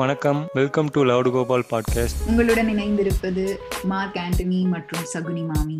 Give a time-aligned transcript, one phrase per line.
[0.00, 0.48] வணக்கம்.
[0.54, 5.78] Welcome to loud Gopal podcast உங்களுடன் இணைந்திருப்பது மார்க் ஆண்டனி மற்றும் சகுனி மாமி.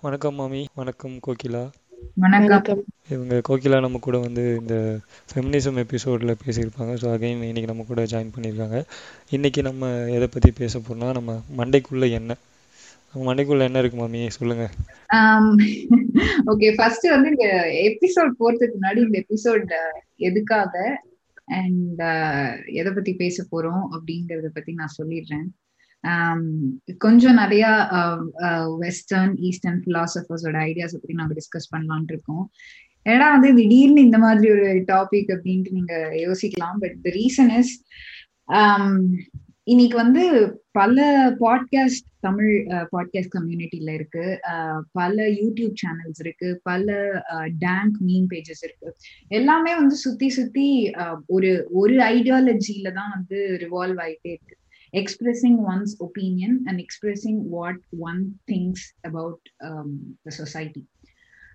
[0.00, 0.68] வணக்கம் மாமி.
[0.74, 1.70] வணக்கம் கோகிலா.
[2.14, 2.82] வணக்கம்.
[3.08, 4.98] இவங்க கோகிலா நம்ம கூட வந்து இந்த
[5.32, 6.92] ஃபெமினிசம் எபிசோடில் பேசியிருப்பாங்க.
[7.02, 8.84] ஸோ அகைன் இன்னைக்கு நம்ம கூட ஜாயின் பண்ணியிருக்காங்க.
[9.30, 12.36] இன்னைக்கு நம்ம எதை பற்றி பேச போறோம்னா நம்ம மண்டைக்குள்ள என்ன
[13.14, 14.20] மண்டைக்குள்ள என்ன இருக்கு மாமி?
[14.38, 14.64] சொல்லுங்க.
[16.52, 17.46] ஓகே ஃபர்ஸ்ட் வந்து இந்த
[17.88, 19.72] எபிசோட் போறதுக்கு முன்னாடி இந்த எபிசோட்
[20.28, 20.74] எதுக்காக
[21.58, 22.02] அண்ட்
[22.80, 25.48] எதை பத்தி பேச போறோம் அப்படிங்கறத பத்தி நான் சொல்லிடுறேன்.
[26.98, 27.64] கொஞ்சம் நிறைய
[28.84, 32.44] வெஸ்டர்ன் ஈஸ்டர்ன் பிலாசபர்ஸோட ஐடியாஸ் பத்தி நாங்க டிஸ்கஸ் பண்ணலாம்னு இருக்கோம்.
[33.06, 35.94] ஏன்னா வந்து திடீர்னு இந்த மாதிரி ஒரு டாபிக் அப்படின்ட்டு நீங்க
[36.26, 37.74] யோசிக்கலாம் பட் த ரீசன் இஸ்
[39.68, 40.22] இன்னைக்கு வந்து
[40.70, 44.40] பல பாட்காஸ்ட் தமிழ் பாட்காஸ்ட் கம்யூனிட்டியில இருக்கு.
[44.92, 46.60] பல யூடியூப் சேனல்ஸ் இருக்கு.
[46.62, 47.10] பல
[47.58, 48.96] டேங்க் மீன் பேஜஸ் இருக்கு.
[49.28, 50.92] எல்லாமே வந்து சுத்தி சுத்தி
[51.26, 54.56] ஒரு ஒரு ஐடியாலஜில தான் வந்து ரிவால்வ் ஆயிட்டே இருக்கு.
[54.92, 59.90] Expressing one's opinion and expressing what one thinks about um,
[60.24, 60.70] the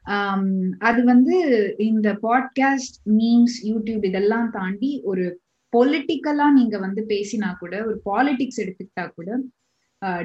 [0.05, 1.37] um, அது வந்து
[1.77, 5.41] இந்த பாட்காஸ்ட் மீம்ஸ் யூடியூப் இதெல்லாம் தாண்டி ஒரு
[5.75, 9.29] பொலிட்டிக்கலா நீங்க வந்து பேசினா கூட ஒரு பாலிடிக்ஸ் எடுத்துக்கிட்டா கூட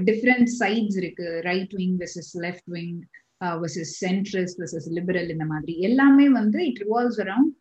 [0.08, 1.26] டிஃப்ரெண்ட் சைட்ஸ் இருக்கு.
[1.48, 2.96] Right wing versus left wing
[3.62, 5.74] versus centrist versus liberal இந்த மாதிரி.
[5.88, 7.52] எல்லாமே வந்து it revolves around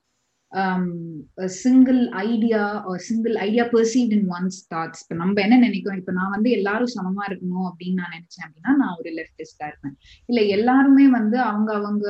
[1.62, 2.62] single idea
[3.08, 6.00] single idea perceived in one's thoughts இப்போ நம்ம என்ன நினைக்கிறோம்?
[6.02, 9.96] இப்போ நான் வந்து எல்லாரும் சமமா இருக்கணும் அப்படின்னு நான் நினைச்சேன் அப்படின்னா நான் ஒரு லெஃப்டிஸ்டா இருப்பேன்.
[10.30, 12.06] இல்ல எல்லாருமே வந்து அவங்க அவங்க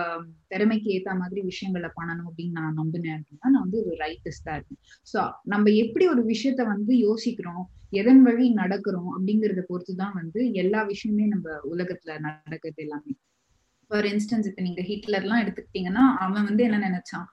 [0.00, 0.22] um,
[0.52, 4.80] திறமைக்கு ஏத்த மாதிரி விஷயங்களை பண்ணணும் அப்படின்னு நான் நம்பினேன் அப்படின்னா நான் வந்து ஒரு ரைட்டிஸ்டா இருப்பேன்.
[5.12, 5.20] ஸோ
[5.54, 7.64] நம்ம எப்படி ஒரு விஷயத்த வந்து யோசிக்கிறோம்?
[8.00, 9.10] எதன் வழி நடக்கிறோம்?
[9.16, 13.14] அப்படிங்கறத பொறுத்து தான் வந்து எல்லா விஷயமே நம்ம உலகத்துல நடக்கிறது எல்லாமே.
[13.90, 17.28] ஃபார் இன்ஸ்டன்ஸ் இப்ப நீங்க ஹிட்லர் எல்லாம் எடுத்துக்கிட்டீங்கன்னா அவன் வந்து என்ன நினைச்சான்?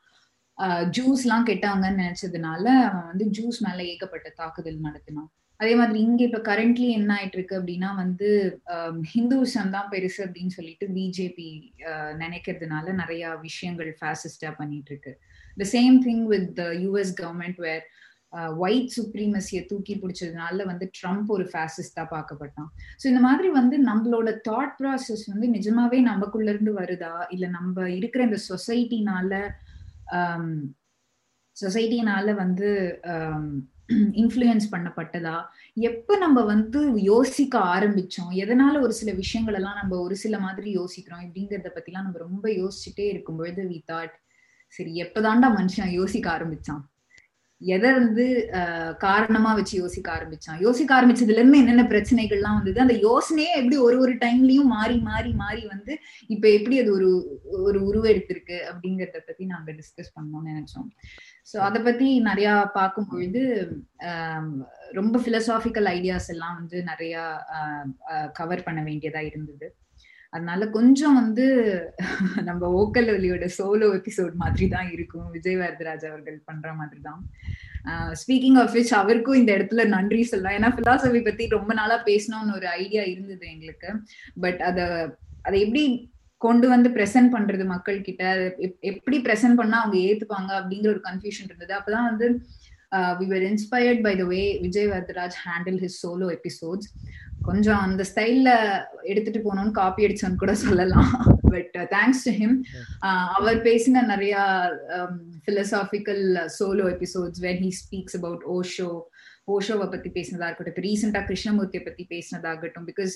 [0.98, 5.30] ஜூஸ் எல்லாம் கெட்டாங்கன்னு நினைச்சதுனால அவன் வந்து ஜூஸ் மேல ஏகப்பட்ட தாக்குதல் நடத்தினான்.
[5.60, 8.30] அதே மாதிரி இங்க இப்ப கரண்ட்லி என்ன ஆயிட்டு இருக்கு அப்படின்னா வந்து
[9.12, 11.50] ஹிந்துசம் தான் பெருசு அப்படின்னு சொல்லிட்டு பிஜேபி
[12.24, 15.14] நினைக்கிறதுனால நிறைய விஷயங்கள் ஃபேசிஸ்டா பண்ணிட்டு இருக்கு
[15.58, 17.86] the same thing with the US government where
[18.64, 22.70] white சுப்ரீமசிய தூக்கி பிடிச்சதுனால வந்து ட்ரம்ப் ஒரு ஃபேசிஸ்டா பார்க்கப்பட்டான்.
[23.02, 27.14] ஸோ இந்த மாதிரி வந்து நம்மளோட தாட் ப்ராசஸ் வந்து நிஜமாவே நமக்குள்ள இருந்து வருதா?
[27.36, 29.32] இல்ல நம்ம இருக்கிற இந்த சொசைட்டினால
[31.58, 32.70] சொசைட்டினால வந்து
[34.22, 35.36] இன்ஃப்ளூயன்ஸ் பண்ணப்பட்டதா?
[35.90, 38.32] எப்ப நம்ம வந்து யோசிக்க ஆரம்பிச்சோம்?
[38.44, 41.24] எதனால ஒரு சில விஷயங்கள் எல்லாம் நம்ம ஒரு சில மாதிரி யோசிக்கிறோம்?
[41.26, 44.16] இப்படிங்கறத பத்திலாம் நம்ம ரொம்ப யோசிச்சுட்டே இருக்கும்பொழுது வி தாட்
[44.74, 46.84] சரி எப்பதாண்டா மனுஷன் யோசிக்க ஆரம்பிச்சான்?
[47.74, 48.24] எதை வந்து
[49.04, 50.60] காரணமா வச்சு யோசிக்க ஆரம்பிச்சான்?
[50.60, 52.80] யோசிக்க ஆரம்பிச்சதுல இருந்து என்னென்ன பிரச்சனைகள்லாம் வந்தது?
[52.84, 55.94] அந்த யோசனையே எப்படி ஒரு ஒரு டைம்லயும் மாறி மாறி மாறி வந்து
[56.28, 57.10] இப்ப எப்படி அது ஒரு
[57.68, 60.90] ஒரு உருவெடுத்திருக்கு அப்படிங்கறத பத்தி நாங்க டிஸ்கஸ் பண்ணோம்னு நினைச்சோம்.
[61.52, 63.42] ஸோ அதை பத்தி நிறைய பார்க்கும் பொழுது
[64.92, 67.16] ரொம்ப பிலசாபிக்கல் ஐடியாஸ் எல்லாம் வந்து நிறைய
[68.34, 69.68] கவர் பண்ண வேண்டியதா இருந்தது.
[70.36, 71.46] அதனால கொஞ்சம் வந்து
[72.48, 75.28] நம்ம ஓக்கல் ஒலியோட சோலோ எபிசோட் மாதிரி தான் இருக்கும்.
[75.36, 77.22] விஜய் வரதராஜ் அவர்கள் பண்ற மாதிரி தான்.
[78.22, 80.58] ஸ்பீக்கிங் ஆஃப் விச் அவருக்கும் இந்த இடத்துல நன்றி சொல்லலாம்.
[80.60, 83.92] ஏன்னா பிலாசபி பத்தி ரொம்ப நாளா பேசணும்னு ஒரு ஐடியா இருந்தது எங்களுக்கு.
[84.46, 84.80] பட் அத
[85.48, 85.84] அதை எப்படி
[86.42, 88.24] கொண்டு வந்து ப்ரெசென்ட் பண்றது மக்கள் கிட்ட
[88.92, 90.52] எப்படி ப்ரெசென்ட் பண்ணா அவங்க ஏத்துப்பாங்க?
[90.60, 91.74] அப்படிங்கிற ஒரு கன்ஃபியூஷன் இருந்தது.
[91.80, 92.28] அப்பதான் வந்து
[93.20, 96.90] we were inspired by the way Vijay Varadaraj handle his solo episodes
[97.42, 98.52] கொஞ்சம் அந்த ஸ்டைல்ல
[99.12, 101.12] எடுத்துட்டு போனோம்னு காப்பி அடிச்சோன்னு கூட சொல்லலாம்.
[101.54, 102.56] பட் தேங்க்ஸ் டு ஹிம்
[103.38, 104.36] அவர் பேசின நிறைய
[105.48, 106.26] philosophical
[106.58, 108.90] solo episodes when he speaks about Osho
[109.56, 110.74] ஓஷோவை பத்தி பேசினதா இருக்கட்டும்.
[110.76, 112.88] இப்போ ரீசெண்டா கிருஷ்ணமூர்த்தியை பத்தி பேசினதாகட்டும்.
[112.92, 113.16] பிகாஸ்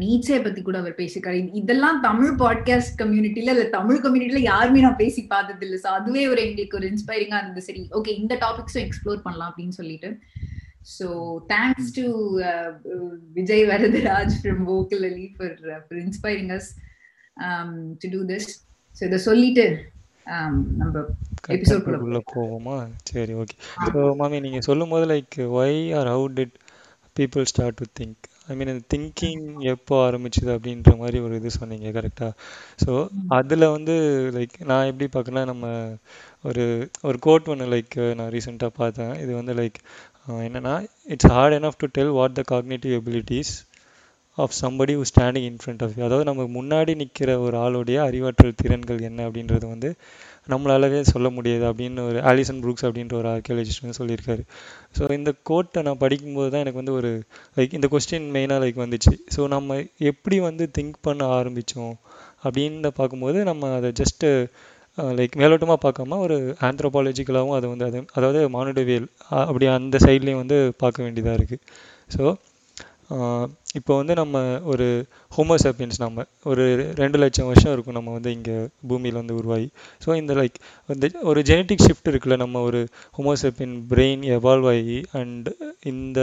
[0.00, 1.40] நீச்சே பத்தி கூட அவர் பேசியிருக்காரு.
[1.60, 6.40] இதெல்லாம் தமிழ் பாட்காஸ்ட் கம்யூனிட்டில இல்ல தமிழ் கம்யூனிட்டில யாருமே நான் பேசி பார்த்தது இல்லை ஸோ அதுவே ஒரு
[6.46, 7.66] எங்களுக்கு ஒரு இன்ஸ்பைரிங்கா இருந்தது.
[7.66, 10.10] சரி ஓகே இந்த டாபிக்ஸும் எக்ஸ்ப்ளோர் பண்ணலாம் அப்படின்னு சொல்லிட்டு.
[10.96, 11.06] So
[11.50, 12.04] thanks to
[12.50, 12.68] uh,
[13.36, 16.66] Vijay Varadaraj from Vocally for, uh, for inspiring us
[17.36, 17.70] um,
[18.02, 18.46] to do this.
[18.96, 19.66] So இதை சொல்லிட்டு
[20.80, 21.02] நம்ம
[22.06, 22.76] உள்ள போவோமா?
[23.10, 26.56] சரி ஓகே ஸோ மாமி நீங்கள் சொல்லும் போது like why are how did
[27.16, 32.32] people start to think I mean thinking எப்போ ஆரம்பிச்சுது அப்படின்ற மாதிரி ஒரு இது சொன்னீங்க கரெக்டாக
[32.84, 32.92] ஸோ
[33.38, 33.94] அதில் வந்து
[34.36, 35.72] லைக் நான் எப்படி பார்க்கறேன்னா நம்ம
[36.48, 36.64] ஒரு
[37.08, 39.14] ஒரு கோட் ஒன்று லைக் நான் ரீசெண்டாக பார்த்தேன்.
[39.22, 39.78] இது வந்து லைக்
[40.46, 43.52] என்னென்னா it's hard enough to tell what the cognitive abilities
[44.38, 48.58] of somebody who standing in front of you அதாவது நமக்கு முன்னாடி நிற்கிற ஒரு ஆளுடைய அறிவாற்றல்
[48.62, 49.90] திறன்கள் என்ன அப்படின்றது வந்து
[50.48, 54.42] நம்மளாலவே சொல்ல முடியாது அப்படின்னு ஒரு ஆலிசன் ப்ரூக்ஸ் அப்படின்ற ஒரு ஆர்கியாலஜிஸ்ட் வந்து சொல்லியிருக்காரு.
[54.98, 57.10] ஸோ இந்த கோட்டை நான் படிக்கும்போது தான் எனக்கு வந்து ஒரு
[57.56, 59.12] லைக் இந்த கொஸ்டின் மெயினாக லைக் வந்துச்சு.
[59.36, 59.78] ஸோ நம்ம
[60.12, 61.94] எப்படி வந்து திங்க் பண்ண ஆரம்பித்தோம்
[62.44, 64.28] அப்படின்னு பார்க்கும்போது நம்ம அதை ஜஸ்ட்டு
[65.18, 69.08] லைக் மேலோட்டமாக பார்க்காம ஒரு ஆந்த்ரோபாலஜிக்கலாகவும் அது வந்து அது அதாவது மானுடவியல்
[69.42, 71.64] அப்படி அந்த சைட்லேயும் வந்து பார்க்க வேண்டியதாக இருக்குது
[72.16, 72.24] ஸோ
[73.74, 74.86] இப்போ வந்து நம்ம ஒரு
[75.36, 76.64] ஹோமோசாப்பியன்ஸ் நம்ம ஒரு
[76.94, 78.56] ரெண்டு லட்சம் வருஷம் இருக்கும் நம்ம வந்து இங்கே
[78.88, 79.68] பூமியில் வந்து உருவாகி.
[80.04, 80.56] ஸோ இந்த லைக்
[80.88, 82.80] இந்த ஒரு ஜெனட்டிக் ஷிஃப்ட் இருக்குல்ல நம்ம ஒரு
[83.18, 85.48] ஹோமோசாப்பியன் பிரெயின் எவால்வ் ஆகி அண்ட்
[85.84, 86.18] இந்த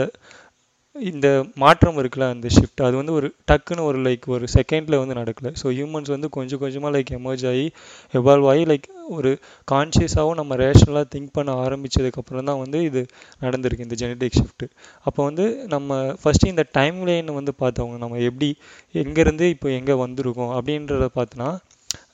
[1.10, 5.50] இந்த மாற்றம் இருக்குல்ல அந்த ஷிஃப்ட் அது வந்து ஒரு டக்குன்னு ஒரு லைக் ஒரு செகண்டில் வந்து நடக்கல.
[5.60, 7.66] ஸோ ஹியூமன்ஸ் வந்து கொஞ்சம் கொஞ்சமாக லைக் எமர்ஜ் ஆகி
[8.14, 9.30] எவால்வ் ஆகி லைக் ஒரு
[9.68, 13.02] கான்ஷியஸாகவும் நம்ம ரேஷனலாக திங்க் பண்ண ஆரம்பிச்சதுக்கப்புறம் தான் வந்து இது
[13.42, 14.68] நடந்திருக்கு இந்த ஜெனடிக் ஷிஃப்ட்டு
[15.06, 15.90] அப்போ வந்து நம்ம
[16.22, 18.50] ஃபஸ்ட்டு இந்த டைம் லைன் வந்து பார்த்தவங்க நம்ம எப்படி
[18.94, 21.50] எங்கேருந்து இப்போ எங்கே வந்திருக்கோம் அப்படின்றத பார்த்தோன்னா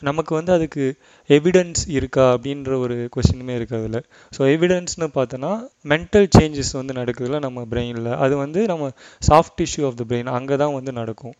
[0.02, 0.84] நமக்கு வந்து அதுக்கு
[1.30, 4.00] எவிடன்ஸ் இருக்கா அப்படின்ற ஒரு கொஸ்டினுமே இருக்குது அதில்
[4.32, 5.52] ஸோ எவிடன்ஸ்னு பார்த்தோன்னா
[5.88, 8.88] மென்டல் சேஞ்சஸ் வந்து நடக்குதுல நம்ம பிரெயினில் அது வந்து நம்ம
[9.22, 11.36] soft tissue of the brain அங்கே தான் வந்து நடக்கும்.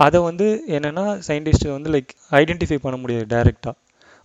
[0.00, 0.46] அதை வந்து
[0.76, 3.74] என்னென்னா சயின்டிஸ்ட் வந்து லைக் ஐடென்டிஃபை பண்ண முடியாது டைரெக்டாக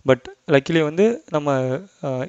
[0.06, 1.48] பட் லக்கிலி வந்து நம்ம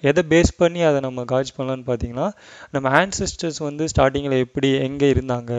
[0.09, 2.27] எதை பேஸ் பண்ணி அதை நம்ம காட்ச் பண்ணலான்னு பார்த்தீங்கன்னா
[2.71, 5.51] நம்ம ஆன்செஸ்டர்ஸ் வந்து ஸ்டார்டிங்கில் எப்படி எங்கே இருந்தாங்க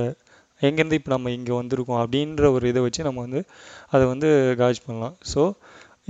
[0.68, 3.42] எங்கேருந்து இப்போ நம்ம இங்கே வந்திருக்கோம் அப்படின்ற ஒரு இதை வச்சு நம்ம வந்து
[3.94, 4.30] அதை வந்து
[4.62, 5.16] காஜ் பண்ணலாம்.
[5.34, 5.42] ஸோ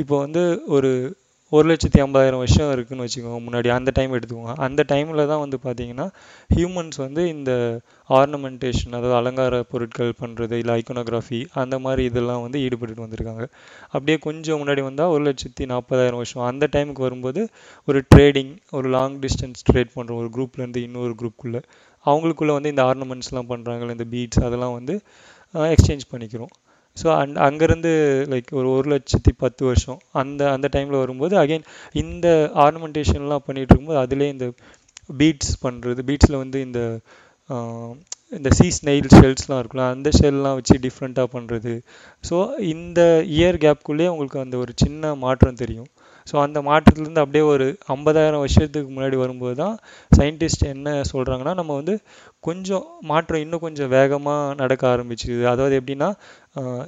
[0.03, 0.45] இப்போ வந்து
[0.77, 0.93] ஒரு
[1.53, 4.53] ஒரு லட்சத்தி ஐம்பதாயிரம் வருஷம் இருக்குன்னு வச்சுக்கோங்க முன்னாடி அந்த டைம் எடுத்துக்கோங்க.
[4.67, 6.07] அந்த டைமில் தான் வந்து பார்த்தீங்கன்னா
[6.51, 7.51] ஹியூமன்ஸ் வந்து இந்த
[8.19, 13.45] ஆர்னமெண்டேஷன் அதாவது அலங்கார பொருட்கள் பண்ணுறது இல்லை ஐக்கோனோகிராஃபி அந்த மாதிரி இதெல்லாம் வந்து ஈடுபட்டுட்டு வந்திருக்காங்க.
[13.95, 16.45] அப்படியே கொஞ்சம் முன்னாடி வந்தால் ஒரு லட்சத்தி நாற்பதாயிரம் வருஷம்.
[16.51, 17.43] அந்த டைமுக்கு வரும்போது
[17.89, 21.63] ஒரு ட்ரேடிங் ஒரு லாங் டிஸ்டன்ஸ் ட்ரேட் பண்ணுற ஒரு குரூப்லேருந்து இன்னொரு குரூப்புக்குள்ளே
[22.07, 24.95] அவங்களுக்குள்ளே வந்து இந்த ஆர்னமெண்ட்ஸ்லாம் பண்ணுறாங்கல்ல இந்த பீட்ஸ் அதெல்லாம் வந்து
[25.75, 26.53] எக்ஸ்சேஞ்ச் பண்ணிக்கிறோம்.
[26.97, 27.91] ஸோ அந் அங்கேருந்து
[28.33, 31.67] லைக் ஒரு ஒரு லட்சத்தி பத்து வருஷம் அந்த அந்த டைமில் வரும்போது அகைன்
[32.03, 32.27] இந்த
[32.65, 34.47] ஆர்னமெண்டேஷன்லாம் பண்ணிகிட்டு இருக்கும்போது அதிலே இந்த
[35.21, 36.81] பீட்ஸ் பண்ணுறது பீட்ஸில் வந்து இந்த
[38.37, 41.73] இந்த சீ ஸ்னெயில் ஷெல்ஸ்லாம் இருக்குல்ல அந்த ஷெல்லாம் வச்சு டிஃப்ரெண்ட்டாக பண்ணுறது
[42.25, 42.37] ஸோ
[42.75, 43.01] இந்த
[43.39, 45.91] இயர் கேப்குள்ளேயே உங்களுக்கு அந்த ஒரு சின்ன மாற்றம் தெரியும்.
[46.31, 49.75] ஸோ அந்த மாற்றத்துலேருந்து அப்படியே ஒரு ஐம்பதாயிரம் வருஷத்துக்கு முன்னாடி வரும்போது தான்
[50.13, 51.95] சயின்டிஸ்ட் என்ன சொல்கிறாங்கன்னா நம்ம வந்து
[52.49, 55.43] கொஞ்சம் மாற்றம் இன்னும் கொஞ்சம் வேகமாக நடக்க ஆரம்பிச்சிது.
[55.53, 56.09] அதாவது எப்படின்னா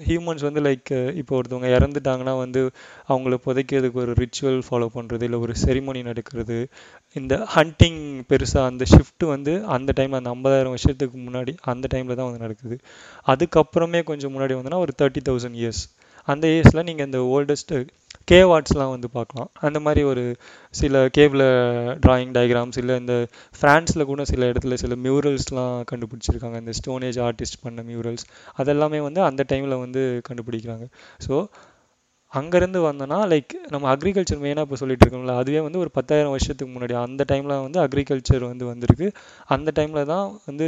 [0.09, 0.91] ஹியூமன்ஸ் வந்து லைக்
[1.21, 2.61] இப்போ ஒருத்தவங்க இறந்துட்டாங்கன்னா வந்து
[3.13, 6.59] அவங்கள புதைக்கிறதுக்கு ஒரு ரிச்சுவல் ஃபாலோ பண்ணுறது இல்லை ஒரு செரிமனி நடக்கிறது.
[7.17, 12.29] இந்த ஹண்டிங் பெருசாக அந்த ஷிஃப்ட்டு வந்து அந்த டைமில் அந்த ஐம்பதாயிரம் வருஷத்துக்கு முன்னாடி அந்த டைமில் தான்
[12.31, 12.79] வந்து நடக்குது.
[13.33, 15.83] அதுக்கப்புறமே கொஞ்சம் முன்னாடி வந்தோன்னா ஒரு தேர்ட்டி தௌசண்ட் இயர்ஸ்
[16.29, 17.79] அந்த இயர்ஸில் நீங்கள் இந்த ஓல்டஸ்ட்டு
[18.31, 19.51] கேவ் ஆர்ட்ஸ்லாம் வந்து பார்க்கலாம்.
[19.67, 20.25] அந்த மாதிரி ஒரு
[20.81, 21.47] சில கேவில்
[22.07, 23.17] டிராயிங் டயக்ராம்ஸ் இல்லை இந்த
[23.61, 26.59] ஃப்ரான்ஸில் கூட சில இடத்துல சில மியூரல்ஸ்லாம் கண்டுபிடிச்சிருக்காங்க.
[26.65, 28.27] இந்த ஸ்டோனேஜ் ஆர்டிஸ்ட் பண்ண மியூரல்ஸ்
[28.59, 30.87] அதெல்லாமே வந்து அந்த டைமில் வந்து கண்டுபிடிக்கிறாங்க.
[31.27, 31.35] ஸோ
[32.35, 36.95] அங்கேருந்து வந்தோன்னா லைக் நம்ம அக்ரிகல்ச்சர் மெயினாக இப்போ சொல்லிட்டு இருக்கோம்ல அதுவே வந்து ஒரு பத்தாயிரம் வருஷத்துக்கு முன்னாடி
[37.03, 39.09] அந்த டைமில் வந்து அக்ரிகல்ச்சர் வந்து வந்திருக்கு.
[39.49, 40.67] அந்த டைமில் தான் வந்து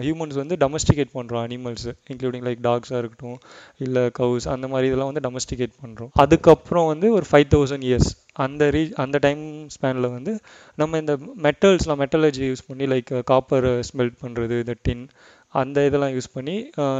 [0.00, 3.38] ஹியூமன்ஸ் வந்து டொமஸ்டிகேட் பண்ணுறோம் அனிமல்ஸ் இன்க்ளூடிங் லைக் டாக்ஸாக இருக்கட்டும்
[3.78, 8.10] இல்லை கவுஸ் அந்த மாதிரி இதெல்லாம் வந்து டொமஸ்டிகேட் பண்ணுறோம் அதுக்கப்புறம் வந்து ஒரு ஃபைவ் தௌசண்ட் இயர்ஸ்
[8.44, 9.42] அந்த ரீ அந்த டைம்
[9.74, 10.32] ஸ்பேனில் வந்து
[10.78, 15.04] நம்ம இந்த மெட்டல்ஸ்லாம் மெட்டலஜி யூஸ் பண்ணி லைக் காப்பர் ஸ்மெல்ட் பண்ணுறது இந்த டின்
[15.60, 16.56] அந்த இதெல்லாம் யூஸ் பண்ணி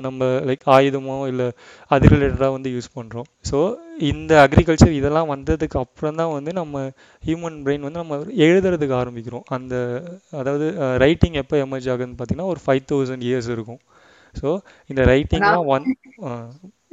[0.06, 1.46] நம்ம லைக் ஆயுதமோ இல்லை
[1.94, 3.58] அது ரிலேட்டடாக வந்து யூஸ் பண்ணுறோம் ஸோ
[4.10, 6.84] இந்த அக்ரிகல்ச்சர் இதெல்லாம் வந்ததுக்கு அப்புறம் தான் வந்து நம்ம
[7.22, 9.46] ஹியூமன் பிரெயின் வந்து நம்ம எழுதுறதுக்கு ஆரம்பிக்கிறோம்.
[9.56, 9.74] அந்த
[10.40, 10.68] அதாவது
[11.04, 13.80] ரைட்டிங் எப்போ எமர்ஜ் ஆகுதுன்னு பார்த்தீங்கன்னா ஒரு ஃபைவ் தௌசண்ட் இயர்ஸ் இருக்கும்.
[14.34, 14.48] ஸோ
[14.92, 15.86] இந்த ரைட்டிங்லாம் ஒன்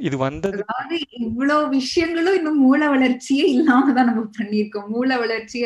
[0.00, 0.60] இது வந்தது
[1.24, 4.86] இவ்வளவு விஷயங்களும் இன்னும் மூல வளர்ச்சியே இல்லாம தான் நம்ம பண்ணியிருக்கோம்.
[4.94, 5.58] மூல வளர்ச்சி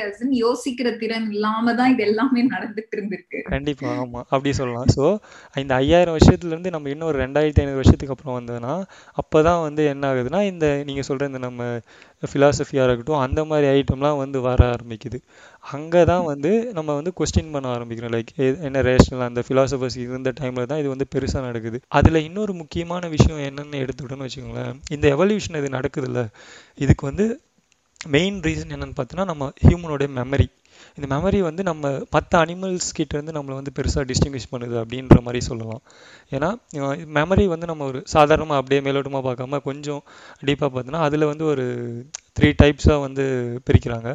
[0.43, 3.41] யோசிக்கிற திறன் இல்லாம தான் இது எல்லாமே நடந்துட்டு இருந்திருக்கு.
[3.53, 4.21] கண்டிப்பா ஆமா.
[4.33, 4.91] அப்படி சொல்லலாம்.
[4.97, 5.05] ஸோ
[5.57, 8.75] இந்த ஐயாயிரம் வருஷத்துல இருந்து நம்ம இன்னும் ஒரு ரெண்டாயிரத்தி ஐநூறு வருஷத்துக்கு அப்புறம் வந்ததுன்னா
[9.23, 11.63] அப்பதான் வந்து என்ன ஆகுதுன்னா இந்த நீங்க சொல்ற இந்த நம்ம
[12.23, 15.19] ஃபிலாசபியாக இருக்கட்டும் அந்த மாதிரி ஐட்டம்லாம் வந்து வர ஆரம்பிக்குது.
[15.65, 18.13] அங்கே தான் வந்து நம்ம வந்து கொஸ்டின் பண்ண ஆரம்பிக்கிறோம்.
[18.15, 18.31] லைக்
[18.67, 21.81] என்ன ரேஷனல் அந்த ஃபிலாசபர்ஸ் இருந்த டைமில் தான் இது வந்து பெருசாக நடக்குது.
[21.89, 24.75] அதில் இன்னொரு முக்கியமான விஷயம் என்னென்னு எடுத்துக்கிட்டோன்னு வச்சுக்கோங்களேன்.
[24.91, 26.23] இந்த எவல்யூஷன் இது நடக்குதுல்ல.
[26.77, 27.27] இதுக்கு வந்து
[28.01, 30.49] மெயின் ரீசன் என்னன்னு பார்த்தோன்னா நம்ம ஹியூமனோடைய மெமரி
[30.99, 35.81] இந்த மெமரி வந்து நம்ம மற்ற அனிமல்ஸ் கிட்டேருந்து நம்மளை வந்து பெருசாக டிஸ்டிங்விஷ் பண்ணுது அப்படின்ற மாதிரி சொல்லலாம்.
[36.33, 36.49] ஏன்னா
[37.17, 40.03] மெமரி வந்து நம்ம ஒரு சாதாரணமாக அப்படியே மேலோட்டமாக பார்க்காம கொஞ்சம்
[40.49, 41.65] டீப்பாக பார்த்தோன்னா அதில் வந்து ஒரு
[42.39, 43.25] த்ரீ டைப்ஸாக வந்து
[43.69, 44.09] பிரிக்கிறாங்க.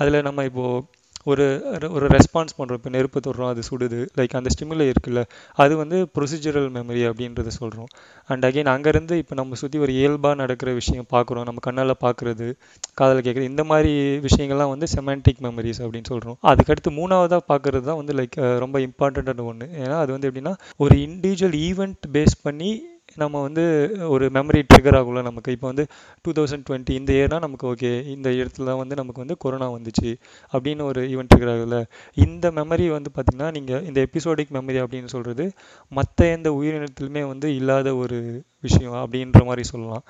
[0.00, 0.78] அதில் நம்ம இப்போது
[1.26, 1.44] ஒரு
[1.90, 3.98] ஒரு ரெஸ்பான்ஸ் பண்ணுறோம் இப்போ நெருப்பு தொடுறோம் அது சுடுது.
[4.18, 5.22] லைக் அந்த ஸ்டிமுலை இருக்குல்ல
[5.54, 7.90] அது வந்து ப்ரொசீஜரல் மெமரி அப்படின்றத சொல்கிறோம்
[8.28, 12.46] அண்ட் அகைன் அங்கேருந்து இப்போ நம்ம சுற்றி ஒரு இயல்பாக நடக்கிற விஷயம் பார்க்குறோம் நம்ம கண்ணால் பார்க்குறது
[12.94, 18.14] காதில் கேட்குறது இந்த மாதிரி விஷயங்கள்லாம் வந்து செமான்டிக் மெமரிஸ் அப்படின்னு சொல்கிறோம் அதுக்கடுத்து மூணாவதாக பார்க்குறது தான் வந்து
[18.14, 22.70] லைக் ரொம்ப இம்பார்ட்டண்ட்டான ஒன்று ஏன்னா அது வந்து எப்படின்னா ஒரு இண்டிவிஜுவல் ஈவெண்ட் பேஸ் பண்ணி
[23.16, 23.62] நம்ம வந்து
[24.08, 25.52] ஒரு மெமரி ட்ரிகர் ஆகும்ல நமக்கு.
[25.52, 25.84] இப்போ வந்து
[26.22, 30.10] டூ தௌசண்ட் டுவெண்ட்டி இந்த இயர்னால் நமக்கு ஓகே இந்த இடத்துல வந்து நமக்கு வந்து கொரோனா வந்துச்சு
[30.52, 31.80] அப்படின்னு ஒரு ஈவெண்ட் ட்ரிகர் ஆகுதுல்ல
[32.14, 35.46] இந்த மெமரி வந்து பார்த்திங்கன்னா நீங்கள் இந்த எபிசோடிக் மெமரி அப்படின்னு சொல்கிறது
[35.88, 40.04] மற்ற எந்த உயிரினத்திலுமே வந்து இல்லாத ஒரு விஷயம் அப்படின்ற மாதிரி சொல்லலாம்.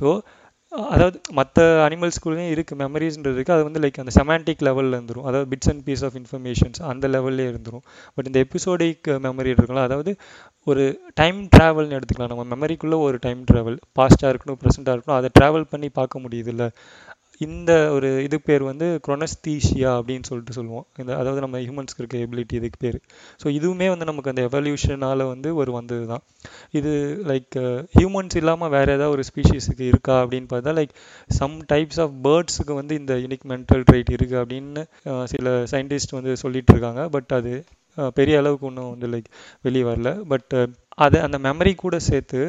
[0.00, 0.20] ஸோ
[0.94, 5.26] அதாவது மற்ற அனிமல்ஸ்குள்ளேயும் இருக்குது மெமரிஸ்ன்றது இருக்குது அது வந்து லைக் அந்த செமான்டிக் லெவலில் இருந்துரும்.
[5.28, 7.84] அதாவது bits and pieces of informations அந்த லெவல்லே இருந்துரும்.
[8.14, 10.16] பட் இந்த எபிசோடிக் மெமரி இருக்குல்ல அதாவது
[10.64, 12.32] ஒரு டைம் ட்ராவல்னு எடுத்துக்கலாம்.
[12.34, 16.66] நம்ம மெமரிக்குள்ளே ஒரு டைம் ட்ராவல் பாஸ்ட்டாக இருக்கணும் ப்ரெசென்ட்டாக இருக்கணும் அதை ட்ராவல் பண்ணி பார்க்க முடியுதுல்ல.
[17.40, 20.86] இந்த ஒரு இது பேர் வந்து குரோனஸ்தீஷியா அப்படின்னு சொல்லிட்டு சொல்லுவோம்.
[21.00, 22.98] இந்த அதாவது நம்ம ஹியூமன்ஸ்க்கு இருக்க எபிலிட்டி இதுக்கு பேர்.
[23.42, 26.24] ஸோ இதுவுமே வந்து நமக்கு அந்த எவல்யூஷனால் வந்து ஒரு வந்தது தான்
[26.80, 26.92] இது
[27.30, 27.56] லைக்
[27.96, 30.94] ஹியூமன்ஸ் இல்லாமல் வேறு ஏதாவது ஒரு ஸ்பீஷீஸுக்கு இருக்கா அப்படின்னு பார்த்தா லைக்
[31.40, 34.84] சம் டைப்ஸ் ஆஃப் பேர்ட்ஸுக்கு வந்து இந்த யூனிக் மென்டல் ட்ரைட் இருக்குது அப்படின்னு
[35.34, 37.02] சில சயின்டிஸ்ட் வந்து சொல்லிட்டு இருக்காங்க.
[37.16, 37.54] பட் அது
[38.18, 39.28] பெரிய அளவுக்கு ஒன்றும் வந்து லைக்
[39.66, 40.10] வெளியே வரல.
[40.32, 40.54] பட்
[41.04, 42.40] அதை அந்த மெமரி கூட சேர்த்து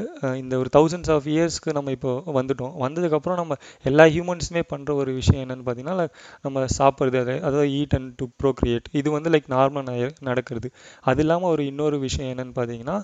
[0.41, 2.73] இந்த ஒரு தௌசண்ட்ஸ் ஆஃப் இயர்ஸ்க்கு நம்ம இப்போ வந்துட்டோம்.
[2.85, 3.55] வந்ததுக்கப்புறம் நம்ம
[3.91, 6.07] எல்லா ஹியூமன்ஸுமே பண்ணுற ஒரு விஷயம் என்னென்னு பார்த்தீங்கன்னா
[6.47, 10.69] நம்ம சாப்பிட்றது அதை அதாவது ஈட் அண்ட் டு ப்ரோக்ரியேட் இது வந்து லைக் நார்மலாக நடக்கிறது.
[11.09, 12.97] அது இல்லாமல் ஒரு இன்னொரு விஷயம் என்னென்னு பார்த்தீங்கன்னா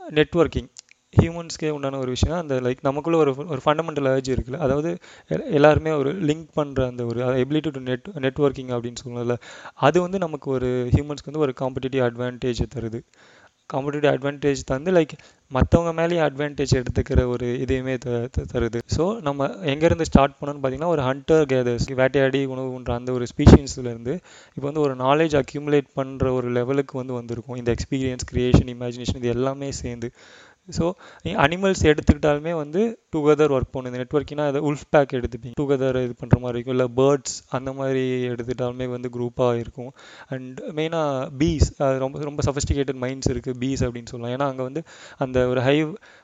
[0.00, 0.70] நெட்ஒர்க்கிங்
[1.12, 2.38] ஹியூமன்ஸ்க்கே உண்டான ஒரு விஷயம்.
[2.42, 4.60] அந்த லைக் நமக்குள்ளே ஒரு ஒரு ஃபண்டமெண்டல் ஏர்ஜ் இருக்குல்ல.
[4.66, 4.90] அதாவது
[5.58, 9.36] எல்லாருமே ஒரு லிங்க் பண்ணுற அந்த ஒரு எபிலிட்டி டு நெட் நெட்ஒர்க்கிங் அப்படின்னு சொல்லல
[9.88, 13.00] அது வந்து நமக்கு ஒரு ஹியூமன்ஸ்க்கு வந்து ஒரு காம்படிட்டிவ் அட்வான்டேஜ் தருது.
[13.70, 15.12] காம்படிட்டிவ் அட்வான்டேஜ் தந்து லைக்
[15.52, 18.08] மற்றவங்க மேலேயும் அட்வான்டேஜ் எடுத்துக்கிற ஒரு இதையுமே த
[18.52, 18.78] தருது.
[18.96, 24.14] ஸோ நம்ம எங்கேருந்து ஸ்டார்ட் பண்ணோன்னு பார்த்தீங்கன்னா ஒரு ஹண்டர் கேதர்ஸ் வேட்டையாடி உணவுன்ற அந்த ஒரு ஸ்பீஷியன்ஸ்லேருந்து
[24.56, 27.58] இப்போ வந்து ஒரு நாலேஜ் அக்யூமுலேட் பண்ணுற ஒரு லெவலுக்கு வந்து வந்திருக்கும்.
[27.62, 30.10] இந்த எக்ஸ்பீரியன்ஸ் க்ரியேஷன் இமேஜினேஷன் இது எல்லாமே சேர்ந்து.
[30.68, 30.84] ஸோ
[31.44, 32.80] அனிமல்ஸ் எடுத்துக்கிட்டாலுமே வந்து
[33.14, 35.56] டுகெதர் ஒர்க் பண்ணும் இந்த நெட்ஒர்க்கினா அதை உல்ஃப் பேக் எடுத்துப்பீங்க.
[35.60, 36.76] டுகெதர் இது பண்ணுற மாதிரி இருக்கும்.
[36.76, 39.90] இல்லை பேர்ட்ஸ் அந்த மாதிரி எடுத்துக்கிட்டாலுமே வந்து குரூப்பாக இருக்கும்.
[40.28, 44.34] அண்ட் மெயினாக பீஸ் அது ரொம்ப ரொம்ப சஃபஸ்டிகேட்டட் மைண்ட்ஸ் இருக்குது பீஸ் அப்படின்னு சொல்லலாம்.
[44.36, 44.82] ஏன்னா அங்கே வந்து
[45.26, 45.76] அந்த ஒரு ஹை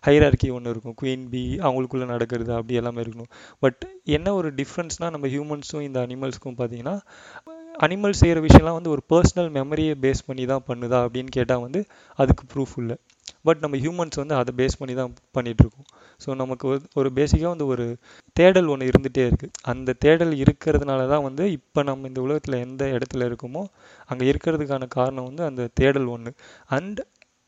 [0.04, 0.96] ஹைரார்கி ஒன்று இருக்கும்.
[1.02, 3.32] குயின் பீ அவங்களுக்குள்ளே நடக்கிறது அப்படி எல்லாமே இருக்கணும்.
[3.58, 3.82] பட்
[4.18, 6.96] என்ன ஒரு டிஃப்ரென்ஸ்னால் நம்ம ஹியூமன்ஸும் இந்த அனிமல்ஸ்க்கும் பார்த்தீங்கன்னா
[7.78, 11.80] அனிமல் செய்கிற விஷயம்லாம் வந்து ஒரு பர்சனல் மெமரியை பேஸ் பண்ணி தான் பண்ணுதா அப்படின்னு கேட்டால் வந்து
[12.18, 12.96] அதுக்கு ப்ரூஃப் இல்லை.
[13.44, 15.88] பட் நம்ம ஹியூமன்ஸ் வந்து அதை பேஸ் பண்ணி தான் பண்ணிகிட்ருக்கோம்
[16.20, 17.84] ஸோ நமக்கு ஒரு ஒரு பேசிக்காக வந்து ஒரு
[18.36, 23.28] தேடல் ஒன்று இருந்துகிட்டே இருக்குது அந்த தேடல் இருக்கிறதுனால தான் வந்து இப்போ நம்ம இந்த உலகத்தில் எந்த இடத்துல
[23.30, 23.62] இருக்கோமோ
[24.06, 26.32] அங்கே இருக்கிறதுக்கான காரணம் வந்து அந்த தேடல் ஒன்று
[26.70, 27.00] அண்ட்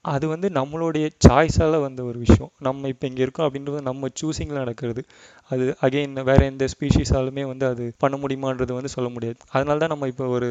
[0.05, 2.51] அது வந்து நம்மளுடைய சாய்ஸால் வந்த ஒரு விஷயம்.
[2.67, 5.03] நம்ம இப்போ இங்கே இருக்கோம் அப்படின்றது நம்ம சூஸிங்கில் நடக்கிறது.
[5.51, 9.39] அது அகெயின் வேறு எந்த ஸ்பீஷீஸாலுமே வந்து அது பண்ண முடியுமான்றது வந்து சொல்ல முடியாது.
[9.55, 10.49] அதனால தான் நம்ம இப்போ ஒரு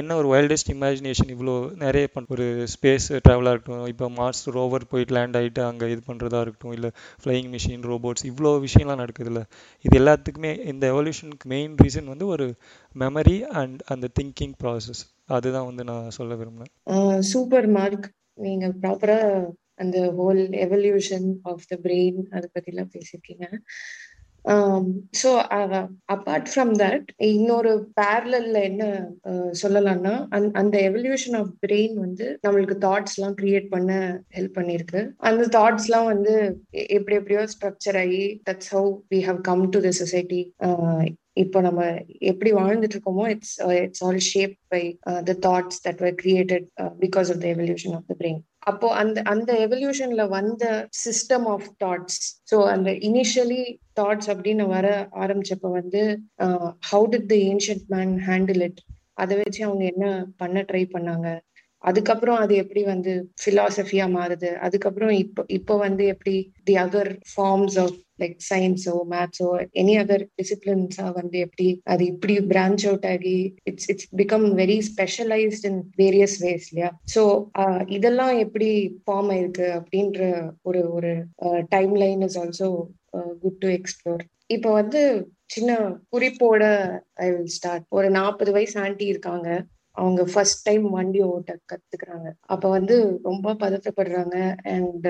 [0.00, 5.16] என்ன ஒரு வைல்டஸ்ட் இமேஜினேஷன் இவ்வளோ நிறைய பண் ஒரு ஸ்பேஸ் ட்ராவலாக இருக்கட்டும் இப்போ மார்ஸ் ரோவர் போயிட்டு
[5.16, 6.90] லேண்ட் ஆகிட்டு அங்கே இது பண்ணுறதா இருக்கட்டும் இல்லை
[7.22, 9.42] ஃப்ளையிங் மிஷின் ரோபோட்ஸ் இவ்வளோ விஷயம்லாம் நடக்குதுல்ல.
[9.84, 12.46] இது எல்லாத்துக்குமே இந்த எவல்யூஷனுக்கு மெயின் ரீசன் வந்து ஒரு
[12.96, 15.02] மெமரி அண்ட் அந்த திங்கிங் ப்ராசஸ்
[15.36, 18.06] அதுதான் வந்து நான் சொல்ல விரும்புகிறேன் சூப்பர் மார்க்
[18.38, 19.18] நீங்க ப்ராப்பரா
[19.78, 23.46] அந்த whole evolution of the brain அதை பத்தி எல்லாம் பேசியிருக்கீங்க.
[25.20, 25.30] ஸோ
[26.14, 28.84] அப்பார்ட் ஃப்ரம் தட் இன்னொரு பேரலல்ல என்ன
[29.28, 30.14] uh, சொல்லலாம்னா
[30.54, 33.92] அந்த எவல்யூஷன் ஆஃப் பிரெயின் வந்து நம்மளுக்கு தாட்ஸ் எல்லாம் கிரியேட் பண்ண
[34.36, 35.02] ஹெல்ப் பண்ணிருக்கு.
[35.28, 36.34] அந்த தாட்ஸ் எல்லாம் வந்து
[36.96, 40.42] எப்படி எப்படியோ ஸ்ட்ரக்சர் ஆகி that's how we have come to the society
[41.36, 41.80] இப்போ நம்ம
[42.30, 44.82] எப்படி வாழ்ந்துட்டு இருக்கோமோ it's it's all shape by
[45.24, 46.68] the thoughts that were created
[47.00, 50.64] because of the evolution of the brain அப்போ அந்த அந்த எவல்யூஷன்ல வந்த
[51.02, 52.18] சிஸ்டம் ஆஃப் தாட்ஸ்
[52.50, 53.62] ஸோ அந்த இனிஷியலி
[53.96, 54.86] தாட்ஸ் அப்படின்னு வர
[55.24, 56.02] ஆரம்பிச்சப்ப வந்து
[56.90, 58.80] how did the ancient man handle it
[59.14, 60.06] அதை வச்சு அவங்க என்ன
[60.36, 61.28] பண்ண ட்ரை பண்ணாங்க?
[61.84, 64.50] அதுக்கப்புறம் அது எப்படி வந்து பிலாசபியா மாறுது?
[64.66, 66.34] அதுக்கப்புறம் இப்போ இப்போ வந்து எப்படி
[66.66, 72.84] the other forms of like சயின்ஸோ மேத்ஸோ எனி அதர் டிசிப்ளின்ஸா வந்து எப்படி அது இப்படி பிரான்ச்
[72.86, 76.90] அவுட் ஆகி it's it's become very specialised in various ways இல்லையா?
[77.14, 77.22] ஸோ
[77.88, 78.70] இதெல்லாம் எப்படி
[79.04, 80.20] ஃபார்ம் ஆயிருக்கு அப்படின்ற
[80.62, 81.12] ஒரு ஒரு
[81.68, 82.70] time line is also
[83.42, 85.00] good to explore இப்போ வந்து
[85.46, 85.70] சின்ன
[86.12, 86.62] குறிப்போட
[87.18, 89.48] ஐ வில் ஸ்டார்ட் ஒரு நாற்பது வயசு ஆண்டி இருக்காங்க.
[89.96, 92.28] அவங்க ஃபர்ஸ்ட் டைம் வண்டி ஓட்ட கத்துக்கிறாங்க.
[92.46, 94.36] அப்ப வந்து ரொம்ப பதட்டப்படுறாங்க
[94.74, 95.08] அண்ட்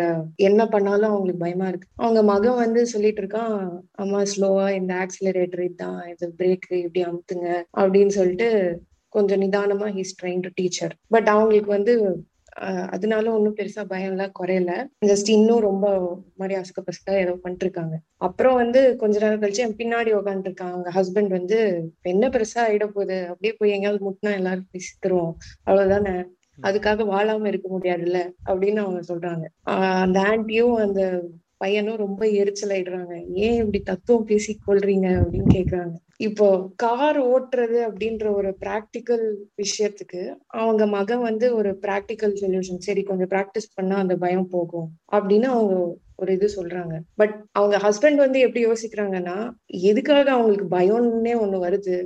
[0.49, 1.89] என்ன பண்ணாலும் அவங்களுக்கு பயமா இருக்கு.
[1.97, 3.57] அவங்க மகன் வந்து சொல்லிட்டு இருக்கான்
[3.97, 7.49] அம்மா ஸ்லோவா இந்த ஆக்சிலரேட்டர் இதுதான் இது பிரேக் இப்படி அமுத்துங்க
[7.81, 8.49] அப்படின்னு சொல்லிட்டு
[9.13, 11.95] கொஞ்சம் நிதானமா he's trying to teacher but அவங்களுக்கு வந்து
[12.91, 14.73] அதனால ஒன்றும் பெருசா பயம் எல்லாம் குறையல
[15.07, 15.87] ஜஸ்ட் இன்னும் ரொம்ப
[16.35, 20.93] மாதிரி அசுக்க பசுக்கா ஏதோ பண்ணிட்டு இருக்காங்க அப்புறம் வந்து கொஞ்ச நேரம் கழிச்சு என் பின்னாடி உட்காந்துருக்காங்க அவங்க
[20.95, 21.59] ஹஸ்பண்ட் வந்து
[22.05, 23.19] என்ன பெருசா ஆயிட போகுது?
[23.29, 25.35] அப்படியே போய் எங்கேயாவது முட்டினா எல்லாரும் பேசித்துருவோம்.
[25.67, 26.15] அவ்வளவுதானே?
[26.63, 28.19] அதுக்காக வாழாம இருக்க முடியாதுல்ல?
[28.47, 29.45] அப்படின்னு அவங்க சொல்றாங்க.
[30.05, 31.03] அந்த ஆன்டியும் அந்த
[31.59, 33.15] பையனும் ரொம்ப எரிச்சல் ஆயிடுறாங்க.
[33.45, 35.95] ஏன் இப்படி தத்துவம் பேசி கொள்றீங்க அப்படின்னு கேக்குறாங்க.
[36.21, 36.47] இப்போ
[36.77, 39.25] கார் ஓட்டுறது அப்படின்ற ஒரு பிராக்டிக்கல்
[39.57, 45.45] விஷயத்துக்கு அவங்க மகன் வந்து ஒரு பிராக்டிக்கல் சொல்யூஷன் சரி கொஞ்சம் ப்ராக்டிஸ் பண்ணா அந்த பயம் போகும் அப்படின்னு
[45.45, 45.75] அவங்க
[46.17, 46.95] ஒரு இது சொல்றாங்க.
[47.17, 49.37] பட் அவங்க ஹஸ்பண்ட் வந்து எப்படி யோசிக்கிறாங்கன்னா
[49.91, 51.97] எதுக்காக அவங்களுக்கு பயம்னே ஒண்ணு வருது.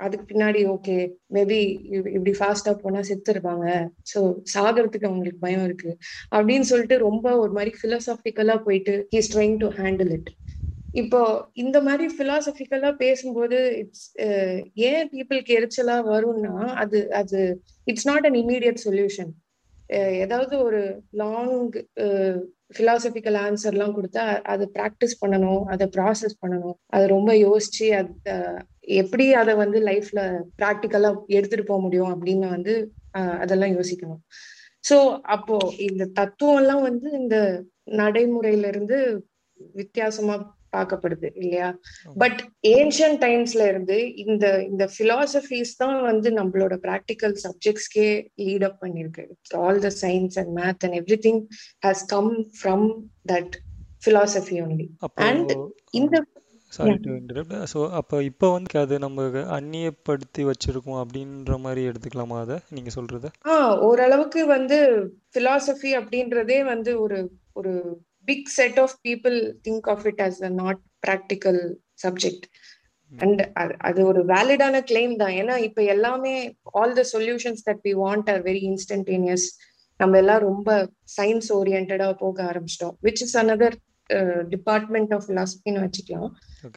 [0.00, 0.94] அதுக்கு பின்னாடி ஓகே
[1.34, 1.58] மேபி
[2.14, 3.66] இப்படி ஃபாஸ்டா போனா செத்துருப்பாங்க
[4.12, 4.18] ஸோ
[4.54, 5.90] சாகிறதுக்கு அவங்களுக்கு பயம் இருக்கு.
[6.32, 10.30] அப்படின்னு சொல்லிட்டு ரொம்ப ஒரு மாதிரி பிலசாபிக்கலா போயிட்டு he's trying to handle it
[10.94, 11.20] இப்போ
[11.54, 14.06] இந்த மாதிரி பிலாசபிக்கலா பேசும்போது இட்ஸ்
[14.74, 17.40] ஏன் பீப்புளுக்கு எரிச்சலா வரும்னா அது அது
[17.86, 19.30] it's not an immediate solution
[20.22, 20.80] ஏதாவது ஒரு
[21.12, 21.54] லாங்
[22.78, 26.76] பிலாசபிக்கல் ஆன்சர்லாம் கொடுத்தா அதை ப்ராக்டிஸ் பண்ணணும் அதை ப்ராசஸ் பண்ணணும்.
[26.86, 28.12] அதை ரொம்ப யோசிச்சு அது
[28.82, 30.20] எப்படி அதை வந்து லைஃப்ல
[30.60, 32.74] ப்ராக்டிக்கலா எடுத்துட்டு போக முடியும் அப்படின்னு வந்து
[33.42, 34.22] அதெல்லாம் யோசிக்கணும்.
[34.84, 37.36] ஸோ அப்போ இந்த தத்துவம் எல்லாம் வந்து இந்த
[37.86, 38.98] நடைமுறையில இருந்து
[39.74, 40.36] வித்தியாசமா
[40.72, 41.68] பார்க்கப்படுது இல்லையா?
[42.16, 42.40] பட்
[42.72, 48.08] ஏன்ஷியன் டைம்ஸ்ல இருந்து இந்த இந்த பிலாசபிஸ் தான் வந்து நம்மளோட ப்ராக்டிக்கல் சப்ஜெக்ட்ஸ்க்கே
[48.40, 49.24] லீட் அப் பண்ணிருக்கு
[49.60, 51.40] all the science and math and everything
[51.82, 52.86] has come from
[53.30, 53.56] that
[54.02, 54.88] philosophy only
[55.26, 55.50] and
[55.94, 56.16] இந்த
[56.72, 59.22] சாரி டு இன்டரப்ட் ஸோ அப்போ இப்போ வந்து அது நம்ம
[59.56, 62.56] அந்நியப்படுத்தி வச்சிருக்கோம் அப்படின்ற மாதிரி எடுத்துக்கலாமா அதை?
[62.70, 63.28] நீங்க சொல்றது?
[63.46, 63.54] ஆ
[63.86, 64.78] ஓரளவுக்கு வந்து
[65.34, 67.18] பிலாசபி அப்படின்றதே வந்து ஒரு
[67.54, 67.72] ஒரு
[68.28, 69.36] big set of people
[69.68, 71.60] think of it as a not practical
[72.02, 72.46] subject
[73.12, 73.40] and
[73.78, 75.34] அது ஒரு வேலிடான கிளைம் தான்.
[75.40, 76.34] ஏன்னா இப்ப எல்லாமே
[76.72, 79.46] all the solutions that we want are very instantaneous
[80.00, 80.68] நம்ம எல்லாம் ரொம்ப
[81.16, 82.94] சயின்ஸ் ஓரியன்டா போக ஆரம்பிச்சிட்டோம்.
[83.02, 83.76] Which is another
[84.52, 86.30] department of பிலாசபின்னு வச்சுக்கலாம்.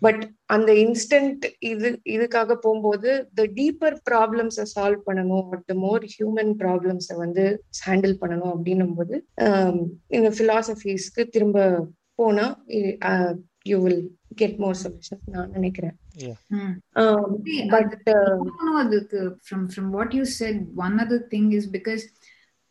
[0.06, 0.22] பட்
[0.56, 3.10] அந்த இன்ஸ்டன்ட் இது இதுக்காக போகும்போது
[3.40, 7.46] த டீப்பர் ப்ராப்ளம்ஸை சால்வ் பண்ணணும் பட் த மோர் ஹியூமன் ப்ராப்ளம்ஸை வந்து
[7.88, 9.16] ஹேண்டில் பண்ணணும் அப்படின்னும் போது
[10.18, 11.68] இந்த பிலாசபிஸ்க்கு திரும்ப
[12.22, 12.48] போனா
[13.72, 14.04] you will
[14.42, 15.96] get more solution நான் நினைக்கிறேன்.
[17.74, 17.94] பட்
[18.82, 22.04] அதுக்கு from from what you said one other thing is because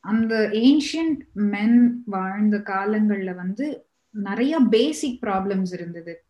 [0.05, 0.35] அந்த
[0.67, 1.21] ஏன்ஷியன்ட்
[1.55, 1.79] மென்
[2.15, 3.67] வாழ்ந்த காலங்கள்ல வந்து
[4.13, 6.25] நிறைய பேசிக் ப்ராப்ளம்ஸ் இருந்தது.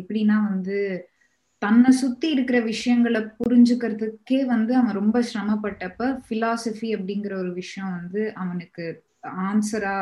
[0.00, 1.08] எப்படின்னா வந்து
[1.58, 9.04] தன்னை சுத்தி இருக்கிற விஷயங்களை புரிஞ்சுக்கிறதுக்கே வந்து அவன் ரொம்ப சிரமப்பட்டப்ப பிலாசபி அப்படிங்கிற ஒரு விஷயம் வந்து அவனுக்கு
[9.22, 9.96] ஆன்சரா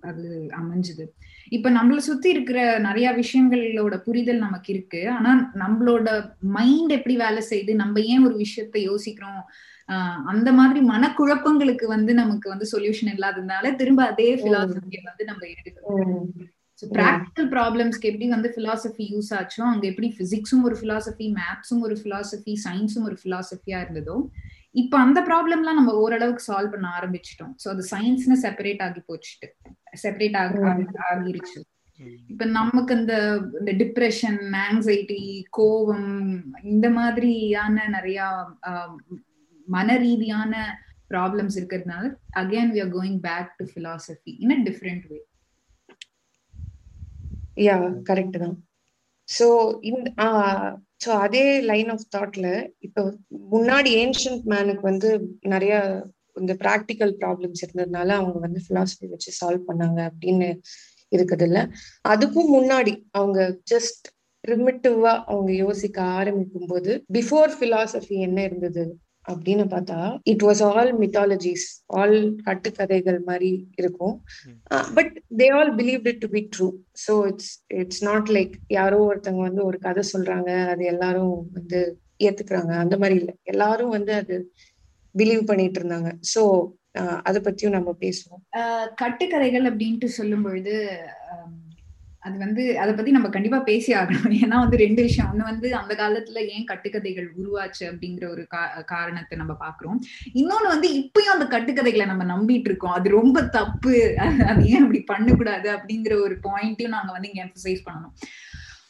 [0.00, 0.26] அது
[0.58, 1.04] அமைஞ்சுது.
[1.48, 5.10] இப்ப நம்மள சுத்தி இருக்கிற நிறைய விஷயங்களோட புரிதல் நமக்கு இருக்கு.
[5.10, 6.08] ஆனா நம்மளோட
[6.40, 7.74] மைண்ட் எப்படி வேலை செய்யுது?
[7.74, 9.42] நம்ம ஏன் ஒரு விஷயத்த யோசிக்கிறோம்?
[10.24, 16.28] அந்த மாதிரி மனக்குழப்பங்களுக்கு வந்து நமக்கு வந்து சொல்யூஷன் இல்லாததுனால திரும்ப அதே பிலாசபியை வந்து நம்ம எடுக்கிறோம்
[16.82, 22.54] ப்ராக்டிக்கல் ப்ராப்ளம்ஸ்க்கு எப்படி வந்து பிலாசபி யூஸ் ஆச்சோ அங்க எப்படி பிசிக்ஸும் ஒரு பிலாசபி மேத்ஸும் ஒரு பிலாசபி
[22.64, 24.16] சயின்ஸும் ஒரு பிலாசபியா இருந்ததோ
[24.74, 27.54] இப்ப அந்த ப்ராப்ளம்லாம் நம்ம ஓரளவுக்கு சால்வ் பண்ண ஆரம்பிச்சிட்டோம்.
[27.64, 29.48] ஸோ அது சயின்ஸ்னு செப்பரேட் ஆகி போச்சுட்டு.
[30.02, 30.58] செப்பரேட் ஆகி
[31.10, 31.60] ஆகிருச்சு.
[32.28, 33.14] இப்ப நமக்கு இந்த
[33.60, 35.22] இந்த டிப்ரெஷன் ஆங்ஸைட்டி
[35.58, 36.10] கோவம்
[36.62, 38.20] இந்த மாதிரியான நிறைய
[39.68, 40.52] மன ரீதியான
[41.10, 42.04] ப்ராப்ளம்ஸ் இருக்கிறதுனால
[42.42, 45.18] again we are going back to philosophy in a different way
[47.56, 47.76] yeah
[48.08, 48.56] correct தான்.
[49.28, 49.46] ஸோ
[49.90, 50.08] இந்த
[51.04, 52.46] ஸோ அதே லைன் ஆஃப் தாட்ல
[52.86, 53.02] இப்போ
[53.54, 55.08] முன்னாடி ஏன்ஷியன்ட் மேனுக்கு வந்து
[55.52, 55.74] நிறைய
[56.36, 60.48] இந்த ப்ராக்டிக்கல் ப்ராப்ளம்ஸ் இருந்ததுனால அவங்க வந்து பிலாசபி வச்சு சால்வ் பண்ணாங்க அப்படின்னு
[61.12, 61.58] இருக்குது இல்ல.
[62.04, 63.40] அதுக்கும் முன்னாடி அவங்க
[63.72, 64.06] ஜஸ்ட்
[64.44, 68.84] ப்ரிமிட்டிவா அவங்க யோசிக்க ஆரம்பிக்கும் போது பிஃபோர் பிலாசபி என்ன இருந்தது?
[69.30, 69.98] அப்படின்னு பார்த்தா
[70.32, 71.66] it was all mythologies
[71.98, 72.16] all
[72.48, 74.14] கட்டுக்கதைகள் மாதிரி இருக்கும்.
[74.96, 76.68] But they all believe it to be true
[77.04, 81.80] so it's it's not like யாரோ ஒருத்தவங்க வந்து ஒரு கதை சொல்றாங்க அது எல்லாரும் வந்து
[82.28, 82.72] ஏத்துக்கிறாங்க.
[82.84, 83.36] அந்த மாதிரி இல்லை.
[83.54, 84.36] எல்லாரும் வந்து அது
[85.14, 86.10] பிலீவ் பண்ணிட்டு இருந்தாங்க.
[86.34, 86.42] ஸோ
[87.28, 88.42] அதை பத்தியும் நம்ம பேசுவோம்.
[89.00, 90.74] கட்டுக்கதைகள் அப்படின்ட்டு சொல்லும் பொழுது
[92.26, 94.30] அது வந்து அதை பத்தி நம்ம கண்டிப்பா பேசி ஆகணும்.
[94.44, 95.30] ஏன்னா வந்து ரெண்டு விஷயம்.
[95.32, 98.46] ஒண்ணு வந்து அந்த காலத்துல ஏன் கட்டுக்கதைகள் உருவாச்சு அப்படிங்கிற ஒரு
[98.86, 99.98] காரணத்தை நம்ம பாக்குறோம்.
[100.34, 102.92] இன்னொன்னு வந்து இப்பயும் அந்த கட்டுக்கதைகளை நம்ம நம்பிட்டு இருக்கோம்.
[102.92, 103.94] அது ரொம்ப தப்பு.
[104.50, 108.14] அது ஏன் அப்படி பண்ணக்கூடாது அப்படிங்கிற ஒரு பாயிண்ட்டையும் நாங்க வந்து இங்க எம்பசைஸ் பண்ணணும்.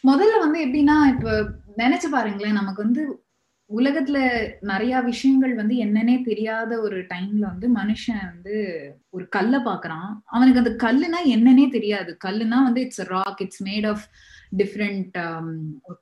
[0.07, 1.31] முதல்ல வந்து எப்படின்னா இப்ப
[1.77, 2.53] நினைச்சு பாருங்களேன்.
[2.53, 3.26] நமக்கு வந்து
[3.70, 4.18] உலகத்துல
[4.61, 8.55] நிறைய விஷயங்கள் வந்து என்னன்னே தெரியாத ஒரு டைம்ல வந்து மனுஷன் வந்து
[9.11, 12.16] ஒரு கல்லை பாக்குறான் அவனுக்கு அந்த கல்லுனா என்னன்னே தெரியாது.
[12.24, 14.05] கல்லுனா வந்து it's rock it's made of
[14.57, 15.16] different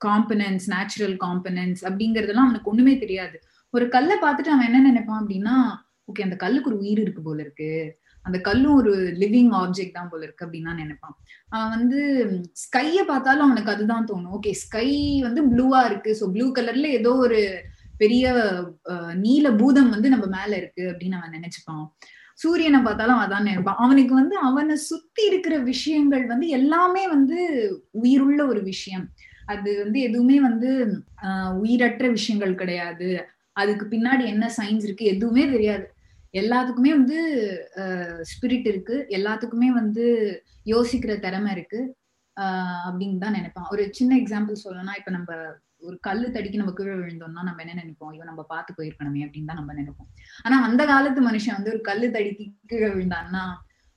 [0.05, 3.38] components natural components அப்படிங்கறதெல்லாம் அவனுக்கு ஒண்ணுமே தெரியாது.
[3.70, 5.57] ஒரு கல்லை பார்த்துட்டு அவன் என்ன நினைப்பான் அப்படின்னா
[6.12, 7.98] ஓகே அந்த கல்லுக்கு ஒரு உயிர் இருக்கு போல இருக்கு.
[8.27, 11.15] அந்த கல்லும் ஒரு லிவிங் ஆப்ஜெக்ட் தான் போல இருக்கு அப்படின்னு தான் நினைப்பான்.
[11.55, 12.01] அவன் வந்து
[12.63, 14.35] ஸ்கைய பார்த்தாலும் அவனுக்கு அதுதான் தோணும்.
[14.39, 14.89] ஓகே ஸ்கை
[15.27, 16.13] வந்து ப்ளூவா இருக்கு.
[16.21, 17.41] ஸோ ப்ளூ கலர்ல ஏதோ ஒரு
[18.03, 18.25] பெரிய
[19.25, 21.85] நீல பூதம் வந்து நம்ம மேல இருக்கு அப்படின்னு அவன் நினைச்சுப்பான்.
[22.43, 23.81] சூரியனை பார்த்தாலும் அதான் நினைப்பான்.
[23.85, 27.39] அவனுக்கு வந்து அவனை சுத்தி இருக்கிற விஷயங்கள் வந்து எல்லாமே வந்து
[28.03, 29.05] உயிருள்ள ஒரு விஷயம்.
[29.53, 30.71] அது வந்து எதுவுமே வந்து
[31.63, 33.09] உயிரற்ற விஷயங்கள் கிடையாது.
[33.63, 35.85] அதுக்கு பின்னாடி என்ன சயின்ஸ் இருக்கு எதுவுமே தெரியாது.
[36.35, 37.18] எல்லாத்துக்குமே வந்து
[38.31, 38.97] ஸ்பிரிட் இருக்கு.
[39.18, 40.05] எல்லாத்துக்குமே வந்து
[40.66, 41.81] யோசிக்கிற திறமை இருக்கு.
[42.37, 43.68] ஆஹ் அப்படின்னு தான் நினைப்பான்.
[43.70, 45.31] ஒரு சின்ன எக்ஸாம்பிள் சொல்லணும்னா இப்ப நம்ம
[45.88, 48.11] ஒரு கல்லு தடிக்கு நம்ம கீழே விழுந்தோம்னா நம்ம என்ன நினைப்போம்?
[48.12, 50.09] ஐயோ நம்ம பார்த்து போயிருக்கணுமே அப்படின்னு தான் நம்ம நினைப்போம்.
[50.42, 53.44] ஆனா அந்த காலத்து மனுஷன் வந்து ஒரு கல்லு தடிக்கு கீழே விழுந்தான்னா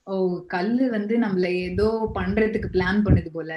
[0.07, 0.15] ஓ
[0.47, 3.51] கல்லு வந்து நம்மள ஏதோ பண்றதுக்கு பிளான் பண்ணுது போல.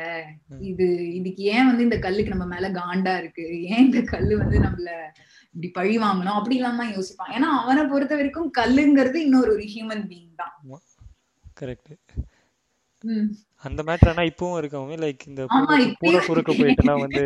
[0.71, 0.87] இது
[1.19, 3.45] இதுக்கு ஏன் வந்து இந்த கல்லுக்கு நம்ம மேல காண்டா இருக்கு?
[3.73, 4.89] ஏன் இந்த கல்லு வந்து நம்மள
[5.55, 10.35] இப்படி பழி வாங்கணும் அப்படி இல்லாம யோசிப்பான் ஏன்னா அவனை பொறுத்த வரைக்கும் கல்லுங்கிறது இன்னொரு ஒரு ஹியூமன் பீயிங்
[10.37, 10.55] தான்.
[11.61, 11.95] கரெக்ட்.
[13.65, 15.43] அந்த மேட்டர் ஆனா இப்பவும் இருக்கவங்க லைக் இந்த
[16.01, 17.23] பூனை குறுக்க போயிட்டுனா வந்து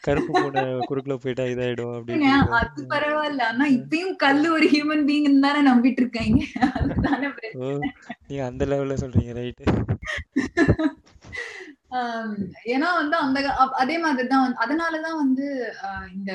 [0.00, 3.42] கருப்பு பூனை குறுக்குல போயிட்டா இதாயிடும் அப்படின்னு அது பரவாயில்ல.
[3.52, 6.38] ஆனா இப்பயும் கல்லு ஒரு ஹியூமன் பீயிங் தானே நம்பிட்டு இருக்காங்க.
[8.26, 9.64] நீங்க அந்த லெவல்ல சொல்றீங்க ரைட்
[12.74, 13.38] ஏன்னா வந்து அந்த
[13.82, 15.46] அதே மாதிரிதான் அதனாலதான் வந்து
[16.14, 16.32] இந்த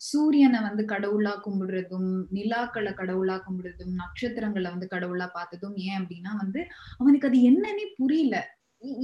[0.00, 6.60] சூரியனை வந்து கடவுளா கும்பிடுறதும் நிலாக்களை கடவுளா கும்பிடுறதும் நட்சத்திரங்களை வந்து கடவுளா பார்த்ததும் ஏன் அப்படின்னா வந்து
[7.00, 8.36] அவனுக்கு அது என்னன்னே புரியல.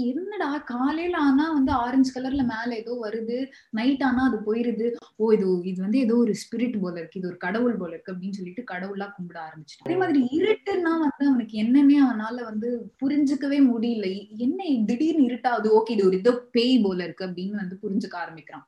[0.09, 3.37] என்னடா காலையில ஆனா வந்து ஆரஞ்சு கலர்ல மேல ஏதோ வருது
[3.79, 4.87] நைட் ஆனா அது போயிருது.
[5.19, 8.39] ஓ இது இது வந்து ஏதோ ஒரு ஸ்பிரிட் போல இருக்கு இது ஒரு கடவுள் போல இருக்கு அப்படின்னு
[8.41, 12.71] சொல்லிட்டு கடவுளா கும்பிட ஆரம்பிச்சிட்டு அதே மாதிரி இருட்டுன்னா வந்து அவனுக்கு என்னன்னே அவனால வந்து
[13.03, 14.09] புரிஞ்சுக்கவே முடியல.
[14.47, 18.67] என்ன திடீர்னு இருட்டாவது ஓகே இது ஒரு இதோ பேய் போல இருக்கு அப்படின்னு வந்து புரிஞ்சுக்க ஆரம்பிக்கிறான்.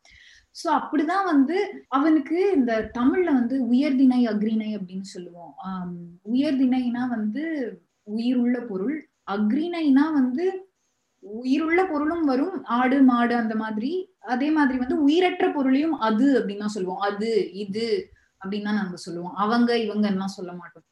[0.57, 1.57] சோ அப்படிதான் வந்து
[1.89, 5.53] அவனுக்கு இந்த தமிழ்ல வந்து உயர்திணை அக்ரிணை அப்படின்னு சொல்லுவோம்.
[5.69, 5.97] ஆம்,
[6.33, 7.45] உயர்திணைனா வந்து
[8.17, 8.97] உயிருள்ள பொருள்.
[9.35, 10.47] அக்ரிணைனா வந்து
[11.23, 13.93] உயிருள்ள பொருளும் வரும் ஆடு மாடு அந்த மாதிரி.
[14.35, 17.03] அதே மாதிரி வந்து உயிரற்ற பொருளையும் அது அப்படின்னு தான் சொல்லுவோம்.
[17.09, 17.29] அது
[17.65, 17.87] இது
[18.41, 19.37] அப்படின்னு தான் நம்ம சொல்லுவோம்.
[19.45, 20.87] அவங்க இவங்கன்னா சொல்ல மாட்டோம்.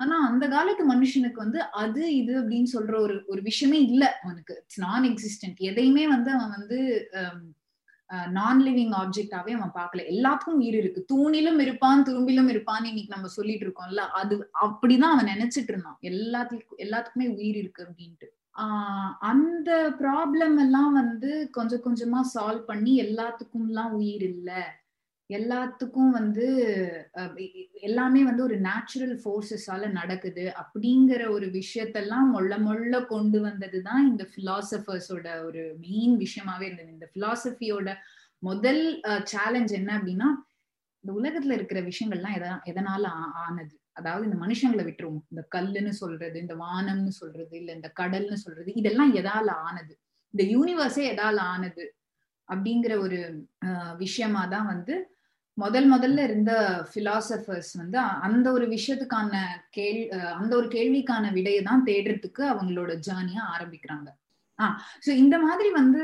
[0.00, 4.54] ஆனா அந்த காலத்து மனுஷனுக்கு வந்து அது இது அப்படின்னு சொல்ற ஒரு ஒரு விஷயமே இல்லை அவனுக்கு.
[4.62, 6.78] இட்ஸ் நான் எக்ஸிஸ்டன்ட் எதையுமே வந்து அவன் வந்து
[8.30, 9.96] நான் லிவிங் ஆப்ஜெக்டாவே அவன் பார்க்கல.
[9.96, 11.04] எல்லாத்துக்கும் உயிர் இருக்கு.
[11.14, 15.98] தூணிலும் இருப்பான் துரும்பிலும் இருப்பான் இன்னைக்கு நம்ம சொல்லிட்டு இருக்கோம்ல அது அப்படிதான் அவன் நினைச்சிட்டு இருந்தான்.
[16.02, 18.28] எல்லாத்துக்கும் எல்லாத்துக்குமே உயிர் இருக்கு அப்படின்ட்டு.
[18.58, 24.62] ஆஹ் அந்த ப்ராப்ளம் எல்லாம் வந்து கொஞ்சம் கொஞ்சமா சால்வ் பண்ணி எல்லாத்துக்கும் எல்லாம் உயிர் இல்லை.
[25.30, 26.44] எல்லாத்துக்கும் வந்து
[27.82, 35.26] எல்லாமே வந்து ஒரு நேச்சுரல் ஃபோர்ஸஸால நடக்குது அப்படிங்கிற ஒரு விஷயத்தெல்லாம் மொள்ள மொள்ள கொண்டு வந்ததுதான் இந்த பிலாசபர்ஸோட
[35.44, 36.96] ஒரு மெயின் விஷயமாவே இருந்தது.
[36.96, 37.88] இந்த பிலாசபியோட
[38.42, 38.82] முதல்
[39.26, 40.28] சேலஞ்ச் என்ன அப்படின்னா
[41.04, 43.04] இந்த உலகத்துல இருக்கிற விஷயங்கள்லாம் எத எதனால
[43.42, 43.74] ஆனது?
[43.96, 45.24] அதாவது இந்த மனுஷங்களை விட்டுருவோம்.
[45.30, 49.94] இந்த கல்லுன்னு சொல்றது இந்த வானம்னு சொல்றது இல்ல இந்த கடல்னு சொல்றது இதெல்லாம் எதால ஆனது?
[50.34, 51.84] இந்த யூனிவர்ஸே எதால ஆனது?
[52.48, 53.18] அப்படிங்கிற ஒரு
[53.66, 54.94] அஹ், விஷயமா தான் வந்து
[55.62, 56.52] முதல் முதல்ல இருந்த
[56.94, 59.32] பிலாசபர்ஸ் வந்து அந்த ஒரு விஷயத்துக்கான
[59.76, 60.00] கேள்
[60.40, 64.08] அந்த ஒரு கேள்விக்கான விடையை தான் தேடுறதுக்கு அவங்களோட ஜேர்னியா ஆரம்பிக்கிறாங்க.
[64.58, 64.66] ஆ
[65.04, 66.02] சோ இந்த மாதிரி வந்து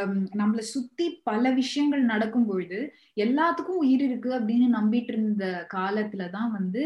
[0.00, 2.78] நம்மளை நம்மள சுத்தி பல விஷயங்கள் நடக்கும் பொழுது
[3.16, 5.44] எல்லாத்துக்கும் உயிர் இருக்கு அப்படின்னு நம்பிட்டு இருந்த
[5.76, 6.84] காலத்துல தான் வந்து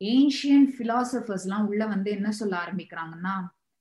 [0.00, 3.34] ஏன்ஷியன் பிலாசபர்ஸ் எல்லாம் உள்ள வந்து என்ன சொல்ல ஆரம்பிக்கிறாங்கன்னா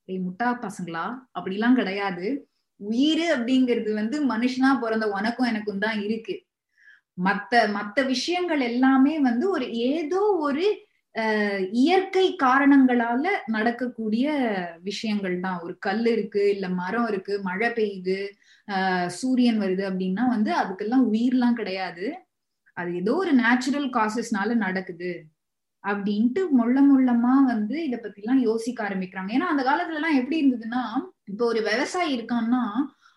[0.10, 1.06] ஏய் முட்டா பசங்களா?
[1.38, 2.26] அப்படிலாம் கிடையாது.
[2.80, 6.36] உயிர் அப்படிங்கிறது வந்து மனுஷனா பிறந்த உனக்கும் எனக்கும் தான் இருக்கு.
[7.18, 10.66] மத்த மத்த விஷயங்கள் எல்லாமே வந்து ஒரு ஏதோ ஒரு
[11.16, 14.26] அஹ், இயற்கை காரணங்களால நடக்கக்கூடிய
[14.84, 15.60] விஷயங்கள் தான்.
[15.64, 18.18] ஒரு கல் இருக்கு இல்ல மரம் இருக்கு மழை பெய்யுது
[18.68, 22.08] ஆஹ் சூரியன் வருது அப்படின்னா வந்து அதுக்கெல்லாம் உயிர்லாம் கிடையாது.
[22.78, 25.12] அது ஏதோ ஒரு நேச்சுரல் காசஸ்னால நடக்குது
[25.84, 29.32] அப்படின்ட்டு மொள்ள மொள்ளமா வந்து இத பத்தி எல்லாம் யோசிக்க ஆரம்பிக்கிறாங்க.
[29.36, 30.84] ஏன்னா அந்த காலத்துல எல்லாம் எப்படி இருந்ததுன்னா
[31.28, 32.62] இப்போ ஒரு விவசாயி இருக்கான்னா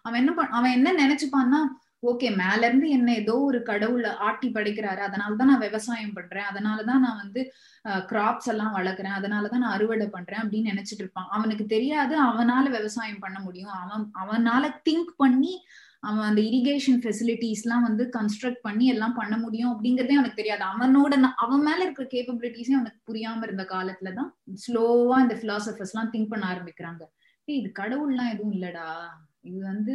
[0.04, 1.60] அவன் என்ன அவன் என்ன நினைச்சுப்பான்னா
[2.02, 5.00] ஓகே மேல இருந்து என்ன ஏதோ ஒரு கடவுள் ஆட்டி படைக்கிறாரு.
[5.06, 6.44] அதனாலதான் நான் விவசாயம் பண்றேன்.
[6.50, 7.40] அதனாலதான் நான் வந்து
[8.10, 9.16] கிராப்ஸ் எல்லாம் வளர்க்குறேன்.
[9.18, 11.28] அதனாலதான் நான் அறுவடை பண்றேன் அப்படின்னு நினைச்சிட்டு இருப்பான்.
[11.30, 13.74] அவனுக்கு தெரியாது அவனால விவசாயம் பண்ண முடியும்.
[13.82, 15.52] அவன் அவனால திங்க் பண்ணி
[16.00, 20.62] அவன் அந்த இரிகேஷன் ஃபெசிலிட்டிஸ் எல்லாம் வந்து கன்ஸ்ட்ரக்ட் பண்ணி எல்லாம் பண்ண முடியும் அப்படிங்கறதே அவனுக்கு தெரியாது.
[20.64, 24.30] அவனோட அவன் மேல இருக்கிற கேப்பபிலிட்டிஸே அவனுக்கு புரியாம இருந்த காலத்துலதான்
[24.64, 27.02] ஸ்லோவா இந்த பிலாசபர்ஸ் எல்லாம் திங்க் பண்ண ஆரம்பிக்கிறாங்க.
[27.48, 28.86] இது கடவுள்லாம் எதுவும் இல்லடா.
[29.44, 29.94] இது வந்து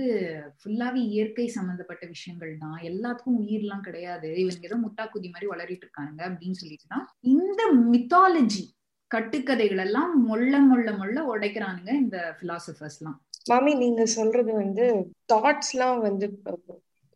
[0.58, 2.78] ஃபுல்லாவே இயற்கை சம்பந்தப்பட்ட விஷயங்கள் தான்.
[2.90, 4.30] எல்லாத்துக்கும் உயிர்லாம் கிடையாது.
[4.42, 8.64] இவங்க ஏதோ முட்டா குதி மாதிரி வளரிட்டு இருக்காங்க அப்படின்னு சொல்லிட்டு தான் இந்த மித்தாலஜி
[9.12, 14.86] கட்டுக்கதைகள் எல்லாம் மொள்ள மொள்ள மொள்ள உடைக்கிறானுங்க இந்த பிலாசபர்ஸ் எல்லாம் மாமி நீங்க சொல்றது வந்து
[15.32, 16.26] தாட்ஸ்லாம் வந்து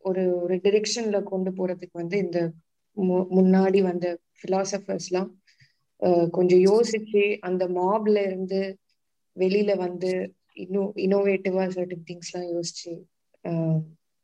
[0.06, 2.40] ஒரு ஒரு டிரெக்ஷன்ல கொண்டு போறதுக்கு வந்து இந்த
[2.98, 4.08] மு- முன்னாடி வந்த
[4.42, 5.30] பிலாசபர்ஸ்லாம்
[6.32, 8.60] கொஞ்சம் யோசிச்சு அந்த மாப்ல இருந்து
[9.38, 10.12] வெளியில வந்து
[10.58, 12.94] இன்னும் இன்னோவேட்டிவா சர்டன் திங்ஸ்லாம் யோசிச்சு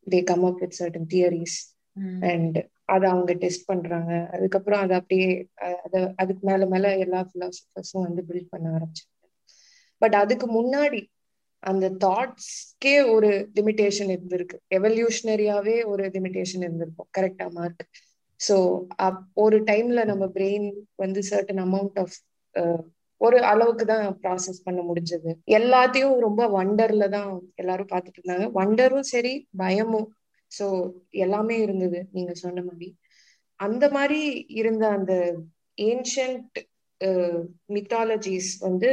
[0.07, 1.57] they come up with certain theories
[2.31, 4.13] and அதை அவங்க டெஸ்ட் பண்றாங்க.
[4.31, 5.27] அதுக்கப்புறம் அதை அப்படியே
[5.83, 9.09] அத அதுக்கு மேல மேல எல்லா பிலாசபர்ஸும் வந்து பில்ட் பண்ண ஆரம்பிச்சாங்க.
[10.01, 11.01] பட் அதுக்கு முன்னாடி
[11.63, 14.57] அந்த தாட்ஸ்க்கே ஒரு லிமிடேஷன் இருந்திருக்கு.
[14.77, 17.09] எவல்யூஷனரியாவே ஒரு லிமிடேஷன் இருந்திருக்கும்.
[17.17, 17.85] கரெக்டா மார்க்
[18.39, 18.55] ஸோ
[19.35, 22.15] ஒரு டைம்ல நம்ம பிரெயின் வந்து சர்டன் அமௌண்ட் ஆஃப்
[23.21, 25.31] ஒரு அளவுக்கு தான் ப்ராசஸ் பண்ண முடிஞ்சது.
[25.57, 28.47] எல்லாத்தையும் ரொம்ப வண்டர்ல தான் எல்லாரும் பார்த்துட்டு இருந்தாங்க.
[28.51, 30.09] வண்டரும் சரி பயமும்.
[30.51, 30.65] ஸோ
[31.25, 32.89] எல்லாமே இருந்தது நீங்க சொன்ன மாதிரி.
[33.59, 34.21] அந்த மாதிரி
[34.61, 35.13] இருந்த அந்த
[35.87, 36.57] ஏன்ஷியன்ட்
[37.69, 38.89] மித்தாலஜிஸ் வந்து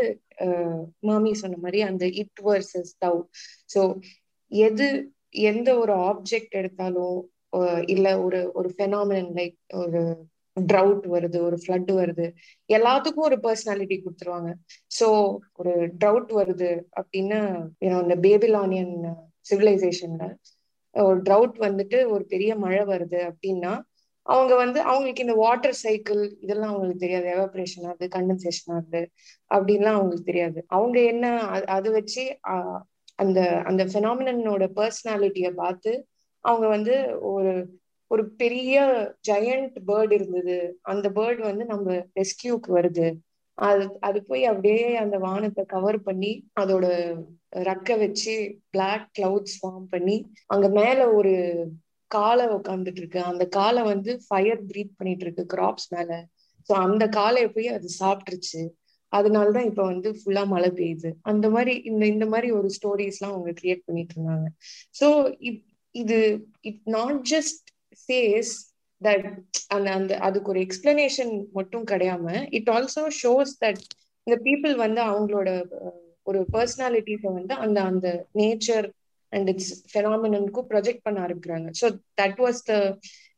[1.03, 3.21] மாமி சொன்ன மாதிரி அந்த இட் வர்சஸ் தவ்
[3.75, 3.81] ஸோ
[4.53, 4.87] எது
[5.49, 7.19] எந்த ஒரு ஆப்ஜெக்ட் எடுத்தாலும்
[7.87, 10.03] இல்ல ஒரு ஒரு ஃபெனாமினன் லைக் ஒரு
[10.57, 12.27] ட்ரவுட் வருது ஒரு ஃப்ளட் வருது
[12.71, 14.51] எல்லாத்துக்கும் ஒரு பர்சனாலிட்டி கொடுத்துருவாங்க.
[14.99, 15.07] ஸோ
[15.53, 17.41] ஒரு ட்ரவுட் வருது அப்படின்னா
[18.03, 18.95] இந்த பேபிலானியன்
[19.51, 20.25] சிவிலைசேஷன்ல
[20.95, 23.73] ஒரு ட்ரவுட் வந்துட்டு ஒரு பெரிய மழை வருது அப்படின்னா
[24.27, 27.27] அவங்க வந்து அவங்களுக்கு இந்த வாட்டர் சைக்கிள் இதெல்லாம் அவங்களுக்கு தெரியாது.
[27.35, 29.03] எவாபரேஷன் ஆகுது கண்டன்சேஷன் ஆகுது
[29.51, 30.59] அப்படின்லாம் அவங்களுக்கு தெரியாது.
[30.69, 31.25] அவங்க என்ன
[31.77, 32.25] அது வச்சு
[33.15, 35.93] அந்த அந்த ஃபெனாமினோட பர்சனாலிட்டியை பார்த்து
[36.45, 36.95] அவங்க வந்து
[37.33, 37.53] ஒரு
[38.11, 38.77] ஒரு பெரிய
[39.29, 40.57] ஜெயண்ட் பேர்டு இருந்தது.
[40.83, 41.89] அந்த பேர்டு வந்து நம்ம
[42.21, 43.09] ரெஸ்கியூக்கு வருது.
[43.59, 46.87] அது அது போய் அப்படியே அந்த வானத்தை கவர் பண்ணி அதோட
[47.69, 48.35] ரக்க வச்சு
[48.71, 51.33] பிளாக் கிளவுட்ஸ் ஃபார்ம் பண்ணி அங்க மேல ஒரு
[52.11, 53.21] காலை உட்காந்துட்டு இருக்கு.
[53.23, 56.13] அந்த காலை வந்து ஃபயர் ப்ரீத் பண்ணிட்டு இருக்கு கிராப்ஸ் மேல.
[56.69, 58.63] ஸோ அந்த காலையை போய் அது சாப்பிட்டுருச்சு.
[59.13, 61.11] அதனாலதான் இப்ப வந்து ஃபுல்லா மழை பெய்யுது.
[61.23, 64.47] அந்த மாதிரி இந்த இந்த மாதிரி ஒரு ஸ்டோரிஸ் எல்லாம் அவங்க கிரியேட் பண்ணிட்டு இருந்தாங்க.
[65.01, 65.07] ஸோ
[65.95, 66.19] இது
[66.61, 67.65] it not just
[68.09, 68.53] says
[69.01, 69.27] that
[69.69, 72.27] அந்த அந்த அதுக்கு ஒரு எக்ஸ்பிளனேஷன் மட்டும் கிடையாம
[72.59, 73.83] இட் ஆல்சோ ஷோஸ் தட்
[74.27, 75.51] இந்த பீப்புள் வந்து அவங்களோட
[76.27, 78.87] ஒரு பர்சனாலிட்டிஸை வந்து அந்த அந்த நேச்சர்
[79.33, 81.69] அண்ட் இட்ஸ் ஃபெனாமினனுக்கும் ப்ரொஜெக்ட் பண்ண ஆரம்பிக்கிறாங்க.
[81.81, 81.87] So
[82.21, 82.75] that was the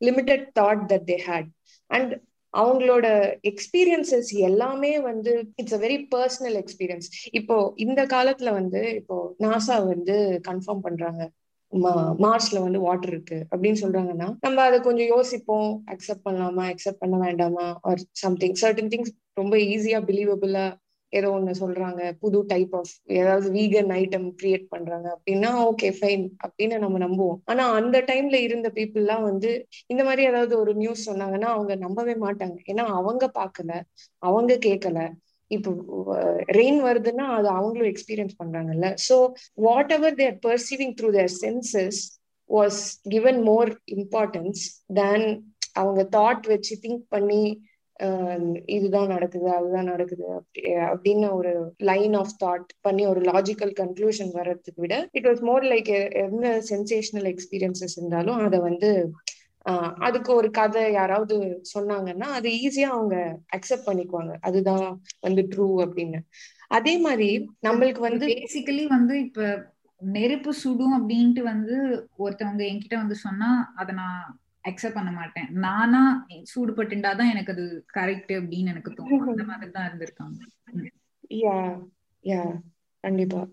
[0.01, 1.49] limited thought that they had
[1.91, 2.13] and
[2.55, 3.07] அவங்களோட
[3.51, 10.17] எக்ஸ்பீரியன்சஸ் எல்லாமே வந்து it's a very personal experience இப்போ இந்த காலத்துல வந்து இப்போ நாசா வந்து
[10.49, 11.23] கன்ஃபார்ம் பண்றாங்க.
[12.23, 13.47] மார்ச்ல வந்து வாட்டர் இருக்கு.
[13.51, 15.85] அப்படின்னு சொல்றாங்கன்னா நம்ம அதை கொஞ்சம் யோசிப்போம்.
[15.91, 16.65] அக்செப்ட் பண்ணலாமா?
[16.73, 17.79] அக்செப்ட் பண்ண வேண்டாமா?
[17.83, 20.65] ஆர் சம்திங் சர்டன் திங்ஸ் ரொம்ப ஈஸியா பிலீவபிளா
[21.13, 22.13] ஏதோ ஒண்ணு சொல்றாங்க.
[22.21, 27.41] புது டைப் ஆஃப் ஏதாவது வீகன் ஐட்டம் கிரியேட் பண்றாங்க அப்படின்னா ஓகே ஃபைன் அப்படின்னு நம்ம நம்புவோம்.
[27.45, 29.51] ஆனா அந்த டைம்ல இருந்த பீப்புள்லாம் வந்து
[29.87, 32.57] இந்த மாதிரி ஏதாவது ஒரு நியூஸ் சொன்னாங்கன்னா அவங்க நம்பவே மாட்டாங்க.
[32.67, 33.73] ஏன்னா அவங்க பார்க்கல
[34.19, 34.99] அவங்க கேட்கல
[35.53, 35.71] இப்போ
[36.57, 38.89] ரெயின் வருதுன்னா அது அவங்களும் எக்ஸ்பீரியன்ஸ் பண்றாங்கல்ல.
[39.09, 39.17] So
[39.93, 42.01] whatever they're perceiving through their senses
[42.51, 44.63] was given more importance
[44.95, 45.27] than
[45.75, 47.43] அவங்க தாட் வச்சு திங்க் பண்ணி
[48.75, 51.51] இதுதான் நடக்குது அதுதான் நடக்குது அப்படி அப்படின்னு ஒரு
[51.91, 55.91] லைன் ஆஃப் தாட் பண்ணி ஒரு லாஜிக்கல் கன்க்ளூஷன் வர்றதுக்கு விட இட் வாஸ் மோர் லைக்
[56.25, 58.91] எந்த சென்சேஷனல் எக்ஸ்பீரியன்சஸ் இருந்தாலும் அதை வந்து
[59.99, 61.37] அதுக்கு ஒரு கதை யாராவது
[61.75, 64.35] சொன்னாங்கன்னா அது ஈஸியா அவங்க அக்செப்ட் பண்ணிக்குவாங்க.
[64.41, 66.21] அதுதான் வந்து ட்ரூ அப்படின்னு.
[66.69, 69.71] அதே மாதிரி நம்மளுக்கு வந்து பேசிக்கலி வந்து இப்ப
[70.01, 71.75] நெருப்பு சுடும் அப்படின்ட்டு வந்து
[72.19, 75.49] ஒருத்தவங்க என்கிட்ட வந்து சொன்னா அதை நான் அக்செப்ட் பண்ண மாட்டேன்.
[75.51, 79.29] நானா சூடுபட்டுண்டாதான் எனக்கு அது கரெக்ட் அப்படின்னு எனக்கு தோணும்.
[79.29, 80.39] அந்த மாதிரி தான் இருந்திருக்காங்க
[81.31, 81.57] யா
[82.25, 82.63] யா
[83.01, 83.47] கண்டிப்பா.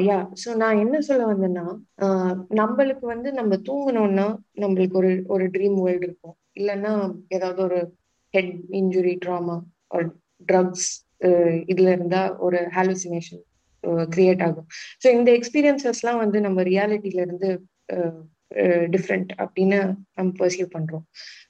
[0.00, 0.16] யா.
[0.42, 1.64] ஸோ நான் என்ன சொல்ல வந்தேன்னா
[2.60, 4.26] நம்மளுக்கு வந்து நம்ம தூங்கணும்னா
[4.58, 6.36] நம்மளுக்கு ஒரு ஒரு ட்ரீம் வேர்ல்டு இருக்கும்.
[6.56, 6.92] இல்லைன்னா
[7.28, 7.78] ஏதாவது ஒரு
[8.34, 9.56] ஹெட் இன்ஜுரி ட்ராமா
[9.90, 10.06] ஒரு
[10.48, 10.88] ட்ரக்ஸ்
[11.68, 13.42] இதுல இருந்தா ஒரு ஹாலுசினேஷன்
[14.08, 14.66] கிரியேட் ஆகும்.
[15.02, 17.50] ஸோ இந்த எக்ஸ்பீரியன்சஸ்லாம் வந்து நம்ம ரியாலிட்டியில இருந்து
[18.94, 19.78] டிஃப்ரெண்ட் அப்படின்னு
[20.16, 21.04] நம்ம பர்சீவ் பண்றோம்.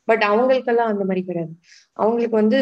[0.04, 1.54] பட் அவங்களுக்கெல்லாம் அந்த மாதிரி கிடையாது.
[1.96, 2.58] அவங்களுக்கு வந்து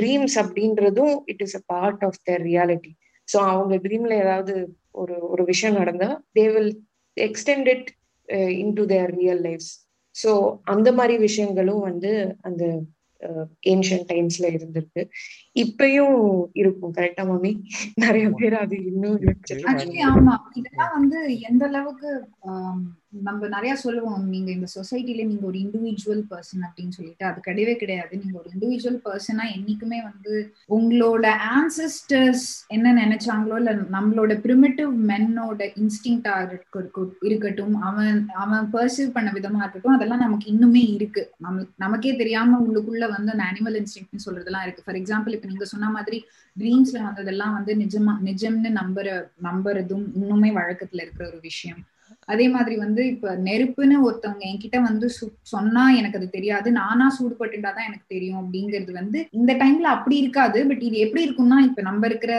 [0.00, 2.92] ட்ரீம்ஸ் அப்படின்றதும் it is a part of their reality
[3.28, 4.54] so அவங்க ட்ரீம்ல ஏதாவது
[4.94, 6.72] ஒரு ஒரு விஷயம் நடந்தா they will
[7.16, 7.88] extend it
[8.74, 9.72] into their real lifes
[10.14, 10.30] so
[10.64, 12.64] அந்த மாதிரி விஷயங்களும் வந்து அந்த
[13.62, 15.02] ஏன்ஷியன் டைம்ஸ்ல இருந்திருக்கு
[15.56, 16.20] இப்பயும்
[16.54, 17.52] இருக்கும் கரெக்டா மாமி
[17.94, 19.18] நிறைய பேர் அது இன்னும்
[20.06, 22.12] ஆமா இதெல்லாம் வந்து எந்த அளவுக்கு
[23.12, 28.12] நம்ம நிறைய சொல்லுவோம் நீங்க இந்த சொசைட்டில நீங்க ஒரு இண்டிவிஜுவல் பர்சன் அப்படின்னு சொல்லிட்டு அது கிடையவே கிடையாது.
[28.16, 30.34] நீங்க ஒரு இண்டிவிஜுவல் பர்சனா என்னைக்குமே வந்து
[30.68, 31.24] உங்களோட
[31.56, 36.34] ஆன்சஸ்டர்ஸ் என்ன நினைச்சாங்களோ இல்ல நம்மளோட பிரிமிட்டிவ் மென்னோட இன்ஸ்டிங்டா
[37.22, 41.24] இருக்கட்டும் அவன் அவன் பர்சீவ் பண்ண விதமா இருக்கட்டும் அதெல்லாம் நமக்கு இன்னுமே இருக்கு.
[41.38, 44.86] நம்ம நமக்கே தெரியாம உள்ளுக்குள்ள வந்து அந்த அனிமல் இன்ஸ்டிங்க்ட்னு சொல்றதெல்லாம் இருக்கு.
[44.86, 46.20] ஃபார் எக்ஸாம்பிள் இப்ப நீங்க சொன்ன மாதிரி
[46.56, 49.08] ட்ரீம்ஸ்ல வந்ததெல்லாம் வந்து நிஜமா நிஜம்னு நம்புற
[49.42, 51.80] நம்புறதும் இன்னுமே வழக்கத்துல இருக்கிற ஒரு விஷயம்.
[52.30, 55.06] அதே மாதிரி வந்து இப்ப நெருப்புன்னு ஒருத்தவங்க என்கிட்ட வந்து
[55.52, 56.68] சொன்னா எனக்கு அது தெரியாது.
[56.78, 60.58] நானா சூடுபட்டுட்டாதான் எனக்கு தெரியும் அப்படிங்கிறது வந்து இந்த டைம்ல அப்படி இருக்காது.
[60.70, 62.32] பட் இது எப்படி இருக்கும்னா இப்ப நம்ம இருக்கிற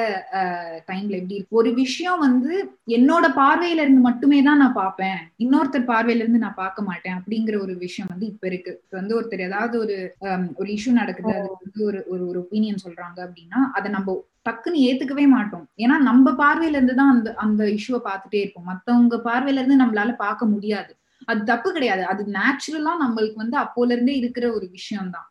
[0.89, 1.60] டைம்ல எப்படி இருக்கு?
[1.60, 2.54] ஒரு விஷயம் வந்து
[2.95, 5.19] என்னோட பார்வையில இருந்து மட்டுமே தான் நான் பார்ப்பேன்.
[5.39, 8.73] இன்னொருத்தர் பார்வையில இருந்து நான் பார்க்க மாட்டேன் அப்படிங்கிற ஒரு விஷயம் வந்து இப்ப இருக்கு.
[8.84, 9.97] இப்ப வந்து ஒருத்தர் ஏதாவது ஒரு
[10.60, 15.65] ஒரு இஷ்யூ நடக்குது அது வந்து ஒரு ஒரு ஒப்பீனியன் சொல்றாங்க அப்படின்னா அதை நம்ம டக்குன்னு ஏத்துக்கவே மாட்டோம்.
[15.84, 18.69] ஏன்னா நம்ம பார்வையில இருந்து தான் அந்த அந்த இஷ்யூவை பார்த்துட்டே இருப்போம்.
[18.69, 20.91] மத்தவங்க பார்வையில இருந்து நம்மளால பார்க்க முடியாது.
[21.27, 22.03] அது தப்பு கிடையாது.
[22.11, 25.27] அது நேச்சுரலா நம்மளுக்கு வந்து அப்போல இருந்தே இருக்கிற ஒரு விஷயம் தான்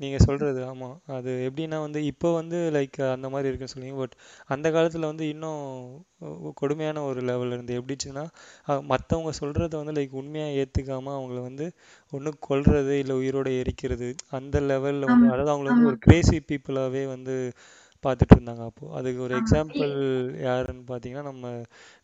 [0.00, 0.86] நீங்க சொல்றது ஆமா.
[1.16, 4.14] அது எப்படின்னா வந்து இப்போ வந்து லைக் அந்த மாதிரி இருக்குன்னு சொல்லுவீங்க பட்
[4.48, 5.60] அந்த காலத்துல வந்து இன்னும்
[6.56, 8.24] கொடுமையான ஒரு லெவல்ல இருந்து எப்படிச்சுன்னா
[8.88, 11.66] மற்றவங்க சொல்றத வந்து லைக் உண்மையா ஏத்துக்காம அவங்கள வந்து
[12.12, 17.36] ஒண்ணு கொல்றது இல்ல உயிரோட எரிக்கிறது அந்த லெவல்ல வந்து அதாவது அவங்கள வந்து ஒரு கிரேசி பீப்புளாவே வந்து
[18.04, 18.84] பார்த்துட்டு இருந்தாங்க அப்போ.
[18.98, 19.34] அதுக்கு ஒரு.
[19.40, 19.92] எக்ஸாம்பிள்
[20.46, 21.50] யாருன்னு பார்த்தீங்கன்னா நம்ம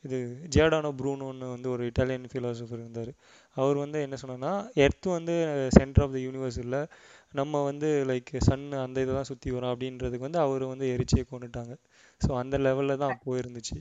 [0.04, 0.18] இது
[0.54, 3.12] ஜியாடானோ ப்ரூனோன்னு வந்து ஒரு இட்டாலியன் ஃபிலாசபர் இருந்தார்.
[3.56, 4.52] அவர் வந்து என்ன சொன்னார்னா
[4.84, 5.36] எர்த் வந்து
[5.78, 6.82] சென்டர் ஆஃப் த யூனிவர்ஸ் இல்லை.
[7.34, 9.72] நம்ம வந்து லைக் சன் அந்த இதை தான் சுற்றி வரோம்.
[9.74, 11.74] அப்படின்றதுக்கு வந்து அவர் வந்து எரிச்சே கொண்டுட்டாங்க.
[12.20, 13.78] ஸோ அந்த லெவலில் தான் அப்போ இருந்துச்சு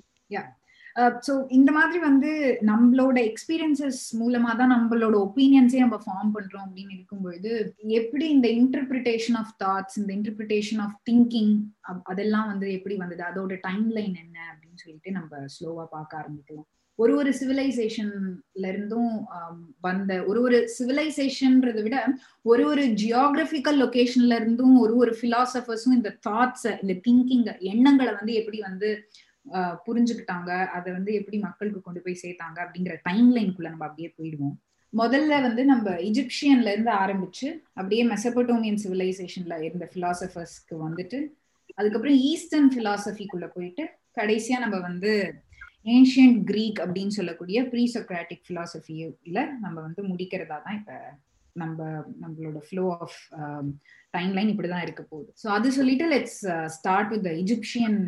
[1.27, 2.31] ஸோ இந்த மாதிரி வந்து
[2.61, 7.51] நம்மளோட எக்ஸ்பீரியன்சஸ் மூலமா தான் நம்மளோட ஒப்பீனியன்ஸே நம்ம ஃபார்ம் பண்றோம் அப்படின்னு இருக்கும்பொழுது
[7.91, 11.53] எப்படி இந்த இன்டர்பிரிட்டேஷன் ஆஃப் தாட்ஸ் இந்த இன்டர்பிரிட்டேஷன் ஆஃப் திங்கிங்
[12.03, 13.23] அதெல்லாம் வந்து எப்படி வந்தது?
[13.23, 14.37] அதோட டைம் லைன் என்ன?
[14.51, 16.67] அப்படின்னு சொல்லிட்டு நம்ம ஸ்லோவா பார்க்க ஆரம்பிக்கலாம்.
[16.99, 19.11] ஒரு ஒரு சிவிலைசேஷன்ல இருந்தும்
[19.81, 21.97] வந்த ஒரு ஒரு சிவிலைசேஷன்றதை விட
[22.45, 28.59] ஒரு ஒரு ஜியோகிராபிக்கல் லொகேஷன்ல இருந்தும் ஒரு ஒரு பிலாசபர்ஸும் இந்த தாட்ஸை இந்த திங்கிங் எண்ணங்களை வந்து எப்படி
[28.61, 28.89] வந்து
[29.87, 30.51] புரிஞ்சுக்கிட்டாங்க.
[30.77, 34.55] அதை வந்து எப்படி மக்களுக்கு கொண்டு போய் சேர்த்தாங்க அப்படிங்கிற டைம் லைனுக்குள்ள நம்ம அப்படியே போயிடுவோம்.
[34.93, 41.19] முதல்ல வந்து நம்ம இஜிப்சியன்ல இருந்து ஆரம்பிச்சு அப்படியே மெசபட்டோமியன் சிவிலைசேஷன்ல இருந்த பிலாசபர்ஸ்க்கு வந்துட்டு
[41.77, 43.83] அதுக்கப்புறம் ஈஸ்டர்ன் பிலாசபிக்குள்ள போயிட்டு
[44.19, 45.11] கடைசியா நம்ம வந்து
[45.95, 50.93] ஏன்ஷியன்ட் கிரீக் அப்படின்னு சொல்லக்கூடிய ப்ரீ சொக்ராட்டிக் பிலாசபியில நம்ம வந்து முடிக்கிறதா தான் இப்ப
[51.55, 51.77] நம்ம
[52.23, 53.19] நம்மளோட ஃப்ளோ ஆஃப்
[54.11, 55.29] டைம் லைன் இப்படிதான் இருக்க போகுது.
[55.43, 56.41] ஸோ அது சொல்லிட்டு let's
[56.77, 57.99] start with Egyptian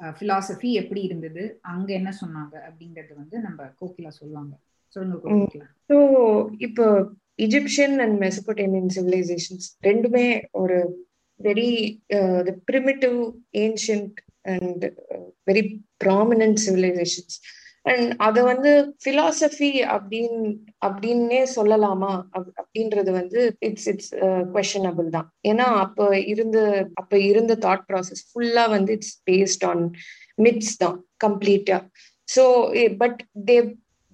[0.00, 1.60] philosophy எப்படி இருந்தது?
[1.60, 2.54] அங்க என்ன சொன்னாங்க?
[2.68, 4.54] அப்படிங்கறது வந்து நம்ம கோகிலா சொல்லுவாங்க.
[4.96, 5.66] சொல்லுங்க கோகிலா.
[5.90, 5.96] ஸோ
[6.58, 6.84] இப்போ
[7.38, 10.78] இஜிப்சியன் அண்ட் மெசபோட்டேமியன் சிவிலைசேஷன்ஸ் ரெண்டுமே ஒரு
[11.40, 11.70] very
[12.46, 13.18] the primitive
[13.56, 14.84] ancient and
[15.46, 15.62] very
[16.04, 17.36] prominent civilisations
[17.84, 18.70] and அதை வந்து
[19.04, 20.38] பிலாசபி அப்படின்
[20.86, 22.12] அப்படின்னே சொல்லலாமா?
[22.60, 24.12] அப்படின்றது வந்து இட்ஸ் இட்ஸ்
[24.54, 25.28] கொஷனபிள் தான்.
[25.48, 26.58] ஏன்னா அப்ப இருந்த
[26.94, 29.84] அப்ப இருந்த தாட் ப்ராசஸ் ஃபுல்லா வந்து இட்ஸ் பேஸ்ட் ஆன்
[30.38, 31.78] மிட்ஸ் தான் கம்ப்ளீட்டா
[32.28, 32.44] so
[32.98, 33.56] but they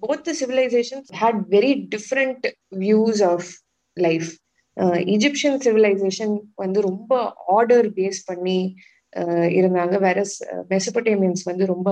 [0.03, 2.45] both the civilisations had very different
[2.77, 3.49] views of
[3.97, 4.31] life
[5.15, 7.11] Egyptian civilisation வந்து ரொம்ப
[7.57, 8.59] ஆர்டர் பேஸ் பண்ணி
[9.13, 9.95] uh, இருந்தாங்க.
[9.99, 10.19] வேற
[10.73, 11.89] மெசபோட்டேமியன்ஸ் uh, வந்து ரொம்ப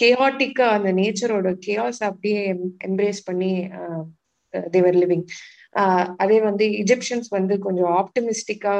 [0.00, 2.40] கேஆட்டிக்கா அந்த நேச்சரோட கேஆஸ் அப்படியே
[2.88, 3.52] எம்ப்ரேஸ் பண்ணி
[4.70, 5.24] தேவர் லிவிங்
[6.22, 8.74] அதே வந்து இஜிப்சியன்ஸ் வந்து கொஞ்சம் ஆப்டமிஸ்டிக்கா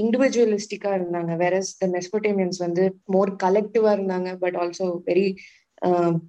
[0.00, 1.32] இண்டிவிஜுவலிஸ்டிக்கா இருந்தாங்க.
[1.36, 2.84] வேற த மெஸ்போட்டேமியன்ஸ் வந்து
[3.14, 5.26] மோர் கலெக்டிவா இருந்தாங்க but also very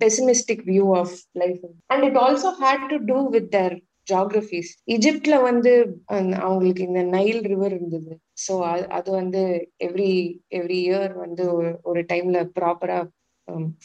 [0.02, 3.76] pessimistic view of life and it also had to do with their
[4.08, 5.72] geographies இஜிப்ட்ல வந்து
[6.42, 8.14] அவங்களுக்கு இந்த நைல் ரிவர் இருந்தது.
[8.46, 8.54] ஸோ
[8.98, 9.42] அது வந்து
[9.88, 10.12] எவ்ரி
[10.60, 11.44] எவ்ரி இயர் வந்து
[11.90, 13.00] ஒரு டைம்ல ப்ராப்பரா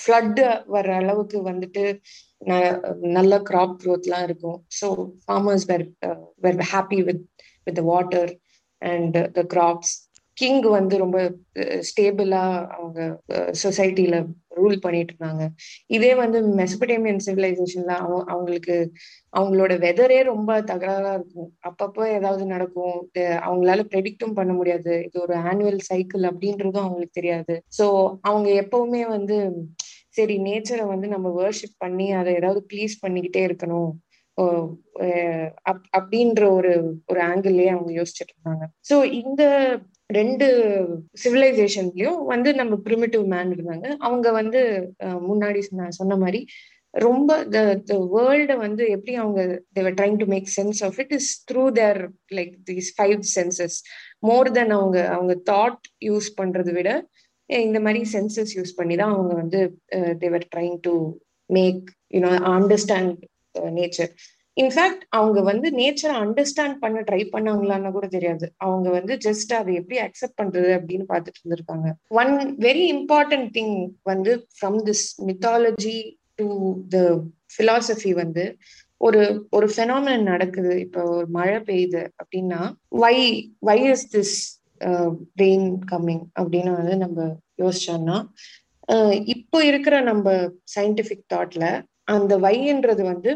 [0.01, 1.85] ஃப்ளட் வர்ற அளவுக்கு வந்துட்டு
[3.17, 4.59] நல்ல கிராப் க்ரோத்லாம் இருக்கும்.
[4.81, 4.89] So
[5.25, 5.87] farmers were
[6.41, 7.25] were happy with
[7.65, 8.33] with water
[8.83, 9.95] and the crops
[10.37, 11.19] king வந்து ரொம்ப
[11.89, 12.43] ஸ்டேபிளா
[12.77, 13.01] அவங்க
[13.63, 14.17] சொசைட்டில
[14.57, 15.45] ரூல் பண்ணிட்டு இருந்தாங்க.
[15.87, 18.77] இதே வந்து மெசபடேமியன் சிவிலைசேஷன்ல அவங்க அவங்களுக்கு
[19.33, 21.51] அவங்களோட வெதரே ரொம்ப தகராறா இருக்கும்.
[21.61, 22.97] அப்பப்போ ஏதாவது நடக்கும்.
[23.47, 24.95] அவங்களால ப்ரெடிக்டும் பண்ண முடியாது.
[25.05, 27.57] இது ஒரு ஆனுவல் சைக்கிள் அப்படின்றதும் அவங்களுக்கு தெரியாது.
[27.79, 27.87] ஸோ
[28.23, 29.39] அவங்க எப்பவுமே வந்து
[30.11, 33.93] சரி நேச்சரை வந்து நம்ம வேர்ஷிப் பண்ணி அதை ஏதாவது ப்ளீஸ் பண்ணிக்கிட்டே இருக்கணும்.
[35.97, 36.73] அப்படின்ற ஒரு
[37.07, 38.65] ஒரு ஆங்கிள்லயே அவங்க யோசிச்சுட்டு இருந்தாங்க.
[38.91, 39.43] ஸோ இந்த
[40.11, 40.47] ரெண்டு
[41.25, 43.87] சிவிலைசேஷன்லயும் வந்து நம்ம பிரிமிட்டிவ் மேன் இருந்தாங்க.
[43.99, 44.61] அவங்க வந்து
[45.29, 46.41] முன்னாடி சொன்ன மாதிரி
[46.95, 49.41] ரொம்ப த த வேர்ல்ட வந்து எப்படி அவங்க
[49.73, 51.99] they were trying to make sense of it is through their
[52.35, 53.77] like these five senses
[54.19, 56.91] more then அவங்க அவங்க தாட் யூஸ் பண்றதை விட
[57.51, 59.61] இந்த மாதிரி சென்சஸ் யூஸ் பண்ணி தான் அவங்க வந்து
[60.19, 60.95] they were trying to
[61.51, 61.83] make
[62.15, 63.21] you know understand
[63.73, 64.11] nature
[64.57, 68.47] in fact அவங்க வந்து நேச்சரை அண்டர்ஸ்டாண்ட் பண்ண ட்ரை பண்ணாங்களான்னு கூட தெரியாது.
[68.67, 71.89] அவங்க வந்து ஜஸ்ட் அதை எப்படி அக்செப்ட் பண்றது அப்படின்னு பார்த்துட்டு இருந்திருக்காங்க.
[72.21, 72.35] ஒன்
[72.67, 75.99] வெரி இம்பார்ட்டன்ட் திங் வந்து from this mythology
[76.41, 76.47] to
[76.95, 76.99] the
[77.57, 78.45] philosophy வந்து
[79.01, 79.23] ஒரு
[79.57, 80.73] ஒரு ஃபெனாமினன் நடக்குது.
[80.85, 82.61] இப்போ ஒரு மழை பெய்யுது அப்படின்னா
[83.03, 83.17] why
[83.69, 84.37] why is this
[85.43, 87.21] rain coming அப்படின்னு வந்து நம்ம
[87.63, 88.17] யோசிச்சோம்னா
[88.89, 90.33] uh, இப்போ இருக்கிற நம்ம
[90.75, 91.65] சயின்டிபிக் தாட்ல
[92.15, 93.31] அந்த வைன்றது வந்து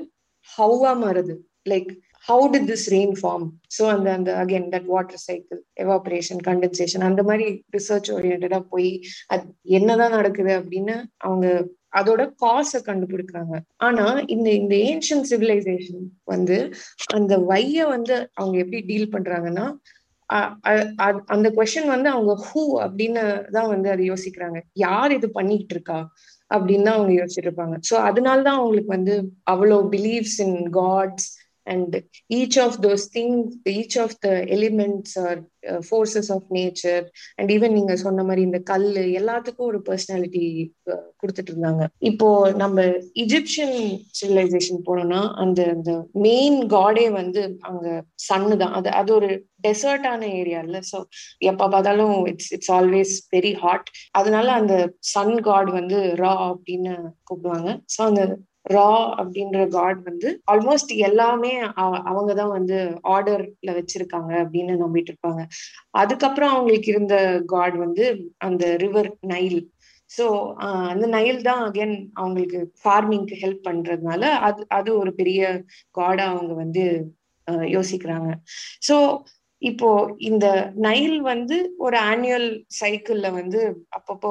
[0.53, 1.35] ஹவ்வா மாறுது?
[1.71, 1.91] Like
[2.29, 3.45] how to this rain form
[3.77, 8.91] so அந்த அந்த again that water cycle evaporation condensation அந்த மாதிரி ரிசர்ச் ஓரியன்டா போய்
[9.33, 9.45] அது
[9.79, 10.97] என்னதான் நடக்குது அப்படின்னு
[11.27, 11.47] அவங்க
[12.01, 13.55] அதோட காசை கண்டுபிடிக்கிறாங்க.
[13.87, 14.05] ஆனா
[14.35, 16.59] இந்த இந்த ஏன்ஷியன் சிவிலைசேஷன் வந்து
[17.19, 19.67] அந்த வைய வந்து அவங்க எப்படி டீல் பண்றாங்கன்னா
[21.35, 23.23] அந்த கொஸ்டின் வந்து அவங்க ஹூ அப்படின்னு
[23.57, 24.59] தான் வந்து அதை யோசிக்கிறாங்க.
[24.85, 25.99] யார் இது பண்ணிட்டு இருக்கா?
[26.51, 31.29] அப்படின்னு தான் அவங்க யோசிச்சுட்டு இருப்பாங்க ஸோ அதனாலதான் அவங்களுக்கு வந்து அவ்வளோ believes in gods
[31.67, 31.95] and
[32.35, 33.35] each of those thing
[33.73, 35.41] each of the elements or
[35.89, 37.03] forces of nature
[37.37, 40.45] and even நீங்க சொன்ன மாதிரி இந்த கல்லு எல்லாத்துக்கும் ஒரு பர்சனாலிட்டி
[40.93, 41.85] uh, கொடுத்துட்டு இருந்தாங்க.
[42.11, 42.87] இப்போ நம்ம
[43.25, 43.77] இஜிப்சியன்
[44.21, 47.87] சிவிலைசேஷன் போனோம்னா அந்த அந்த மெயின் காடே வந்து அங்க
[48.29, 49.31] சன்னு தான் அது அது ஒரு
[49.65, 50.79] டெசர்டான ஏரியா இல்ல.
[50.91, 50.99] ஸோ
[51.51, 54.77] எப்ப பார்த்தாலும் it's it's always very hot அதனால அந்த
[55.15, 56.95] சன் காட் வந்து ரா அப்படின்னு
[57.29, 57.71] கூப்பிடுவாங்க.
[57.95, 58.23] ஸோ அந்த
[58.73, 58.89] ரா
[59.21, 61.53] அப்படின்ற காட் வந்து ஆல்மோஸ்ட் எல்லாமே
[62.11, 62.79] அவங்க தான் வந்து
[63.15, 65.43] ஆர்டர்ல வச்சிருக்காங்க அப்படின்னு நம்பிட்டு இருப்பாங்க.
[66.01, 67.17] அதுக்கப்புறம் அவங்களுக்கு இருந்த
[67.55, 68.05] காட் வந்து
[68.49, 69.61] அந்த ரிவர் நைல்
[70.11, 70.25] ஸோ
[70.93, 75.41] அந்த நைல் தான் அகைன் அவங்களுக்கு ஃபார்மிங்க்கு ஹெல்ப் பண்றதுனால அது அது ஒரு பெரிய
[75.99, 76.85] காடா அவங்க வந்து
[77.69, 78.29] யோசிக்கிறாங்க.
[78.89, 78.97] ஸோ
[79.63, 79.89] இப்போ
[80.29, 80.47] இந்த
[80.87, 82.49] நைல் வந்து ஒரு ஆனுவல்
[82.81, 83.61] சைக்கிள்ல வந்து
[83.99, 84.31] அப்பப்போ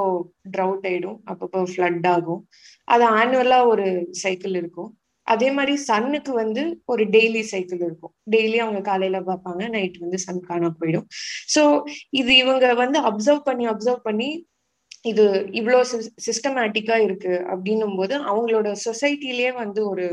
[0.55, 2.41] ட்ரவுட் ஆயிடும் அப்பப்போ ஃப்ளட் ஆகும்.
[2.87, 3.85] அது ஆனுவலா ஒரு
[4.23, 4.89] சைக்கிள் இருக்கும்.
[5.27, 8.13] அதே மாதிரி சன்னுக்கு வந்து ஒரு டெய்லி சைக்கிள் இருக்கும்.
[8.31, 11.07] டெய்லி அவங்க காலையில பார்ப்பாங்க நைட் வந்து சன் காண போயிடும்.
[11.55, 11.63] ஸோ
[12.11, 14.29] இது இவங்க வந்து அப்சர்வ் பண்ணி அப்சர்வ் பண்ணி
[15.05, 15.25] இது
[15.59, 15.79] இவ்வளோ
[16.27, 20.05] சிஸ்டமேட்டிக்கா இருக்கு அப்படின்னும் போது அவங்களோட சொசைட்டிலேயே வந்து ஒரு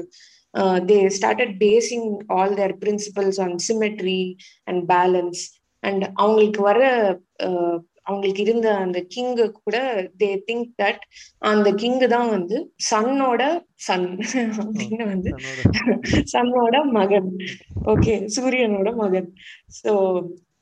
[0.56, 4.22] uh, they started basing all their principles on symmetry
[4.66, 5.40] and balance.
[5.82, 6.80] And அவங்களுக்கு வர
[8.06, 9.76] அவங்களுக்கு இருந்த அந்த கிங்கு கூட
[10.22, 11.02] தே திங்க் தட்
[11.50, 12.56] அந்த கிங்கு தான் வந்து
[12.90, 13.42] சன்னோட
[13.86, 14.06] சன்
[14.62, 15.30] அப்படின்னு வந்து
[16.34, 17.30] சன்னோட மகன்.
[17.94, 19.28] ஓகே சூரியனோட மகன்.
[19.78, 19.92] சோ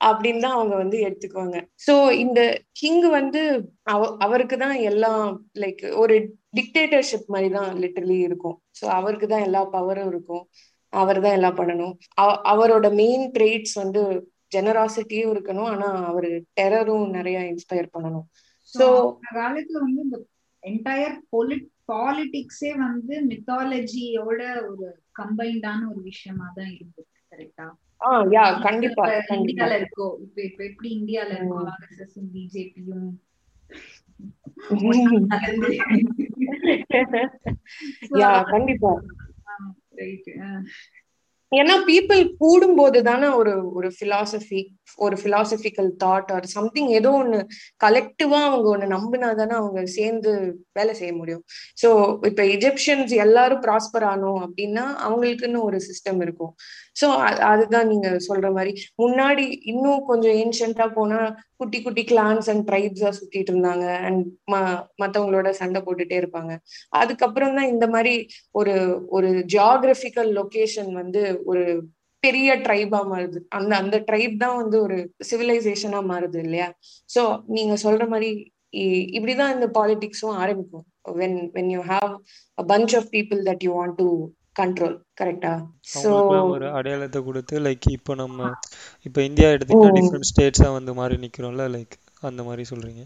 [0.01, 1.59] அப்படின்னு தான் அவங்க வந்து எடுத்துக்குவாங்க.
[1.86, 2.40] சோ இந்த
[2.80, 3.42] கிங் வந்து
[3.92, 5.24] அவ அவருக்கு தான் எல்லாம்
[5.62, 6.14] லைக் ஒரு
[6.59, 8.57] டிக்டேட்டர்ஷிப் மாதிரி தான் லிட்டரலி இருக்கும்.
[8.78, 10.45] ஸோ அவருக்கு தான் எல்லா பவரும் இருக்கும்.
[10.92, 11.95] அவர் தான் எல்லாம் பண்ணணும்.
[12.53, 14.03] அவரோட மெயின் ட்ரேட்ஸ் வந்து
[14.55, 15.70] ஜெனராசிட்டியும் இருக்கணும்.
[15.72, 16.30] ஆனா அவரு
[16.61, 18.26] டெரரும் நிறைய இன்ஸ்பயர் பண்ணணும்.
[18.74, 18.86] ஸோ
[19.38, 20.18] காலத்துல வந்து இந்த
[20.62, 24.86] என்டையர் பொலிட் பாலிடிக்ஸே வந்து மித்தாலஜியோட ஒரு
[25.20, 27.66] கம்பைண்டான ஒரு விஷயமா தான் இருந்தது கரெக்டா
[28.32, 29.05] யா கண்டிப்பா
[29.38, 30.07] இந்தியால இருக்கோ?
[30.24, 31.61] இப்ப இப்ப எப்படி இந்தியால இருக்கோ?
[31.74, 33.09] ஆர்எஸ்எஸ் பிஜேபியும்
[38.18, 38.92] யா கண்டிப்பா.
[41.53, 44.61] ஏன்னா பீப்புள் கூடும்போது தானே ஒரு ஒரு பிலாசபி
[44.99, 47.38] ஒரு பிலாசபிக்கல் தாட் ஆர் சம்திங் ஏதோ ஒண்ணு
[47.84, 50.32] கலெக்டிவா அவங்க ஒண்ணு நம்பினா தானே அவங்க சேர்ந்து
[50.72, 51.45] வேலை செய்ய முடியும்.
[51.82, 51.88] ஸோ
[52.26, 56.53] இப்ப இஜிப்சியன்ஸ் எல்லாரும் ப்ராஸ்பர் ஆனோம் அப்படின்னா அவங்களுக்குன்னு ஒரு சிஸ்டம் இருக்கும்.
[56.97, 57.07] ஸோ
[57.49, 58.72] அதுதான் நீங்க சொல்ற மாதிரி.
[58.99, 61.20] முன்னாடி இன்னும் கொஞ்சம் ஏன்ஷியண்டா போனா
[61.61, 63.86] குட்டி குட்டி கிளான்ஸ் அண்ட் ட்ரைப்ஸா சுத்திட்டு இருந்தாங்க.
[64.07, 64.22] அண்ட்
[64.53, 64.55] ம
[65.03, 66.53] மத்தவங்களோட சண்டை போட்டுட்டே இருப்பாங்க.
[67.01, 68.14] அதுக்கப்புறம் தான் இந்த மாதிரி
[68.55, 68.74] ஒரு
[69.16, 71.64] ஒரு ஜியாகிரபிக்கல் லொகேஷன் வந்து ஒரு
[72.22, 73.38] பெரிய ட்ரைபா மாறுது.
[73.57, 74.97] அந்த அந்த ட்ரைப் தான் வந்து ஒரு
[75.30, 76.68] சிவிலைசேஷனா மாறுது இல்லையா?
[77.11, 77.22] சோ
[77.57, 78.30] நீங்க சொல்ற மாதிரி
[79.16, 80.86] இப்படிதான் இந்த பாலிடிக்ஸும் ஆரம்பிக்கும்.
[81.20, 82.12] When when you have
[82.59, 84.07] a bunch of people that you want to
[84.57, 85.53] control கரெக்டா
[85.95, 86.11] சோ
[86.53, 88.51] ஒரு அடையாளத்தை கொடுத்து லைக் இப்போ நம்ம
[89.07, 93.03] இப்போ இந்தியா எடுத்துக்கிட்டா டிஃப்ரெண்ட் ஸ்டேட்ஸா வந்து மாறி நிக்கிறோம்ல லைக் அந்த மாதிரி சொல்றீங்க.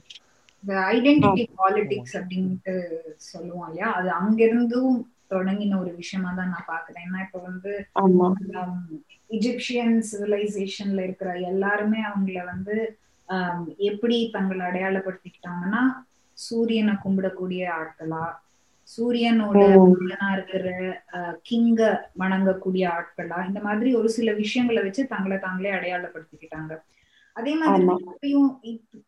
[0.64, 2.74] இந்த ஐடென்டிட்டி பாலிடிக்ஸ் அப்படின்ட்டு
[3.26, 3.88] சொல்லுவோம் இல்லையா?
[3.92, 4.96] அது அங்கிருந்தும்
[5.30, 7.72] தொடங்கின ஒரு விஷயமா தான் நான் பாக்குறேன் ஏன்னா இப்ப வந்து
[9.30, 12.76] இஜிப்சியன் சிவிலைசேஷன்ல இருக்கிற எல்லாருமே அவங்கள வந்து
[13.86, 15.82] எப்படி தங்களை அடையாளப்படுத்திக்கிட்டாங்கன்னா
[16.38, 18.24] சூரியனை கும்பிடக்கூடிய ஆட்களா
[18.88, 19.60] சூரியனோட
[20.34, 20.66] இருக்கிற
[21.42, 21.80] கிங்க
[22.18, 26.72] வணங்கக்கூடிய ஆட்களா இந்த மாதிரி ஒரு சில விஷயங்களை வச்சு தங்களை தாங்களே அடையாளப்படுத்திக்கிட்டாங்க.
[27.38, 28.32] அதே மாதிரி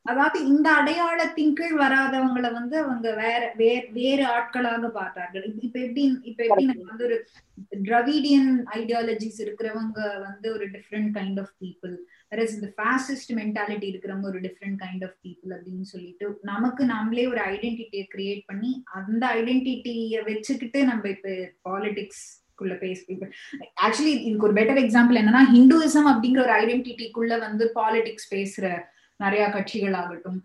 [0.02, 5.44] அதாவது இந்த அடையாளத்தின் கீழ் வராதவங்களை வந்து அவங்க வேற வேற வேறு ஆட்களாக பார்த்தார்கள்.
[5.62, 7.18] இப்ப எப்படி இப்ப எப்படி நம்ம வந்து ஒரு
[7.82, 11.94] டிரவிடியன் ஐடியாலஜிஸ் இருக்கிறவங்க வந்து ஒரு டிஃப்ரெண்ட் கைண்ட் ஆஃப் பீப்புள்
[12.28, 17.40] வேற இந்த ஃபாசிஸ்ட் மென்டாலிட்டி இருக்கிறவங்க ஒரு டிஃப்ரெண்ட் கைண்ட் ஆஃப் பீப்புள் அப்படின்னு சொல்லிட்டு நமக்கு நாமளே ஒரு
[17.40, 21.34] ஐடென்டிட்டியை கிரியேட் பண்ணி அந்த ஐடென்டிட்டியை வச்சுக்கிட்டு நம்ம இப்ப
[21.70, 22.24] பாலிடிக்ஸ்
[22.60, 22.98] குள்ள பேச
[23.86, 28.66] ஆக்சுவலி இதுக்கு ஒரு பெட்டர் எக்ஸாம்பிள் என்னன்னா ஹிந்துவிசம் அப்படிங்கிற ஒரு ஐடென்டிட்டிக்குள்ள வந்து பாலிடிக்ஸ் பேசுற
[29.20, 30.38] நிறைய கட்சிகள் ஆகட்டும்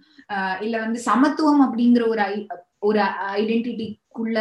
[0.62, 2.34] இல்ல வந்து சமத்துவம் அப்படிங்கிற ஒரு ஐ
[2.80, 3.00] ஒரு
[3.42, 4.40] ஐடென்டிட்டிக்குள்ள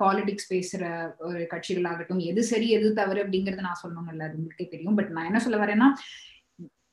[0.00, 0.82] பாலிடிக்ஸ் பேசுற
[1.28, 4.98] ஒரு கட்சிகள் ஆகட்டும் எது சரி எது தவறு அப்படிங்கறத நான் சொல்லணும்ல அது உங்களுக்கே தெரியும்.
[4.98, 5.88] பட் நான் என்ன சொல்ல வரேன்னா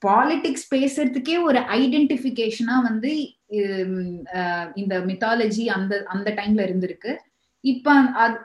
[0.01, 3.11] பாலிடிக்ஸ் பேசுறதுக்கே ஒரு ஐடென்டிபிகேஷனா வந்து
[4.81, 7.13] இந்த மித்தாலஜி அந்த அந்த டைம்ல இருந்திருக்கு.
[7.63, 7.93] இப்ப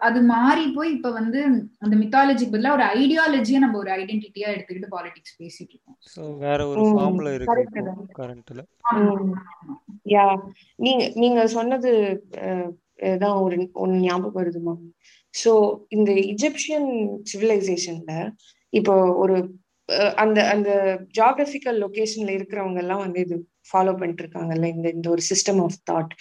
[0.01, 1.41] அது மாறி போய் இப்ப வந்து
[1.79, 5.97] அந்த மித்தாலஜிக்கு பதிலா ஒரு ஐடியாலஜியா நம்ம ஒரு ஐடென்டிட்டியா எடுத்துக்கிட்டு பாலிடிக்ஸ் பேசிட்டு இருக்கோம்.
[6.15, 7.83] சோ வேற ஒரு ஃபார்ம்ல இருக்கு
[8.21, 8.63] கரண்ட்ல
[10.13, 10.27] யா
[10.79, 11.91] நீங்க நீங்க சொன்னது
[13.21, 14.75] தான் ஒரு ஒன்னு ஞாபகம் வருதுமா
[15.35, 15.53] சோ
[15.89, 16.91] இந்த இஜிப்சியன்
[17.33, 18.15] சிவிலைசேஷன்ல
[18.73, 19.37] இப்போ ஒரு
[20.17, 20.71] அந்த அந்த
[21.17, 23.37] ஜியாகிரபிக்கல் லொகேஷன்ல இருக்கிறவங்க எல்லாம் வந்து இது
[23.71, 26.13] ஃபாலோ பண்ணிட்டு இருக்காங்கல்ல இந்த இந்த ஒரு சிஸ்டம் ஆஃப் தாட்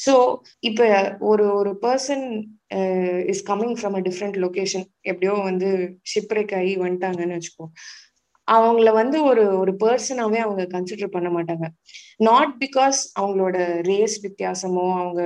[0.00, 0.14] ஸோ
[0.60, 0.82] இப்ப
[1.30, 2.26] ஒரு ஒரு person
[3.32, 5.70] is coming from a different location எப்படியோ வந்து
[6.12, 7.66] ஷிப்ரேக் ஆகி வந்துட்டாங்கன்னு வச்சுக்கோ.
[8.48, 11.66] அவங்கள வந்து ஒரு ஒரு பர்சனாவே அவங்க கன்சிடர் பண்ண மாட்டாங்க.
[12.28, 13.56] நாட் பிகாஸ் அவங்களோட
[13.90, 15.22] ரேஸ் வித்தியாசமோ அவங்க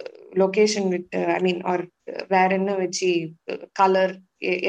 [0.00, 0.12] uh,
[0.42, 1.82] location with I mean or
[2.28, 3.10] வேற என்ன வச்சு
[3.52, 4.14] uh, கலர்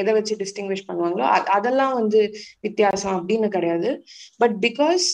[0.00, 1.26] எதை வச்சு டிஸ்டிங்விஷ் பண்ணுவாங்களோ
[1.56, 2.20] அதெல்லாம் வந்து
[2.60, 3.90] வித்தியாசம் அப்படின்னு கிடையாது.
[4.38, 5.06] பட் பிகாஸ்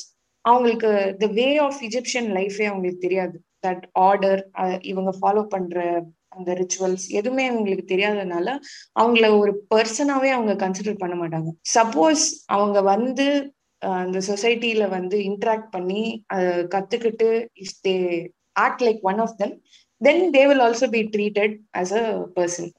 [0.44, 3.36] அவங்களுக்கு த வே ஆஃப் இஜிப்சியன் லைஃபே அவங்களுக்கு தெரியாது.
[3.62, 4.42] தட் ஆர்டர்
[4.82, 5.76] இவங்க ஃபாலோ பண்ற
[6.32, 8.48] அந்த ரிச்சுவல்ஸ் எதுவுமே அவங்களுக்கு தெரியாததுனால
[8.96, 11.50] அவங்கள ஒரு பர்சனாவே அவங்க கன்சிடர் பண்ண மாட்டாங்க.
[11.74, 13.26] சப்போஸ் அவங்க வந்து
[13.82, 16.02] அந்த சொசைட்டில வந்து இன்ட்ராக்ட் பண்ணி
[16.74, 17.28] கத்துக்கிட்டு
[17.62, 17.94] if they
[18.56, 19.54] act like one of them
[20.00, 22.04] then they will also be treated as a
[22.36, 22.70] person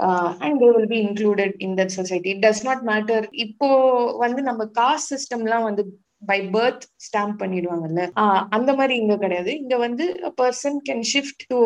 [0.46, 3.70] and they will be included in that society it does not matter இப்போ
[4.18, 5.86] வந்து நம்ம காஸ்ட் சிஸ்டம்லாம் வந்து
[6.24, 8.04] பை பர்த் ஸ்டாம்ப் பண்ணிடுவாங்கல்ல?
[8.50, 9.52] அந்த மாதிரி இங்க கிடையாது.
[9.60, 10.06] இங்க வந்து
[10.38, 11.60] பர்சன் கேன் ஷிஃப்ட் டு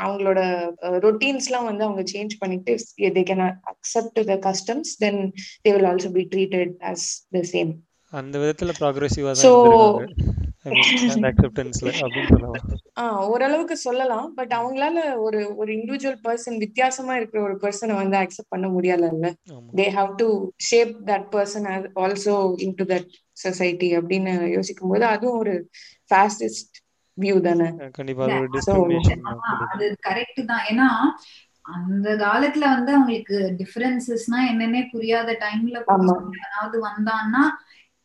[0.00, 0.40] அவங்களோட
[1.06, 2.74] ரொட்டீன்ஸ்லாம் வந்து அவங்க சேஞ்ச் பண்ணிட்டு
[3.10, 5.20] they can accept the customs then
[5.64, 7.72] they will also be treated as the same
[8.12, 10.08] அந்த விதத்துல ப்ராக்ரெசிவா தான்
[13.28, 14.26] ஓரளவுக்கு சொல்லலாம்.
[14.38, 19.08] பட் அவங்களால ஒரு ஒரு இண்டிவிஜுவல் பர்சன் வித்தியாசமா இருக்கிற ஒரு பர்சனை வந்து அக்செப்ட் பண்ண முடியல
[19.74, 20.26] they have to
[20.68, 21.66] shape that person
[22.02, 22.34] also
[22.76, 23.08] into that
[23.38, 25.54] society அப்படின்னு யோசிக்கும் போது அதுவும் ஒரு
[26.10, 26.76] ஃபாஸ்டஸ்ட்
[27.18, 27.68] வியூ தானே?
[29.74, 30.64] அது கரெக்ட் தான்.
[30.70, 30.88] ஏன்னா
[31.76, 35.78] அந்த காலத்துல வந்து அவங்களுக்கு டிஃபரன்சஸ்னா என்னன்னே புரியாத டைம்ல
[36.44, 37.42] ஏதாவது வந்தான்னா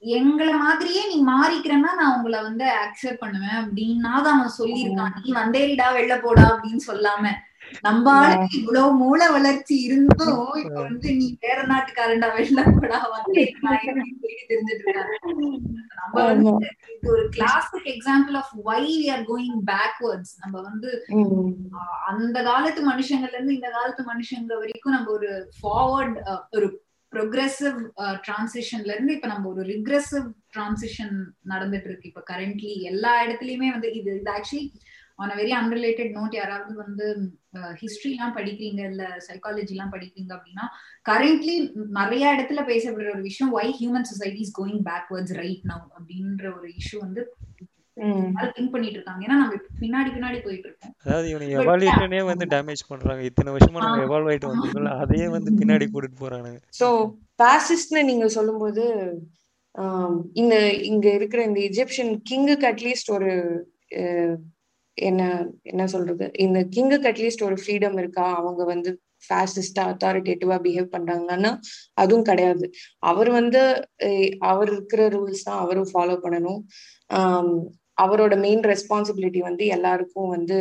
[0.04, 5.14] எங்களை மாதிரியே நீ மாறிக்கிறன்னா நான் உங்களை வந்து அக்செப்ட் பண்ணுவேன் அப்படின்னா தான் அவன் சொல்லியிருக்கான்.
[5.20, 7.24] நீ வந்தேரிடா வெளில போடா அப்படின்னு சொல்லாம.
[7.82, 13.00] நம்ம ஆளுக்கு இவ்வளவு மூல வளர்ச்சி இருந்தும் இப்ப வந்து நீ வேற நாட்டுக்காரண்டா வெளில போடா
[14.50, 15.16] தெரிஞ்சுட்டு இருக்காங்க
[16.00, 16.54] நம்ம வந்து
[16.94, 20.90] இது ஒரு classic example of why we are going backwards நம்ம வந்து
[22.12, 26.18] அந்த காலத்து மனுஷங்கள்ல இருந்து இந்த காலத்து மனுஷங்க வரைக்கும் நம்ம ஒரு ஃபார்வர்ட்
[26.54, 26.70] ஒரு
[27.14, 27.78] ப்ரொக்ரெசிவ்
[28.24, 34.12] டிரான்சிஷன்ல இருந்து இப்ப நம்ம ஒரு ரிக்ரெசிவ் டிரான்சிஷன் நடந்துட்டு இருக்கு இப்ப கரண்ட்லி எல்லா இடத்துலயுமே வந்து இது
[34.16, 34.66] இது actually
[35.20, 37.08] on a very unrelated note யாராவது வந்து
[37.82, 40.66] ஹிஸ்டரி எல்லாம் படிக்கிறீங்க இல்ல சைக்காலஜி எல்லாம் படிக்கிறீங்க அப்படின்னா
[41.06, 41.56] கரண்ட்லி
[42.00, 46.70] நிறைய இடத்துல பேசப்படுற ஒரு விஷயம் why human society is going backwards right now அப்படின்ற ஒரு
[46.80, 47.24] இஷ்யூ வந்து
[48.56, 49.22] திங்க் பண்ணிட்டு இருக்காங்க.
[49.26, 50.94] ஏன்னா நம்ம பின்னாடி பின்னாடி போயிட்டு இருக்கோம்.
[51.06, 53.22] அதாவது இவனுங்க எவால்யூஷனே வந்து டேமேஜ் பண்றாங்க.
[53.30, 56.50] இத்தனை வருஷமா நம்ம எவால்வ் ஆயிட்டு வந்தோம்ல அதையே வந்து பின்னாடி கூட்டிட்டு போறாங்க
[56.80, 56.88] சோ
[57.44, 58.86] பாசிஸ்ட்னு நீங்க சொல்லும்போது
[60.42, 60.56] இந்த
[60.90, 63.32] இங்க இருக்கிற இந்த இஜிப்சியன் கிங்குக்கு அட்லீஸ்ட் ஒரு
[64.98, 65.22] என்ன
[65.72, 66.26] என்ன சொல்றது?
[66.46, 68.26] இந்த கிங்குக்கு அட்லீஸ்ட் ஒரு ஃப்ரீடம் இருக்கா?
[68.40, 68.92] அவங்க வந்து
[69.28, 71.52] ஃபேசிஸ்டா அத்தாரிட்டேட்டிவா பிஹேவ் பண்றாங்கன்னா
[72.02, 72.66] அதுவும் கிடையாது.
[73.12, 73.62] அவர் வந்து
[74.52, 76.62] அவர் இருக்கிற ரூல்ஸ் தான் அவரும் ஃபாலோ பண்ணணும்.
[78.04, 80.58] அவரோட மெயின் ரெஸ்பான்சிபிலிட்டி வந்து எல்லாருக்கும் வந்து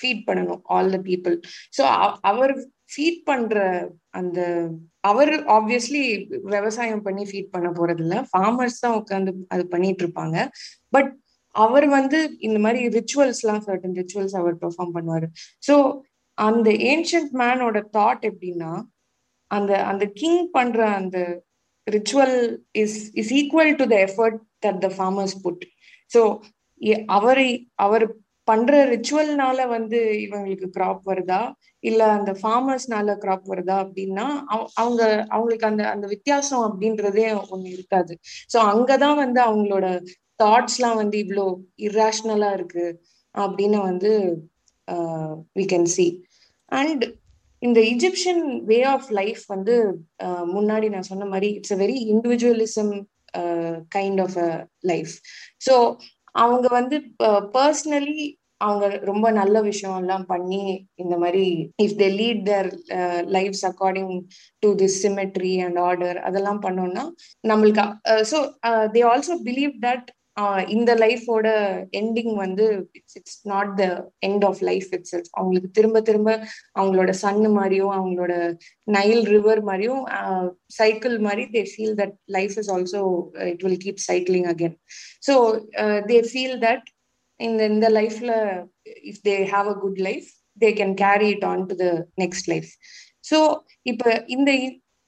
[0.00, 1.34] ஃபீட் பண்ணணும் ஆல் த பீப்புள்
[1.76, 1.82] ஸோ
[2.30, 2.52] அவர்
[2.92, 3.56] ஃபீட் பண்ற
[4.20, 4.38] அந்த
[5.10, 6.02] அவர் ஆப்வியஸ்லி
[6.54, 10.36] விவசாயம் பண்ணி ஃபீட் பண்ண போறது இல்ல ஃபார்மர்ஸ் தான் உட்காந்து அது பண்ணிட்டு இருப்பாங்க.
[10.92, 11.10] பட்
[11.54, 15.26] அவர் வந்து இந்த மாதிரி ரிச்சுவல்ஸ் எல்லாம் சர்டன் ரிச்சுவல்ஸ் அவர் பெர்ஃபார்ம் பண்ணுவாரு.
[15.68, 15.74] ஸோ
[16.38, 18.72] அந்த ஏன்ஷியன்ட் மேனோட தாட் எப்படின்னா
[19.50, 21.18] அந்த அந்த கிங் பண்ற அந்த
[21.86, 22.36] ritual
[22.74, 25.64] is is equal to the effort that the farmers put
[26.10, 26.22] so
[27.16, 28.04] அவரை அவர்
[28.48, 31.40] பண்ற ரிச்சுவல்னால வந்து இவங்களுக்கு கிராப் வருதா?
[31.84, 34.26] இல்ல அந்த ஃபார்மர்ஸ்னால கிராப் வருதா அப்படின்னா
[34.74, 38.14] அவங்க அவங்களுக்கு அந்த அந்த வித்தியாசம் அப்படின்றதே ஒண்ணு இருக்காது.
[38.52, 39.86] ஸோ அங்கதான் வந்து அவங்களோட
[40.42, 41.46] தாட்ஸ்லாம் வந்து இவ்வளோ
[41.82, 42.86] இர்ராஷனலா இருக்கு
[43.34, 44.12] அப்படின்னு வந்து
[45.56, 46.06] வி கேன் சி
[46.72, 47.04] அண்ட்
[47.62, 49.74] இந்த இஜிப்சியன் வே ஆஃப் லைஃப் வந்து
[50.54, 52.92] முன்னாடி நான் சொன்ன மாதிரி it's a very individualism
[53.94, 54.50] kind of a
[54.82, 55.14] life
[55.66, 55.74] so
[56.34, 56.96] அவங்க வந்து
[57.54, 58.20] பர்சனலி
[58.60, 60.62] அவங்க ரொம்ப நல்ல விஷயம் எல்லாம் பண்ணி
[60.94, 61.44] இந்த மாதிரி
[61.82, 62.68] if they lead their
[63.28, 64.14] lifes according
[64.62, 67.04] to this symmetry and order அதெல்லாம் பண்ணோம்னா
[67.44, 67.84] நம்மளுக்கு
[68.32, 68.40] so
[68.92, 70.08] they also believe that
[70.68, 71.46] இந்த லைஃபோட
[71.92, 72.64] எண்டிங் வந்து
[72.98, 73.84] it's it's not the
[74.22, 76.30] end of life it's அவங்களுக்கு திரும்ப திரும்ப
[76.76, 78.34] அவங்களோட சன்னு மாதிரியும் அவங்களோட
[78.88, 80.02] நைல் ரிவர் மாதிரியும்
[80.78, 83.02] சைக்கிள் மாதிரி they feel that life is also
[83.48, 84.76] it will keep cycling again
[85.28, 85.36] so
[86.08, 86.86] they feel that
[87.40, 88.32] இந்த இந்த லைஃப்ல
[89.04, 90.28] if they have a good life
[90.58, 92.70] they can carry it on to the next life
[93.30, 93.38] so
[93.82, 94.50] இப்ப இந்த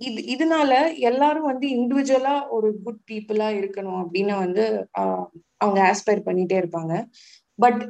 [0.08, 0.72] இது இதனால
[1.10, 4.64] எல்லாரும் வந்து இண்டிவிஜுவலா ஒரு குட் பீப்புளா இருக்கணும் அப்படின்னு வந்து
[5.62, 6.94] அவங்க ஆஸ்பயர் பண்ணிட்டே இருப்பாங்க.
[7.58, 7.82] But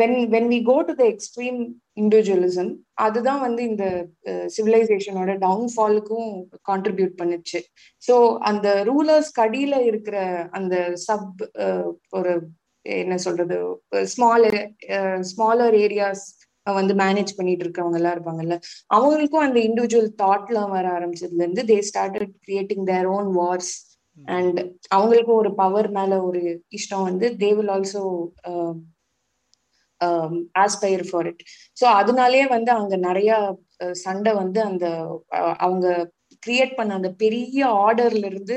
[0.00, 1.60] when when we go to the extreme
[2.02, 2.70] individualism
[3.04, 3.84] அதுதான் வந்து இந்த
[4.56, 6.30] சிவிலைசேஷனோட டவுன்ஃபாலுக்கும்
[6.70, 7.60] கான்ட்ரிபியூட் பண்ணுச்சு.
[8.02, 8.14] ஸோ
[8.50, 10.18] அந்த ரூலர்ஸ் கடியில இருக்கிற
[10.58, 10.76] அந்த
[11.06, 11.42] சப்
[12.18, 12.34] ஒரு
[12.84, 13.56] என்ன சொல்றது
[14.14, 14.48] ஸ்மால்
[15.30, 16.24] ஸ்மாலர் ஏரியாஸ்
[16.66, 18.56] வந்து மேனேஜ் பண்ணிட்டு இருக்கவங்க எல்லாம் இருப்பாங்கல்ல
[18.90, 23.72] அவங்களுக்கும் அந்த இண்டிவிஜுவல் தாட்லாம் வர ஆரம்பிச்சதுல இருந்து they started creating their own wars
[24.28, 24.58] and
[24.94, 28.02] அவங்களுக்கும் ஒரு பவர் மேல ஒரு இஷ்டம் வந்து they will also
[30.54, 31.42] aspire for it
[31.80, 33.30] so அதனாலேயே வந்து அங்க நிறைய
[33.92, 34.86] சண்டை வந்து அந்த
[35.56, 35.86] அவங்க
[36.42, 38.56] கிரியேட் பண்ண அந்த பெரிய ஆர்டர்ல இருந்து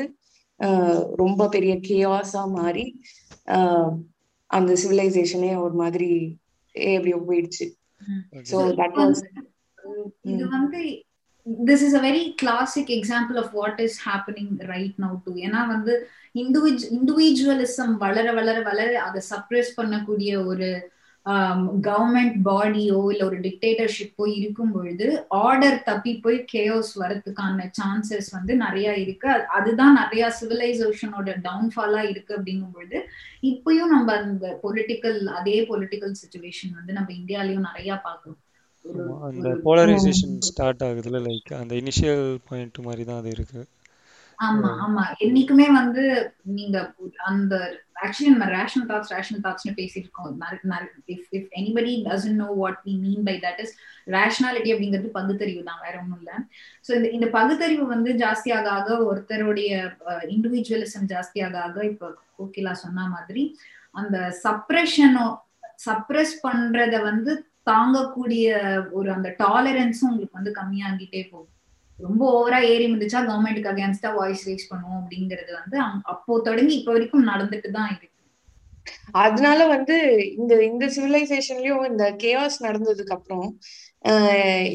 [1.16, 2.86] ரொம்ப பெரிய கேயாஸா மாறி
[4.50, 6.10] அந்த சிவிலைசேஷனே ஒரு மாதிரி
[6.76, 7.66] எப்படியோ போயிடுச்சு.
[8.46, 9.22] ஸோ தட் வாஸ்
[10.26, 10.80] இது வந்து
[11.66, 15.94] this is a very classic example of what is happening right now to ஏன்னா வந்து
[16.36, 20.70] இண்டிவிஜ் இண்டிவிஜுவலிசம் வளர வளர வளர அதை சப்ரெஸ் பண்ணக்கூடிய ஒரு
[21.88, 28.94] கவர்மெண்ட் பாடியோ இல்ல ஒரு டிக்டேட்டர்ஷிப்போ இருக்கும் பொழுது ஆர்டர் தப்பி போய் கேஓஸ் வரதுக்கான சான்சஸ் வந்து நிறைய
[28.94, 29.46] இருக்கு.
[29.48, 33.08] அதுதான் நிறைய சிவிலைசேஷனோட டவுன்ஃபாலா இருக்கு அப்படிங்கும் பொழுது
[33.42, 38.42] இப்பயும் நம்ம அந்த பொலிட்டிக்கல் அதே பொலிட்டிக்கல் சுச்சுவேஷன் வந்து நம்ம இந்தியாலயும் நிறைய பாக்குறோம்
[39.22, 43.68] அந்த போலரைசேஷன் ஸ்டார்ட் ஆகுதுல லைக் அந்த இனிஷியல் பாயிண்ட் மாதிரி தான் அது இருக்கு.
[44.40, 45.04] ஆமா ஆமா.
[45.26, 46.04] என்னைக்குமே வந்து
[46.58, 46.78] நீங்க
[47.30, 47.54] அந்த
[48.06, 50.28] ஆக்சுவலி நம்ம ரேஷனல் தாட்ஸ் ரேஷனல் தாட்ஸ்னு பேசியிருக்கோம்.
[51.14, 53.74] If if anybody doesn't know what we mean by that is
[54.08, 55.82] rationality அப்படிங்கிறது பகுத்தறிவு தான்.
[55.86, 56.36] வேற ஒன்றும் இல்லை.
[56.86, 59.72] ஸோ இந்த இந்த பகுத்தறிவு வந்து ஜாஸ்தியாக ஆக ஒருத்தருடைய
[60.36, 62.10] இண்டிவிஜுவலிசம் ஜாஸ்தியாக ஆக இப்போ
[62.40, 63.44] கோகிலா சொன்ன மாதிரி
[63.96, 65.28] அந்த சப்ரெஷனோ
[65.88, 67.32] சப்ரெஸ் பண்றத வந்து
[67.70, 68.46] தாங்கக்கூடிய
[68.98, 71.54] ஒரு அந்த டாலரன்ஸும் உங்களுக்கு வந்து கம்மியாகிட்டே போகும்.
[72.00, 75.78] ரொம்ப ஓவரா ஏறி இருந்துச்சா கவர்மெண்ட்டுக்கு அகேன்ஸ்டா வாய்ஸ் ரைஸ் பண்ணுவோம் அப்படிங்கிறது வந்து
[76.14, 78.14] அப்போ தொடங்கி இப்போ வரைக்கும் நடந்துட்டு தான் இருக்கு.
[79.24, 79.96] அதனால வந்து
[80.40, 83.48] இந்த இந்த சிவிலைசேஷன்லயும் இந்த கேஆஸ் நடந்ததுக்கு அப்புறம்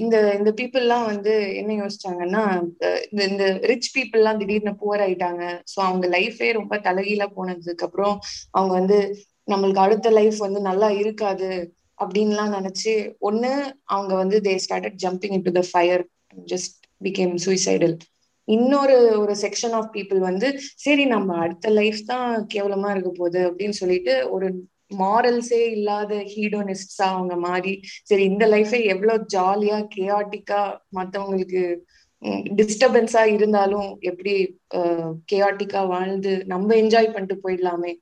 [0.02, 2.42] இந்த இந்த பீப்புள் எல்லாம் வந்து என்ன யோசிச்சாங்கன்னா
[3.10, 5.44] இந்த இந்த ரிச் பீப்புள் எல்லாம் திடீர்னு புவர் ஆயிட்டாங்க.
[5.72, 8.16] ஸோ அவங்க லைஃபே ரொம்ப தலைகீழா போனதுக்கு அப்புறம்
[8.54, 8.98] அவங்க வந்து
[9.48, 11.50] நம்மளுக்கு அடுத்த லைஃப் வந்து நல்லா இருக்காது
[11.98, 12.92] அப்படின்லாம் நினைச்சு
[13.28, 13.52] ஒண்ணு
[13.94, 16.04] அவங்க வந்து they started jumping into the fire
[16.52, 17.96] just became suicidal
[18.48, 23.76] இன்னொரு ஒரு செக்ஷன் ஆஃப் பீப்புள் வந்து சரி நம்ம அடுத்த லைஃப் தான் கேவலமா இருக்க போகுது அப்படின்னு
[23.80, 24.48] சொல்லிட்டு ஒரு
[25.00, 27.74] மாரல்ஸே இல்லாத ஹீடோனிஸ்டா அவங்க மாறி
[28.04, 30.62] சரி இந்த லைஃபே எவ்வளவு ஜாலியா கேஆட்டிக்கா
[30.98, 31.62] மத்தவங்களுக்கு
[32.58, 34.32] டிஸ்டர்பன்ஸா இருந்தாலும் எப்படி
[35.30, 37.92] கேஆட்டிக்கா வாழ்ந்து நம்ம என்ஜாய் பண்ணிட்டு போயிடலாமே?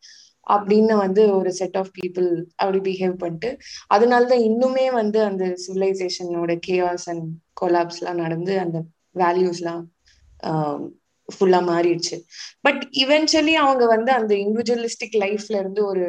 [0.47, 3.51] அப்படின்னு வந்து ஒரு செட் ஆஃப் பீப்புள் அப்படி பிஹேவ் பண்ணிட்டு
[3.91, 7.27] அதனாலதான் இன்னுமே வந்து அந்த சிவிலைசேஷனோட கேஆஸ் அண்ட்
[7.61, 8.79] கொலாப்ஸ் எல்லாம் நடந்து அந்த
[9.17, 9.83] வேல்யூஸ் எல்லாம்
[11.29, 12.17] ஃபுல்லா மாறிடுச்சு.
[12.65, 16.07] பட் இவென்ச்சுவலி அவங்க வந்து அந்த இண்டிவிஜுவலிஸ்டிக் லைஃப்ல இருந்து ஒரு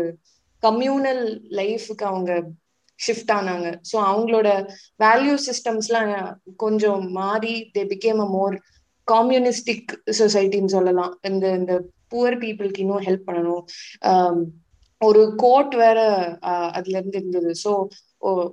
[0.63, 1.23] கம்யூனல்
[1.57, 2.31] லைஃபுக்கு அவங்க
[2.99, 3.67] ஷிஃப்ட் ஆனாங்க.
[3.89, 4.49] ஸோ அவங்களோட
[4.99, 6.11] வேல்யூ சிஸ்டம்ஸ்லாம்
[6.63, 8.55] கொஞ்சம் மாறி தே பிகேம் அ மோர்
[9.07, 11.13] காம்யூனிஸ்டிக் சொசைட்டின்னு சொல்லலாம்.
[11.29, 11.73] இந்த இந்த
[12.11, 13.63] புவர் பீப்புளுக்கு இன்னும் ஹெல்ப் பண்ணணும்.
[15.01, 15.99] ஒரு கோட் வேற
[16.77, 17.51] அதுல இருந்து இருந்தது.
[17.63, 17.71] ஸோ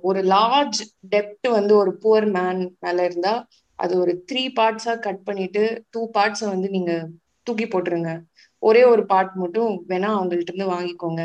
[0.09, 0.79] ஒரு லார்ஜ்
[1.13, 3.33] டெப்ட் வந்து ஒரு புவர் மேன் மேல இருந்தா
[3.79, 5.63] அது ஒரு த்ரீ பார்ட்ஸா கட் பண்ணிட்டு
[5.95, 6.93] டூ பார்ட்ஸை வந்து நீங்க
[7.47, 8.11] தூக்கி போட்டுருங்க.
[8.63, 11.21] ஒரே ஒரு பார்ட் மட்டும் வேணா அவங்கள்ட்ட இருந்து வாங்கிக்கோங்க.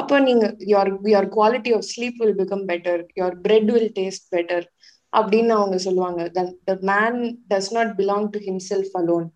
[0.00, 4.66] அப்போ நீங்க your your quality of sleep will become better your bread will taste better
[5.18, 6.20] அப்படின்னு அவங்க சொல்லுவாங்க.
[6.68, 7.18] The man
[7.50, 9.26] does not belong to himself alone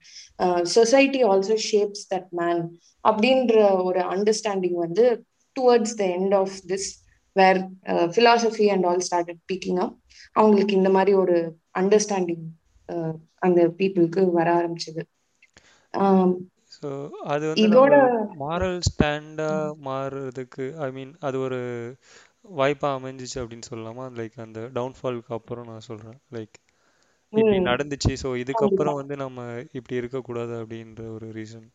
[0.76, 2.62] society also shapes that man
[3.04, 3.56] அப்படின்ற
[3.88, 5.04] ஒரு அண்டர்ஸ்டாண்டிங் வந்து
[5.56, 6.88] towards the end of this
[7.36, 7.60] where
[8.14, 9.94] philosophy and all started picking up
[10.36, 11.36] அவங்களுக்கு இந்த மாதிரி ஒரு
[11.78, 12.46] அண்டர்ஸ்டாண்டிங்
[13.46, 15.02] அந்த பீப்புளுக்கு வர ஆரம்பிச்சது.
[16.74, 16.88] ஸோ
[17.32, 17.98] அது வந்து
[18.42, 19.52] மாரல் ஸ்டாண்டா
[19.86, 21.60] மாறுறதுக்கு ஐ மீன் அது ஒரு
[22.56, 26.18] வாய்ப்பா அமைஞ்சிச்சு அப்படின்னு சொல்லலாமா லைக் அந்த டவுன்ஃபாலுக்கு அப்புறம் நான் சொல்றேன்.
[26.32, 26.56] லைக்
[27.32, 28.12] இப்படி நடந்துச்சு.
[28.22, 29.40] ஸோ இதுக்கப்புறம் வந்து நம்ம
[29.72, 31.66] இப்படி இருக்கக்கூடாது அப்படின்ற ஒரு ரீசன்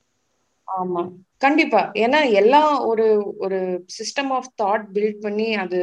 [0.67, 1.01] ஆமா.
[1.37, 1.81] கண்டிப்பா.
[1.95, 3.05] ஏன்னா எல்லாம் ஒரு
[3.37, 3.57] ஒரு
[3.97, 5.79] சிஸ்டம் ஆஃப் தாட் பில்ட் பண்ணி அது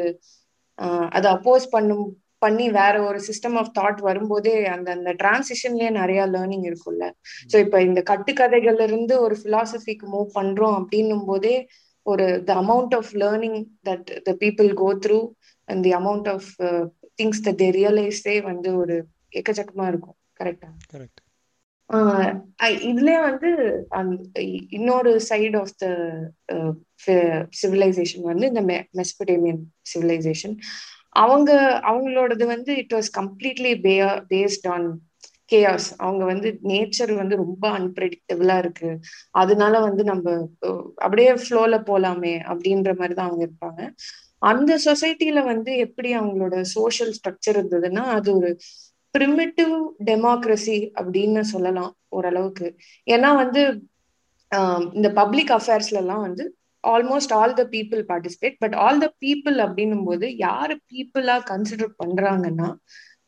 [1.13, 2.07] அதை அப்போஸ் பண்ணும்
[2.43, 7.07] பண்ணி வேற ஒரு சிஸ்டம் ஆஃப் தாட் வரும்போதே அந்த அந்த டிரான்சிஷன்லயே நிறைய லேர்னிங் இருக்கும்ல.
[7.51, 11.55] ஸோ இப்ப இந்த கட்டுக்கதைகள்ல இருந்து ஒரு பிலாசபிக்கு மூவ் பண்றோம் அப்படின்னும் போதே
[12.07, 15.19] ஒரு the amount of learning that the people go through
[15.69, 16.49] and the amount of
[17.23, 18.97] things that they realise வந்து ஒரு
[19.37, 20.17] எக்கச்சக்கமா இருக்கும்.
[20.41, 21.21] கரெக்டா கரெக்ட்
[22.89, 23.49] இதுலயே வந்து
[24.71, 25.87] இன்னொரு சைடு ஆஃப் த
[27.61, 28.63] சிவிலைசேஷன் வந்து இந்த
[28.97, 29.61] மெஸ்படேமியன்
[29.95, 30.55] சிவிலைசேஷன்
[31.17, 31.51] அவங்க
[31.91, 33.73] அவங்களோடது வந்து it was completely
[34.31, 34.87] based on
[35.51, 38.91] chaos அவங்க வந்து நேச்சர் வந்து ரொம்ப அன்பிரடிக்டபிளா இருக்கு.
[39.43, 40.27] அதனால வந்து நம்ம
[41.05, 43.81] அப்படியே ஃப்ளோல போலாமே அப்படின்ற மாதிரி தான் அவங்க இருப்பாங்க.
[44.43, 48.51] அந்த சொசைட்டில வந்து எப்படி அவங்களோட சோஷியல் ஸ்ட்ரக்சர் இருந்ததுன்னா அது ஒரு
[49.15, 49.75] பிரிமிட்டிவ்
[50.09, 52.69] டெமோக்ரஸி அப்படின்னு சொல்லலாம் ஓரளவுக்கு.
[53.07, 53.63] ஏன்னா வந்து
[54.97, 56.45] இந்த பப்ளிக் அஃபேர்ஸ்ல எல்லாம் வந்து
[56.85, 62.69] almost all the people participate but all the people அப்படின்னும் போது யாரு பீப்புளா கன்சிடர் பண்றாங்கன்னா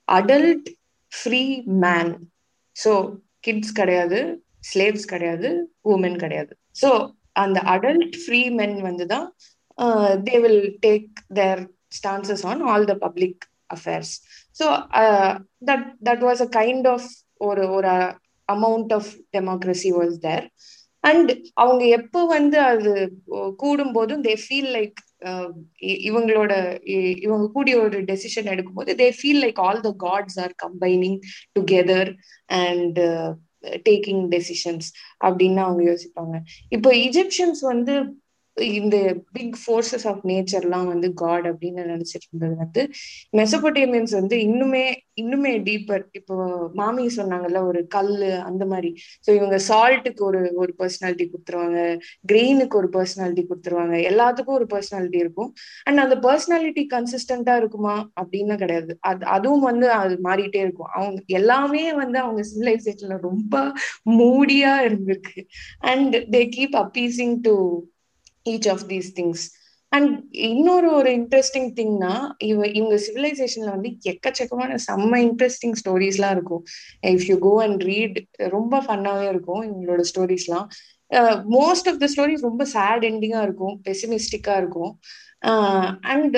[0.08, 0.68] adult
[1.12, 1.42] free
[1.84, 2.12] man
[2.76, 2.92] so
[3.40, 4.18] kids கிடையாது
[4.62, 5.48] ஸ்லேவ்ஸ் கிடையாது
[5.92, 6.52] உமன் கிடையாது.
[6.76, 6.90] ஸோ
[7.42, 9.26] அந்த அடல்ட் ஃப்ரீ மென் வந்து தான்
[10.26, 14.12] they will take their stances on all the public affairs
[14.60, 14.66] so
[15.68, 17.08] that that was a kind of
[17.40, 17.92] ஒரு ஒரு
[18.48, 20.44] amount of democracy was there
[21.04, 22.92] and அவங்க எப்போ வந்து அது
[23.56, 25.50] கூடும் போதும் தே ஃபீல் லைக் Um,
[25.80, 26.52] இவங்களோட
[27.16, 31.18] இவங்க கூடிய ஒரு டெசிஷன் எடுக்கும்போது they feel like all the gods are combining
[31.58, 32.10] together
[32.46, 32.98] and
[33.88, 34.88] taking decisions
[35.24, 36.36] அப்படின்னு அவங்க யோசிப்பாங்க.
[36.68, 37.94] இப்போ இஜிப்சியன்ஸ் வந்து
[38.56, 38.96] இந்த
[39.32, 42.82] பிக் ஃபோர்ஸஸ் ஆஃப் நேச்சர்லாம் வந்து காட் அப்படின்னு நினைச்சிட்டு இருந்தது வந்து
[43.36, 44.84] மெசபோட்டேமியன்ஸ் வந்து இன்னுமே
[45.16, 46.34] இன்னுமே டீப்பர் இப்போ
[46.74, 48.90] மாமி சொன்னாங்கல்ல ஒரு கல் அந்த மாதிரி.
[49.26, 51.78] ஸோ இவங்க சால்ட்டுக்கு ஒரு ஒரு பர்சனாலிட்டி கொடுத்துருவாங்க
[52.26, 55.50] கிரெயினுக்கு ஒரு பர்சனாலிட்டி கொடுத்துருவாங்க எல்லாத்துக்கும் ஒரு பர்சனாலிட்டி இருக்கும்.
[55.84, 57.96] அண்ட் அந்த பர்சனாலிட்டி கன்சிஸ்டண்டா இருக்குமா?
[58.20, 58.98] அப்படின்னு கிடையாது.
[59.00, 60.90] அது அதுவும் வந்து அது மாறிட்டே இருக்கும்.
[60.94, 63.54] அவங்க எல்லாமே வந்து அவங்க சிவிலைசேஷன்ல ரொம்ப
[64.18, 65.40] மூடியா இருந்திருக்கு.
[65.84, 67.54] And they keep appeasing to
[68.50, 69.44] each of these things
[69.92, 76.62] and இன்னொரு ஒரு இன்ட்ரெஸ்டிங் திங்னா இவ இவங்க சிவிலைசேஷன்ல வந்து எக்கச்சக்கமான செம்ம இன்ட்ரெஸ்டிங் ஸ்டோரிஸ்லாம் இருக்கும்.
[77.02, 80.68] If you go and read ரொம்ப ஃபன்னாவே இருக்கும் இவங்களோட ஸ்டோரிஸ்லாம்
[81.58, 84.92] மோஸ்ட் ஆஃப் த ஸ்டோரிஸ் ரொம்ப சேட் எண்டிங்கா இருக்கும் பெசிமிஸ்டிக்கா இருக்கும்.
[85.50, 86.36] Uh, அண்ட்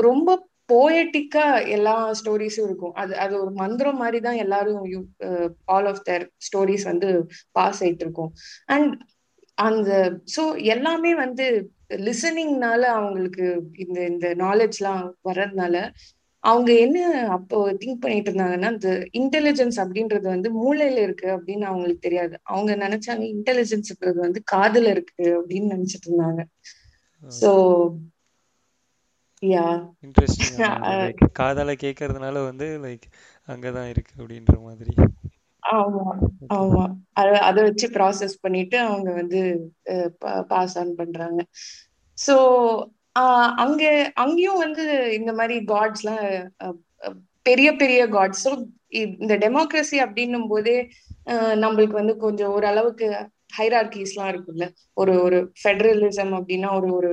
[0.00, 2.92] ரொம்ப போயட்டிக்கா எல்லா ஸ்டோரிஸும் இருக்கும்.
[2.92, 4.82] அது அது ஒரு மந்திரம் மாதிரி தான் எல்லாரும்
[5.64, 7.08] ஆல் ஆஃப் தேர் ஸ்டோரிஸ் வந்து
[7.50, 8.30] பாஸ் ஆயிட்டு இருக்கும்.
[8.66, 8.92] அண்ட்
[9.60, 9.90] அந்த
[10.36, 11.46] ஸோ எல்லாமே வந்து
[12.06, 13.46] லிசனிங்னால அவங்களுக்கு
[13.76, 15.76] இந்த இந்த நாலேஜ்லாம் வர்றதுனால
[16.44, 16.98] அவங்க என்ன
[17.28, 22.34] அப்போ திங்க் பண்ணிட்டு இருந்தாங்கன்னா இந்த இன்டெலிஜென்ஸ் அப்படின்றது வந்து மூளையில இருக்கு அப்படின்னு அவங்களுக்கு தெரியாது.
[22.44, 26.40] அவங்க நினைச்சாங்க இன்டெலிஜென்ஸ்ன்றது வந்து காதுல இருக்கு அப்படின்னு நினைச்சிட்டு இருந்தாங்க.
[27.32, 27.50] ஸோ
[29.42, 29.66] யா
[30.06, 30.56] இன்ட்ரெஸ்டிங்
[31.34, 33.06] காதால கேட்கறதுனால வந்து லைக்
[33.48, 34.92] அங்கதான் இருக்கு அப்படின்ற மாதிரி.
[35.62, 36.04] ஆமா
[36.56, 36.82] ஆமா.
[37.12, 39.40] அத அத வச்சு ப்ராசஸ் பண்ணிட்டு அவங்க வந்து
[40.50, 41.40] பாஸ் ஆன் பண்றாங்க.
[42.18, 42.34] சோ
[43.64, 43.82] அங்க
[44.22, 44.84] அங்கேயும் வந்து
[45.18, 46.22] இந்த மாதிரி காட்ஸ்லாம்
[47.46, 48.50] பெரிய பெரிய காட்ஸ் ஸோ
[49.20, 50.76] இந்த டெமோக்ரஸி அப்படின்னும் போதே
[51.64, 53.06] நம்மளுக்கு வந்து கொஞ்சம் ஓரளவுக்கு
[53.58, 54.64] ஹைரார்கிஸ்லாம் இருக்குல்ல
[54.96, 57.10] ஒரு ஒரு ஃபெடரலிசம் அப்படின்னா ஒரு ஒரு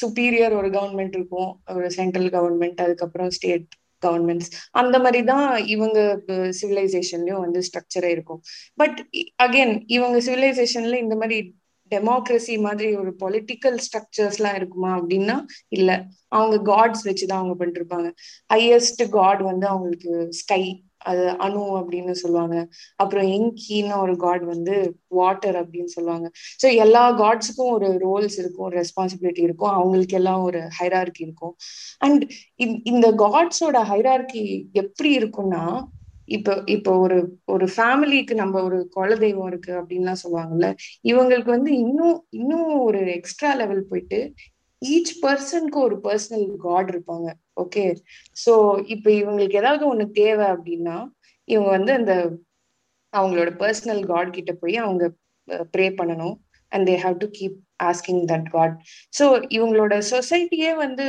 [0.00, 1.50] சுப்பீரியர் ஒரு கவர்மெண்ட் இருக்கும்.
[1.74, 3.68] ஒரு சென்ட்ரல் கவர்மெண்ட் அதுக்கப்புறம் ஸ்டேட்
[4.06, 6.22] கவர்மெண்ட்ஸ் அந்த மாதிரி தான் இவங்க
[6.62, 8.40] சிவிலைசேஷன்லயும் வந்து ஸ்ட்ரக்சரே இருக்கும்.
[8.74, 8.98] பட்
[9.42, 11.54] அகெயின் இவங்க சிவிலைசேஷன்ல இந்த மாதிரி
[11.90, 15.36] டெமோக்ரஸி மாதிரி ஒரு பொலிட்டிக்கல் ஸ்ட்ரக்சர்ஸ் எல்லாம் இருக்குமா அப்படின்னா
[15.68, 15.90] இல்ல.
[16.28, 18.08] அவங்க காட்ஸ் வச்சுதான் அவங்க பண்ணிருப்பாங்க.
[18.54, 20.62] ஹையஸ்ட் காட் வந்து அவங்களுக்கு ஸ்கை
[21.00, 22.56] அது அணு அப்படின்னு சொல்லுவாங்க.
[22.96, 24.74] அப்புறம் எங்கின்னு ஒரு காட் வந்து
[25.06, 26.26] வாட்டர் அப்படின்னு சொல்லுவாங்க.
[26.62, 29.70] ஸோ எல்லா காட்ஸுக்கும் ஒரு ரோல்ஸ் இருக்கும் ஒரு ரெஸ்பான்சிபிலிட்டி இருக்கும்.
[29.70, 31.54] அவங்களுக்கு எல்லாம் ஒரு ஹைரார்கி இருக்கும்.
[31.98, 32.24] அண்ட்
[32.84, 35.62] இந்த காட்ஸோட ஹைரார்கி எப்படி இருக்கும்னா
[36.28, 40.74] இப்போ இப்போ ஒரு ஒரு ஃபேமிலிக்கு நம்ம ஒரு குலதெய்வம் இருக்கு அப்படின்லாம் சொல்லுவாங்கல்ல.
[41.04, 44.20] இவங்களுக்கு வந்து இன்னும் இன்னும் ஒரு எக்ஸ்ட்ரா லெவல் போயிட்டு
[44.82, 47.28] ஈச் பர்சனுக்கு ஒரு பர்சனல் காட் இருப்பாங்க.
[47.60, 47.84] ஓகே
[48.36, 48.52] சோ
[48.86, 50.96] இப்ப இவங்களுக்கு ஏதாவது ஒண்ணு தேவை அப்படின்னா
[51.48, 52.14] இவங்க வந்து அந்த
[53.12, 55.04] அவங்களோட பர்சனல் காட் கிட்ட போய் அவங்க
[55.74, 56.36] ப்ரே பண்ணணும்.
[56.72, 58.74] And they have to keep asking that god
[59.18, 59.24] so
[59.56, 61.04] இவங்களோட சொசைட்டியே வந்து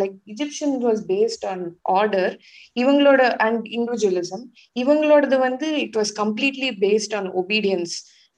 [0.00, 1.64] like Egyptian was based on
[1.98, 2.32] order
[2.76, 4.44] இவங்களோட அண்ட் இண்டிவிஜுவலிசம்
[4.76, 7.94] இவங்களோடது வந்து it was completely based on obedience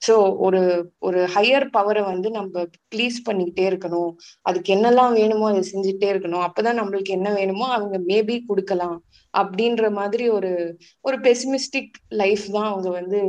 [0.07, 0.61] so ஒரு
[0.99, 2.63] ஒரு ஹையர் பவரை வந்து நம்ம
[2.95, 4.13] ப்ளீஸ் பண்ணிக்கிட்டே இருக்கணும்.
[4.43, 6.45] அதுக்கு என்னெல்லாம் வேணுமோ அதை செஞ்சுட்டே இருக்கணும்.
[6.47, 8.99] அப்பதான் நம்மளுக்கு என்ன வேணுமோ அவங்க மேபி கொடுக்கலாம்.
[9.35, 10.53] அப்படின்ற மாதிரி ஒரு
[11.01, 13.21] ஒரு பெசிமிஸ்டிக் லைஃப் தான் அவங்க வந்து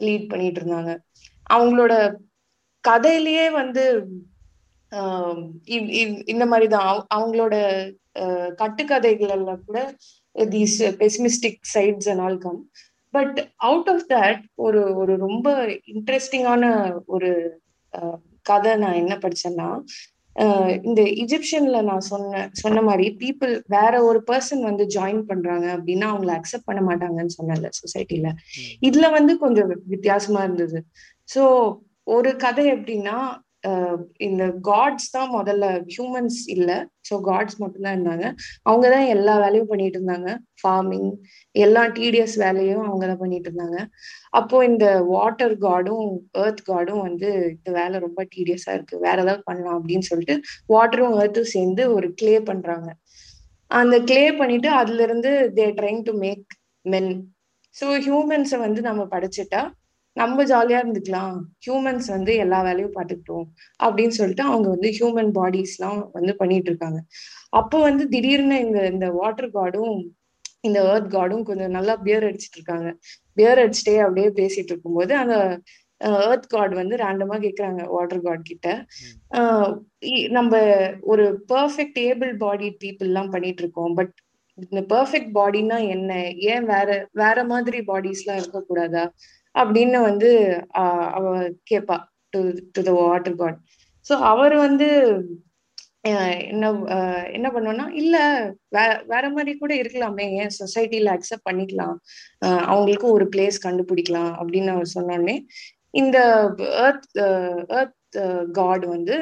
[0.00, 0.94] லீட் பண்ணிட்டு இருந்தாங்க.
[1.50, 1.94] அவங்களோட
[2.84, 3.84] கதையிலேயே வந்து
[6.26, 7.54] இந்த மாதிரிதான் அவங்களோட
[8.60, 9.78] கட்டுக்கதைகள்ல கூட
[10.36, 12.60] these pessimistic sides and all come
[13.16, 13.38] but
[13.68, 15.48] out of that ஒரு ஒரு ரொம்ப
[15.94, 16.64] இன்ட்ரெஸ்டிங்கான
[17.06, 17.30] ஒரு
[18.42, 19.68] கதை நான் என்ன படிச்சேன்னா
[20.82, 26.32] இந்த இஜிப்சியன்ல நான் சொன்ன சொன்ன மாதிரி பீப்புள் வேற ஒரு பர்சன் வந்து ஜாயின் பண்றாங்க அப்படின்னா அவங்கள
[26.38, 28.30] அக்செப்ட் பண்ண மாட்டாங்கன்னு சொன்னல சொசைட்டில
[28.80, 30.80] இதுல வந்து கொஞ்சம் வித்தியாசமா இருந்தது.
[31.28, 31.42] ஸோ
[32.06, 33.16] ஒரு கதை எப்படின்னா
[34.26, 36.76] இந்த காட்ஸ் தான் முதல்ல ஹியூமன்ஸ் இல்லை.
[37.08, 38.26] ஸோ காட்ஸ் மட்டும்தான் இருந்தாங்க.
[38.68, 40.30] அவங்க தான் எல்லா வேலையும் பண்ணிட்டு இருந்தாங்க.
[40.60, 41.08] ஃபார்மிங்
[41.54, 43.78] எல்லா டிடிஎஸ் வேலையும் அவங்க தான் பண்ணிட்டு இருந்தாங்க.
[44.40, 46.08] அப்போ இந்த வாட்டர் காடும்
[46.44, 48.98] ஏர்த் காடும் வந்து இந்த வேலை ரொம்ப டிடிஎஸா இருக்கு.
[49.06, 50.36] வேற ஏதாவது பண்ணலாம் அப்படின்னு சொல்லிட்டு
[50.74, 52.88] வாட்டரும் ஏர்த்தும் சேர்ந்து ஒரு கிளே பண்றாங்க.
[53.70, 56.46] அந்த கிளே பண்ணிட்டு அதுல இருந்து they trying to make
[56.84, 57.10] men
[57.76, 59.62] so ஹியூமன்ஸை வந்து நம்ம படிச்சுட்டா
[60.16, 61.34] நம்ம ஜாலியா இருந்துக்கலாம்.
[61.64, 63.46] ஹியூமன்ஸ் வந்து எல்லா வேலையும் பார்த்துக்கிட்டோம்.
[63.84, 67.00] அப்படின்னு சொல்லிட்டு அவங்க வந்து ஹியூமன் பாடிஸ் எல்லாம் வந்து பண்ணிட்டு இருக்காங்க.
[67.60, 69.96] அப்போ வந்து திடீர்னு இந்த இந்த வாட்டர் காடும்
[70.68, 72.88] இந்த ஏர்த் காடும் கொஞ்சம் நல்லா பியர் அடிச்சிட்டு இருக்காங்க.
[73.38, 75.36] பியர் அடிச்சுட்டே அப்படியே பேசிட்டு இருக்கும்போது அந்த
[76.28, 78.68] ஏர்த் காட் வந்து ரேண்டமா கேக்குறாங்க வாட்டர் காட் கிட்ட.
[80.38, 80.52] நம்ம
[81.12, 83.94] ஒரு பர்ஃபெக்ட் ஏபிள் பாடி பீப்புள் எல்லாம் பண்ணிட்டு இருக்கோம்.
[83.98, 84.14] பட்
[84.58, 86.12] இந்த பர்ஃபெக்ட் பாடினா என்ன?
[86.52, 86.90] ஏன் வேற
[87.22, 89.04] வேற மாதிரி பாடிஸ் எல்லாம் இருக்கக்கூடாதா?
[89.56, 90.30] அப்படின்னு வந்து
[91.10, 91.24] அவ
[91.70, 91.96] கேப்பா
[92.30, 92.40] to
[92.72, 93.58] to the water god
[94.06, 94.88] so அவர் வந்து
[96.50, 96.66] என்ன
[97.32, 98.16] என்ன பண்ணோம்னா இல்ல
[98.68, 101.96] வேற வேற மாதிரி கூட இருக்கலாமே ஏன் சொசைட்டில அக்செப்ட் பண்ணிக்கலாம்.
[102.70, 105.36] அவங்களுக்கும் ஒரு பிளேஸ் கண்டுபிடிக்கலாம் அப்படின்னு அவர் சொன்னோடனே
[105.94, 106.18] இந்த
[106.84, 107.08] ஏர்த்
[107.78, 108.18] ஏர்த்
[108.52, 109.16] காட் வந்து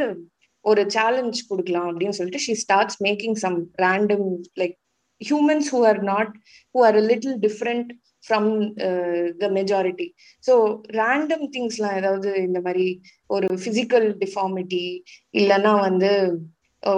[0.65, 4.27] ஒரு சேலஞ்ச் கொடுக்கலாம் அப்படின்னு சொல்லிட்டு she starts making some random
[4.61, 4.77] like
[5.21, 6.33] humans who are not
[6.75, 7.91] who are little different
[8.25, 8.51] from
[9.39, 10.09] the majority
[10.45, 10.55] so
[10.95, 12.87] random திங்ஸ்லாம் ஏதாவது இந்த மாதிரி
[13.31, 14.85] ஒரு ஃபிசிக்கல் டிஃபார்மிட்டி
[15.35, 16.13] இல்லைன்னா வந்து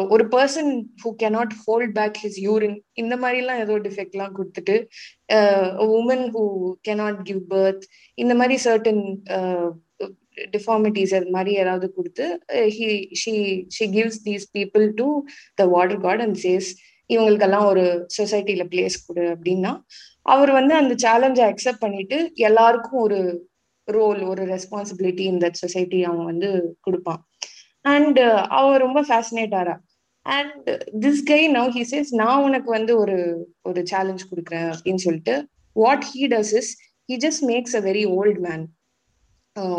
[0.09, 0.71] ஒரு person
[1.03, 4.77] who cannot hold back his urine இந்த மாதிரிலாம் ஏதோ டிஃபெக்ட்லாம் கொடுத்துட்டு
[5.93, 6.45] woman who
[6.89, 7.85] cannot give birth
[8.19, 9.05] இந்த மாதிரி சர்டன்
[10.51, 12.25] டிஃபார்மிட்டிஸ் அது மாதிரி ஏதாவது கொடுத்து
[12.77, 13.35] he she
[13.69, 15.07] she gives these people to
[15.55, 16.69] the water god and says
[17.11, 17.85] இவங்களுக்கெல்லாம் ஒரு
[18.17, 19.73] சொசைட்டில பிளேஸ் கொடு அப்படின்னா
[20.35, 22.19] அவர் வந்து அந்த சேலஞ்சை அக்செப்ட் பண்ணிட்டு
[22.49, 23.19] எல்லாருக்கும் ஒரு
[23.89, 26.49] ரோல் ஒரு ரெஸ்பான்சிபிலிட்டி இந்த சொசைட்டி அவன் வந்து
[26.81, 27.21] கொடுப்பான்.
[27.85, 28.21] அண்ட்
[28.59, 29.75] அவர் ரொம்ப ஃபேசினேட் ஆறா.
[30.27, 30.69] And
[31.05, 33.19] this guy now he says நான் உனக்கு வந்து ஒரு
[33.63, 35.35] ஒரு சேலஞ்ச் கொடுக்குறேன் அப்படின்னு சொல்லிட்டு
[35.77, 36.71] what he does is
[37.09, 38.65] he just makes a very old man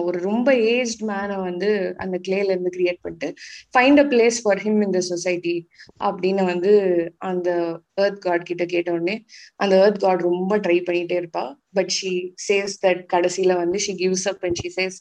[0.01, 3.29] ஒரு ரொம்ப ஏஜ்ட் மேனை வந்து அந்த கிளேல இருந்து கிரியேட் பண்ணிட்டு
[3.73, 5.55] find a place for him in the society
[6.01, 6.71] அப்படின்னு வந்து
[7.29, 7.49] அந்த
[7.97, 9.15] ஏர்த் காட் கிட்ட கேட்ட உடனே
[9.59, 11.45] அந்த ஏர்த் காட் ரொம்ப ட்ரை பண்ணிட்டே இருப்பா.
[11.73, 12.11] பட் ஷி
[12.47, 14.99] சேஸ் தட் கடைசியில வந்து she gives up and she says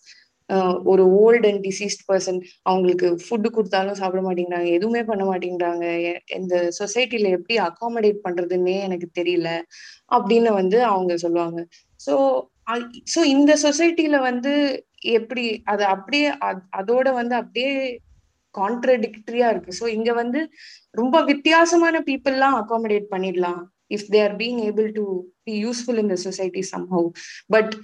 [0.90, 5.84] ஒரு ஓல்ட் அண்ட் டிசீஸ்ட் பர்சன் அவங்களுக்கு ஃபுட்டு கொடுத்தாலும் சாப்பிட மாட்டேங்கிறாங்க எதுவுமே பண்ண மாட்டேங்கிறாங்க.
[6.38, 9.48] இந்த சொசைட்டில எப்படி அகாமடேட் பண்றதுன்னே எனக்கு தெரியல
[10.10, 11.58] அப்படின்னு வந்து அவங்க சொல்லுவாங்க.
[12.00, 12.14] ஸோ
[13.14, 14.52] சோ இந்த சொசைட்டில வந்து
[15.10, 16.28] எப்படி அது அப்படியே
[16.80, 17.72] அதோட வந்து அப்படியே
[18.54, 19.72] கான்ட்ரடிக்டரியா இருக்கு.
[19.80, 20.40] ஸோ இங்க வந்து
[20.94, 23.60] ரொம்ப வித்தியாசமான பீப்புள்லாம் அகாமடேட் பண்ணிடலாம்
[23.90, 25.04] if they are being able to
[25.42, 27.08] be useful in the society somehow
[27.46, 27.74] but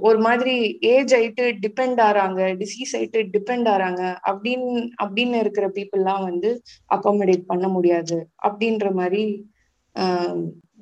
[0.00, 6.50] ஒரு மாதிரி ஏஜ் ஆயிட்டு டிபெண்ட் ஆறாங்க டிசீஸ் ஆயிட்டு டிபெண்ட் ஆறாங்க அப்படின்னு அப்படின்னு இருக்கிற பீப்புள்லாம் வந்து
[6.90, 9.24] அகாமடேட் பண்ண முடியாது அப்படின்ற மாதிரி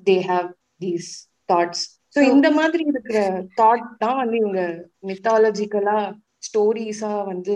[0.06, 0.48] they have
[0.80, 1.10] these
[1.52, 1.84] thoughts
[2.16, 3.18] so இந்த மாதிரி இருக்கிற
[3.60, 4.62] தாட் தான் வந்து இவங்க
[5.06, 5.98] மித்தாலஜிக்கலா
[6.38, 7.54] ஸ்டோரிஸா வந்து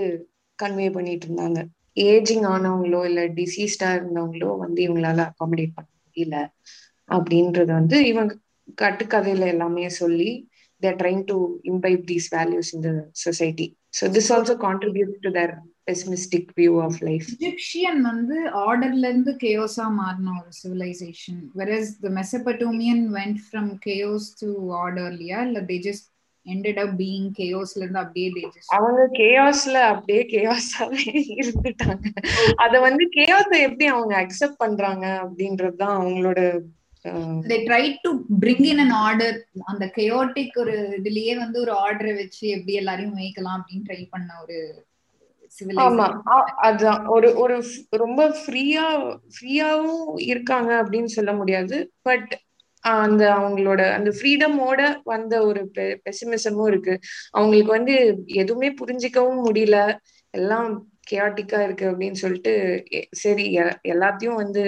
[0.58, 1.60] கன்வே பண்ணிட்டு இருந்தாங்க
[1.94, 6.36] ஏஜிங் ஆனவங்களோ இல்ல டிசீஸ்டா இருந்தவங்களோ வந்து இவங்களால அகாமடேட் பண்ண முடியல
[7.08, 8.34] அப்படின்றது வந்து இவங்க
[8.82, 10.30] கட்டுக்கதையில எல்லாமே சொல்லி
[10.82, 13.76] they're trying to imbibe these values in the society.
[13.90, 17.26] So this also contributes to their pessimistic view of life.
[17.36, 24.48] Egyptian வந்து ஆர்டர்ல இருந்து கேயோஸா மாறின ஒரு civilisation whereas the Mesopotamian went from chaos to
[24.82, 26.04] order இல்லையா இல்ல they just
[26.46, 31.04] ended up being chaosல இருந்து அப்படியே they just அவங்க கேயாஸ்ல அப்படியே கேயாஸாவே
[31.40, 32.06] இருந்துட்டாங்க.
[32.56, 36.60] அத வந்து கேயாஸ எப்படி அவங்க அக்செப்ட் பண்றாங்க அப்படின்றதுதான் அவங்களோட
[37.50, 38.10] they tried to
[38.40, 39.32] bring in an order.
[39.64, 44.58] அந்த chaotic ஒரு இதுலயே வந்து ஒரு ஆர்டரை வச்சு எப்படி எல்லாரையும் மேய்க்கலாம் அப்படின்னு ட்ரை பண்ண ஒரு
[45.82, 46.06] ஆமா.
[46.62, 47.06] அதான்.
[47.06, 47.56] ஒரு ஒரு
[47.96, 48.86] ரொம்ப ஃப்ரீயா
[49.34, 51.76] ஃப்ரீயாவும் இருக்காங்க அப்படின்னு சொல்ல முடியாது.
[52.02, 52.32] பட்
[52.84, 56.94] அந்த அவங்களோட அந்த ஃப்ரீடமோட வந்த ஒரு பெசிமிசமும் இருக்கு.
[57.30, 57.94] அவங்களுக்கு வந்து
[58.34, 59.78] எதுவுமே புரிஞ்சிக்கவும் முடியல.
[60.34, 60.70] எல்லாம்
[61.10, 62.52] கேட்டிக்கா இருக்கு அப்படின்னு சொல்லிட்டு
[63.12, 63.44] சரி
[63.88, 64.62] எல்லாத்தையும் வந்து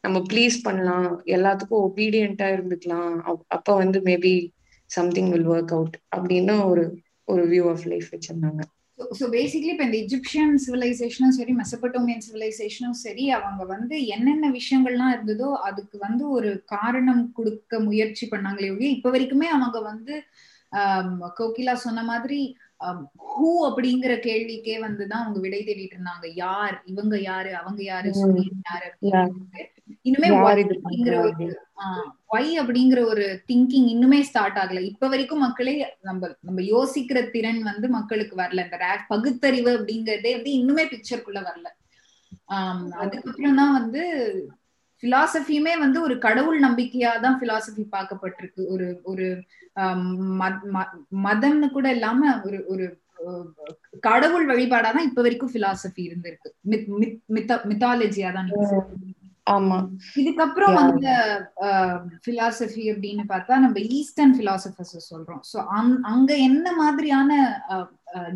[0.00, 1.22] நம்ம ப்ளீஸ் பண்ணலாம்.
[1.26, 3.14] எல்லாத்துக்கும் ஒபீடியண்டா இருந்துக்கலாம்.
[3.48, 4.34] அப்ப வந்து maybe
[4.90, 6.84] something will work out அப்படின்னு ஒரு
[7.24, 8.62] ஒரு வியூ ஆஃப் லைஃப் வச்சிருந்தாங்க.
[9.18, 15.48] ஸோ பேசிக்லி இப்போ இந்த இஜிப்சியன் சிவிலைசேஷனும் சரி மெசபட்டோமியன் சிவிலைசேஷனும் சரி அவங்க வந்து என்னென்ன விஷயங்கள்லாம் இருந்ததோ
[15.62, 20.16] அதுக்கு வந்து ஒரு காரணம் கொடுக்க முயற்சி பண்ணாங்களே ஒழிய இப்போ வரைக்குமே அவங்க வந்து
[21.36, 22.40] கோகிலா சொன்ன மாதிரி
[23.32, 26.26] ஹூ அப்படிங்கிற கேள்விக்கே வந்துதான் அவங்க விடை தேடிட்டு இருந்தாங்க.
[26.36, 26.76] யார்?
[26.84, 27.50] இவங்க யாரு?
[27.54, 28.10] அவங்க யாரு?
[28.64, 28.88] யாரு?
[30.06, 31.46] இன்னுமே அப்படிங்கிற ஒரு
[32.30, 34.80] ஒய் அப்படிங்கிற ஒரு திங்கிங் இன்னுமே ஸ்டார்ட் ஆகல.
[34.90, 38.64] இப்ப வரைக்கும் மக்களே நம்ம நம்ம யோசிக்கிற திறன் வந்து மக்களுக்கு வரல.
[38.66, 38.78] இந்த
[39.08, 41.68] பகுத்தறிவு அப்படிங்கறதே வந்து இன்னுமே பிக்சருக்குள்ள வரல.
[42.48, 44.02] ஆஹ் அதுக்கப்புறம் தான் வந்து
[45.02, 48.62] பிலாசபியுமே வந்து ஒரு கடவுள் நம்பிக்கையா தான் பிலாசபி பார்க்கப்பட்டிருக்கு.
[48.68, 49.26] ஒரு ஒரு
[51.26, 52.84] மதம்னு கூட இல்லாம ஒரு ஒரு
[54.00, 56.50] கடவுள் வழிபாடாதான் இப்ப வரைக்கும் பிலாசபி இருந்திருக்கு.
[57.70, 58.50] மித்தாலஜியா தான்
[59.46, 59.76] ஆமா
[60.16, 60.74] இதுக்கப்புறம்.
[60.74, 61.08] வந்த
[62.26, 65.58] பிலாசபி அப்படின்னு பார்த்தா நம்ம ஈஸ்டர்ன் பிலாசபர்ஸ் சொல்றோம் சோ
[66.12, 67.30] அங்க என்ன மாதிரியான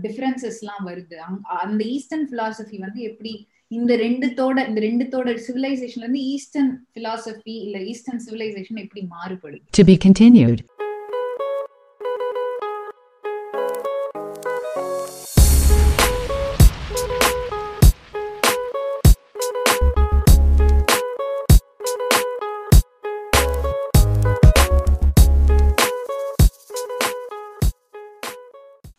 [0.03, 1.19] டிஃபரன்சஸ் எல்லாம் வருது
[1.59, 3.35] அந்த ஈஸ்டர்ன் பிலாசபி வந்து எப்படி
[3.71, 9.97] இந்த ரெண்டுத்தோட இந்த ரெண்டுத்தோட சிவிலைசேஷன்ல இருந்து ஈஸ்டர்ன் பிலாசபி இல்ல ஈஸ்டர்ன் சிவிலைசேஷன் எப்படி மாறுபடுது To be
[9.99, 10.61] continued.